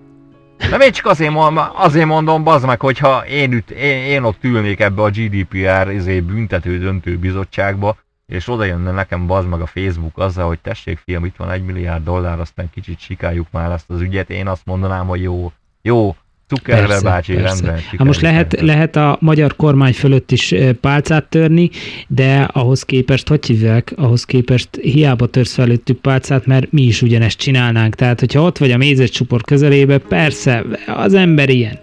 [0.70, 1.32] Nem én csak azért
[1.74, 6.20] azért mondom bazd meg, hogyha én, üt, én, én ott ülnék ebbe a GDPR izé,
[6.20, 7.97] büntető döntő bizottságba,
[8.27, 11.65] és oda jönne nekem bazd meg a Facebook azzal, hogy tessék fiam, itt van egy
[11.65, 15.53] milliárd dollár, aztán kicsit sikáljuk már ezt az ügyet, én azt mondanám, hogy jó,
[15.83, 16.17] jó,
[16.49, 17.49] Zuckerberg bácsi, persze.
[17.49, 17.83] rendben.
[17.97, 21.71] Hát most lehet, lehet a magyar kormány fölött is pálcát törni,
[22.09, 27.39] de ahhoz képest, hogy hívják, ahhoz képest hiába törsz felőttük pálcát, mert mi is ugyanezt
[27.39, 27.95] csinálnánk.
[27.95, 31.79] Tehát, hogyha ott vagy a mézescsupor közelébe, persze, az ember ilyen.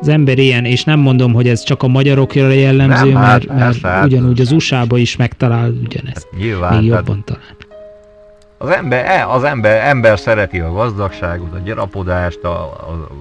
[0.00, 3.46] Az ember ilyen, és nem mondom, hogy ez csak a magyarokra jellemző, Nem, hát mert,
[3.46, 6.28] mert persze, hát- ugyanúgy az USA-ba is megtalál ugyanezt.
[6.38, 7.42] Nyilván, Még jobban talán.
[8.58, 12.50] az ember, e- az ember, ember szereti a gazdagságot, a gyarapodást, a,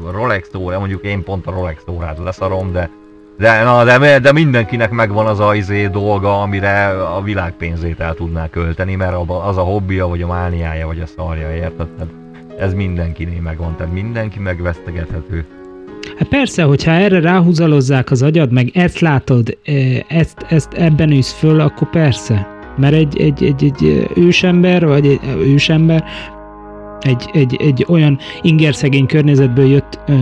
[0.08, 2.90] a Rolex óra, mondjuk én pont a Rolex órát leszarom, de
[3.40, 8.14] De, na, de, de mindenkinek megvan az a izé dolga, amire a világ pénzét el
[8.14, 9.16] tudná költeni, mert
[9.46, 11.88] az a hobbija, vagy a mániája, vagy a szarja, érted?
[11.88, 12.14] Tehát
[12.60, 15.46] ez mindenkinél megvan, tehát mindenki megvesztegethető.
[16.18, 19.58] Hát persze, hogyha erre ráhúzalozzák az agyad, meg ezt látod,
[20.08, 22.48] ezt, ezt ebben űsz föl, akkor persze.
[22.78, 26.04] Mert egy, egy, egy, egy ősember, vagy egy ősember,
[27.02, 30.14] egy, egy, egy olyan ingerszegény környezetből jött ö,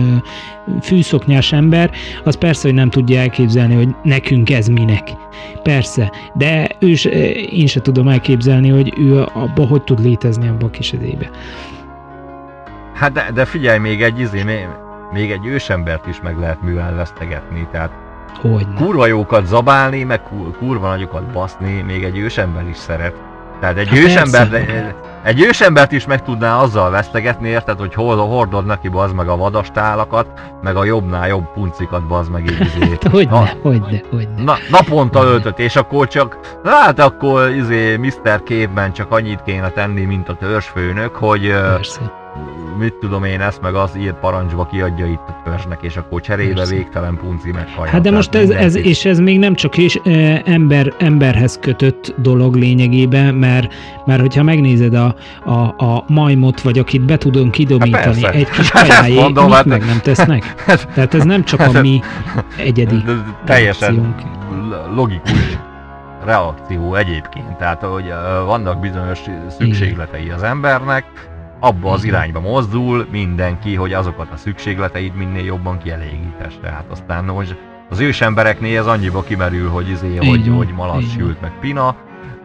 [0.82, 1.90] fűszoknyás ember,
[2.24, 5.08] az persze, hogy nem tudja elképzelni, hogy nekünk ez minek.
[5.62, 10.66] Persze, de ő se, én se tudom elképzelni, hogy ő abba hogy tud létezni abba
[10.66, 11.30] a kis edébe.
[12.94, 14.42] Hát de, de figyelj, még egy izé,
[15.12, 17.90] még, egy ősembert is meg lehet művel vesztegetni, tehát
[18.40, 18.74] Hogyne.
[18.74, 20.20] kurva jókat zabálni, meg
[20.58, 23.14] kurva nagyokat baszni, még egy ősember is szeret.
[23.60, 24.48] Tehát egy hát ősember,
[25.22, 29.36] egy ősembert is meg tudná azzal vesztegetni, érted, hogy hol hordod neki bazd meg a
[29.36, 30.26] vadastálakat,
[30.62, 32.88] meg a jobbnál jobb puncikat bazd meg így izé.
[33.00, 34.42] Hát hogyne, na, hogyne, hogyne.
[34.42, 38.42] Na, naponta öltött, és akkor csak, hát akkor izé Mr.
[38.42, 42.24] Képben csak annyit kéne tenni, mint a törzsfőnök, hogy Persze
[42.78, 46.54] mit tudom én, ezt meg az ír parancsba kiadja itt a törzsnek, és akkor cserébe
[46.54, 46.74] Persze.
[46.74, 47.92] végtelen punci meghallja.
[47.92, 52.14] Hát de most ez, ez, és ez még nem csak is e, ember, emberhez kötött
[52.16, 53.74] dolog lényegében, mert,
[54.06, 55.14] mert hogyha megnézed a,
[55.44, 59.84] a, a majmot, vagy akit be tudunk kidomítani hát egy kis kajájé, mondom, hát, meg
[59.84, 60.54] nem tesznek?
[60.94, 62.00] Tehát ez nem csak a mi
[62.56, 63.04] egyedi
[63.44, 64.14] Teljesen
[64.94, 65.58] logikus
[66.24, 67.56] reakció egyébként.
[67.58, 68.12] Tehát, hogy
[68.46, 69.20] vannak bizonyos
[69.58, 71.04] szükségletei az embernek,
[71.66, 76.58] abba az irányba mozdul mindenki, hogy azokat a szükségleteit minél jobban kielégítesse.
[76.62, 77.56] Tehát aztán most
[77.88, 81.96] az ősembereknél ez annyiba kimerül, hogy izé, hogy, hogy malac sült meg pina,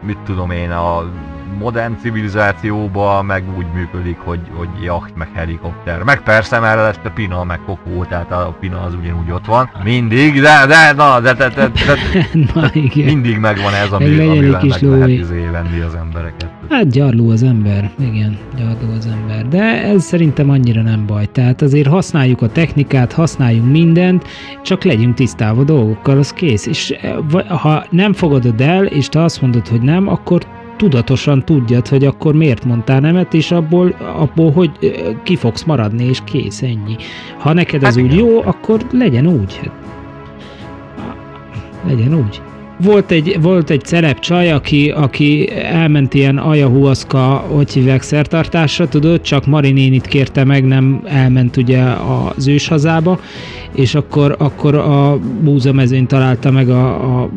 [0.02, 1.12] mit tudom én, a
[1.58, 6.02] modern civilizációban meg úgy működik, hogy, hogy jacht, meg helikopter.
[6.02, 9.70] Meg persze mellett a Pina, meg Kokó, tehát a Pina az ugyanúgy ott van.
[9.84, 11.96] Mindig, de, de, na, de, de, de, de
[12.54, 13.04] na, igen.
[13.04, 16.50] mindig megvan ez, ami, amivel meg lehet izé venni az embereket.
[16.68, 19.48] Hát gyarló az ember, igen, gyarló az ember.
[19.48, 21.26] De ez szerintem annyira nem baj.
[21.26, 24.26] Tehát azért használjuk a technikát, használjunk mindent,
[24.62, 26.66] csak legyünk tisztában dolgokkal, az kész.
[26.66, 27.14] És eh,
[27.48, 30.46] ha nem fogadod el, és te azt mondod, hogy nem, akkor
[30.76, 34.70] tudatosan tudjad, hogy akkor miért mondtál nemet, és abból, abból hogy
[35.22, 36.96] ki fogsz maradni, és kész, ennyi.
[37.38, 39.60] Ha neked ez hát úgy jó, akkor legyen úgy.
[40.96, 41.16] Hát,
[41.86, 42.40] legyen úgy.
[42.84, 49.20] Volt egy, volt egy celeb csaj, aki, aki elment ilyen ajahuaszka, hogy hívják szertartásra, tudod,
[49.20, 53.20] csak Marinénit kérte meg, nem elment ugye az őshazába,
[53.74, 57.28] és akkor, akkor a búzamezőn találta meg a, a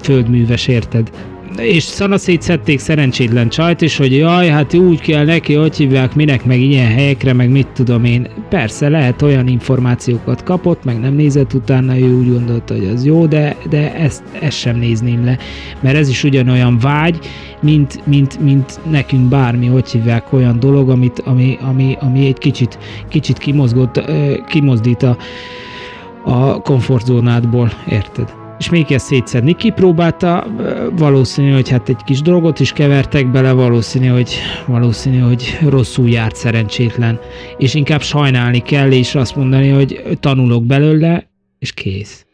[0.00, 1.10] földműves, érted?
[1.56, 6.44] És szanaszét szedték szerencsétlen csajt is, hogy jaj, hát úgy kell neki, hogy hívják, minek,
[6.44, 8.28] meg ilyen helyekre, meg mit tudom én.
[8.48, 13.26] Persze lehet olyan információkat kapott, meg nem nézett utána, ő úgy gondolta, hogy az jó,
[13.26, 15.38] de, de ezt, ezt sem nézném le,
[15.80, 17.18] mert ez is ugyanolyan vágy,
[17.60, 22.78] mint, mint, mint nekünk bármi, hogy hívják, olyan dolog, amit, ami, ami, ami egy kicsit,
[23.08, 24.10] kicsit kimozgott,
[24.48, 25.16] kimozdít a,
[26.24, 28.37] a komfortzónádból, érted?
[28.58, 29.52] És még ezt szétszedni.
[29.52, 30.46] Kipróbálta,
[30.92, 36.36] valószínű, hogy hát egy kis dolgot is kevertek bele, valószínű, hogy, valószínű, hogy rosszul járt
[36.36, 37.20] szerencsétlen,
[37.56, 42.26] és inkább sajnálni kell, és azt mondani, hogy tanulok belőle, és kész.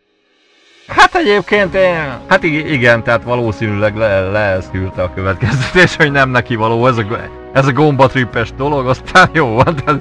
[0.86, 6.86] Hát egyébként én, hát igen, tehát valószínűleg le, leeszkülte a következtetés, hogy nem neki való
[6.86, 10.00] ez a, ez a gombatrippes dolog, aztán jó van, tehát,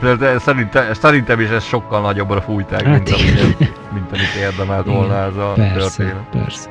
[0.00, 3.58] de, de szerintem, szerintem is ez sokkal nagyobbra fújták, hát mint, amit,
[3.92, 6.24] mint amit érdemelt volna ez a persze, történet.
[6.32, 6.68] Persze,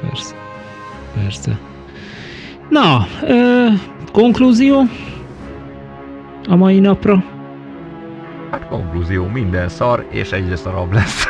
[0.00, 0.34] persze,
[1.22, 1.58] persze.
[2.68, 3.66] Na, ö,
[4.12, 4.82] konklúzió
[6.48, 7.24] a mai napra?
[8.50, 11.28] Hát konklúzió, minden szar, és egyre szarabb lesz.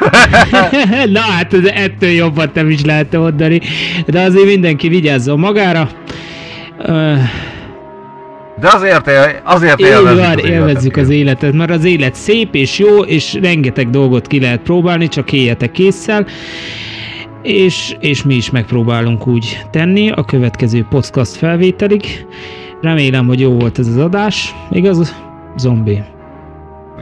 [1.12, 3.60] Na hát ettől jobban nem is lehet mondani,
[4.06, 5.88] de azért mindenki vigyázzon magára.
[8.60, 9.10] De azért,
[9.44, 13.90] azért élvezzük, van, az, élvezzük az életet, mert az élet szép és jó, és rengeteg
[13.90, 16.26] dolgot ki lehet próbálni, csak éljetek késszel.
[17.42, 22.26] És, és mi is megpróbálunk úgy tenni a következő podcast felvételig.
[22.80, 24.54] Remélem, hogy jó volt ez az adás.
[24.70, 25.14] Igaz,
[25.56, 26.02] zombi?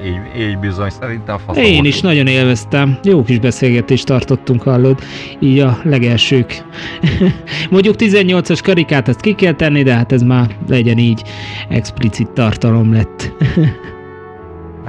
[0.05, 1.62] Így, így bizony, szerintem faszom.
[1.62, 2.99] Én is nagyon élveztem.
[3.03, 4.99] Jó kis beszélgetést tartottunk, hallod.
[5.39, 6.65] Így a legelsők.
[7.70, 11.23] Mondjuk 18-as karikát azt ki kell tenni, de hát ez már legyen így
[11.69, 13.33] explicit tartalom lett.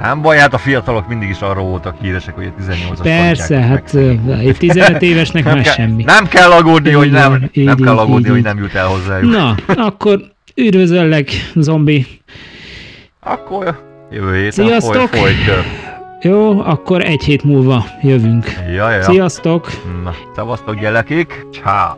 [0.02, 3.94] Nem baj, hát a fiatalok mindig is arról voltak híresek, hogy a 18-as Persze, hát
[4.40, 6.02] egy 15 évesnek nem, kell, semmi.
[6.02, 9.30] Nem kell aggódni, hogy nem, nem kell aggódni, hogy nem jut el hozzájuk.
[9.30, 10.20] Na, akkor
[10.54, 12.06] üdvözöllek, zombi.
[13.20, 15.08] Akkor Jövő héten Sziasztok!
[15.08, 15.32] Foly,
[16.22, 18.44] Jó, akkor egy hét múlva jövünk.
[18.74, 19.02] Ja, ja.
[19.02, 19.70] Sziasztok!
[20.04, 21.96] Na, szevasztok gyerekek, csá!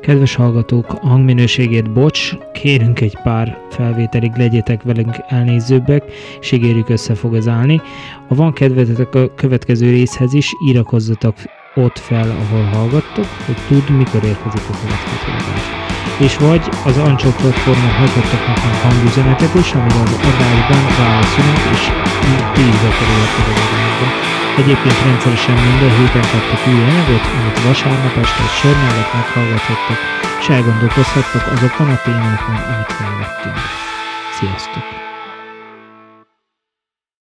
[0.00, 6.04] Kedves hallgatók, a hangminőségét bocs, kérünk egy pár felvételig, legyetek velünk elnézőbbek,
[6.40, 7.80] és ígérjük össze fog ez állni.
[8.28, 11.34] Ha van kedvetek a következő részhez is, írakozzatok
[11.74, 15.85] ott fel, ahol hallgattok, hogy tud, mikor érkezik a következő adás.
[16.26, 21.84] És vagy az Ancsó platformon hagyhattok nekünk hangüzenetet is, amivel az adásban válaszolunk, és
[22.68, 24.06] is bekerülhettek az adásba.
[24.60, 29.98] Egyébként rendszeresen minden héten kaptok új anyagot, amit vasárnap este egy sör mellett meghallgathattok,
[30.40, 33.60] és elgondolkozhattok azokon a témákon, amit felvettünk.
[34.38, 35.05] Sziasztok!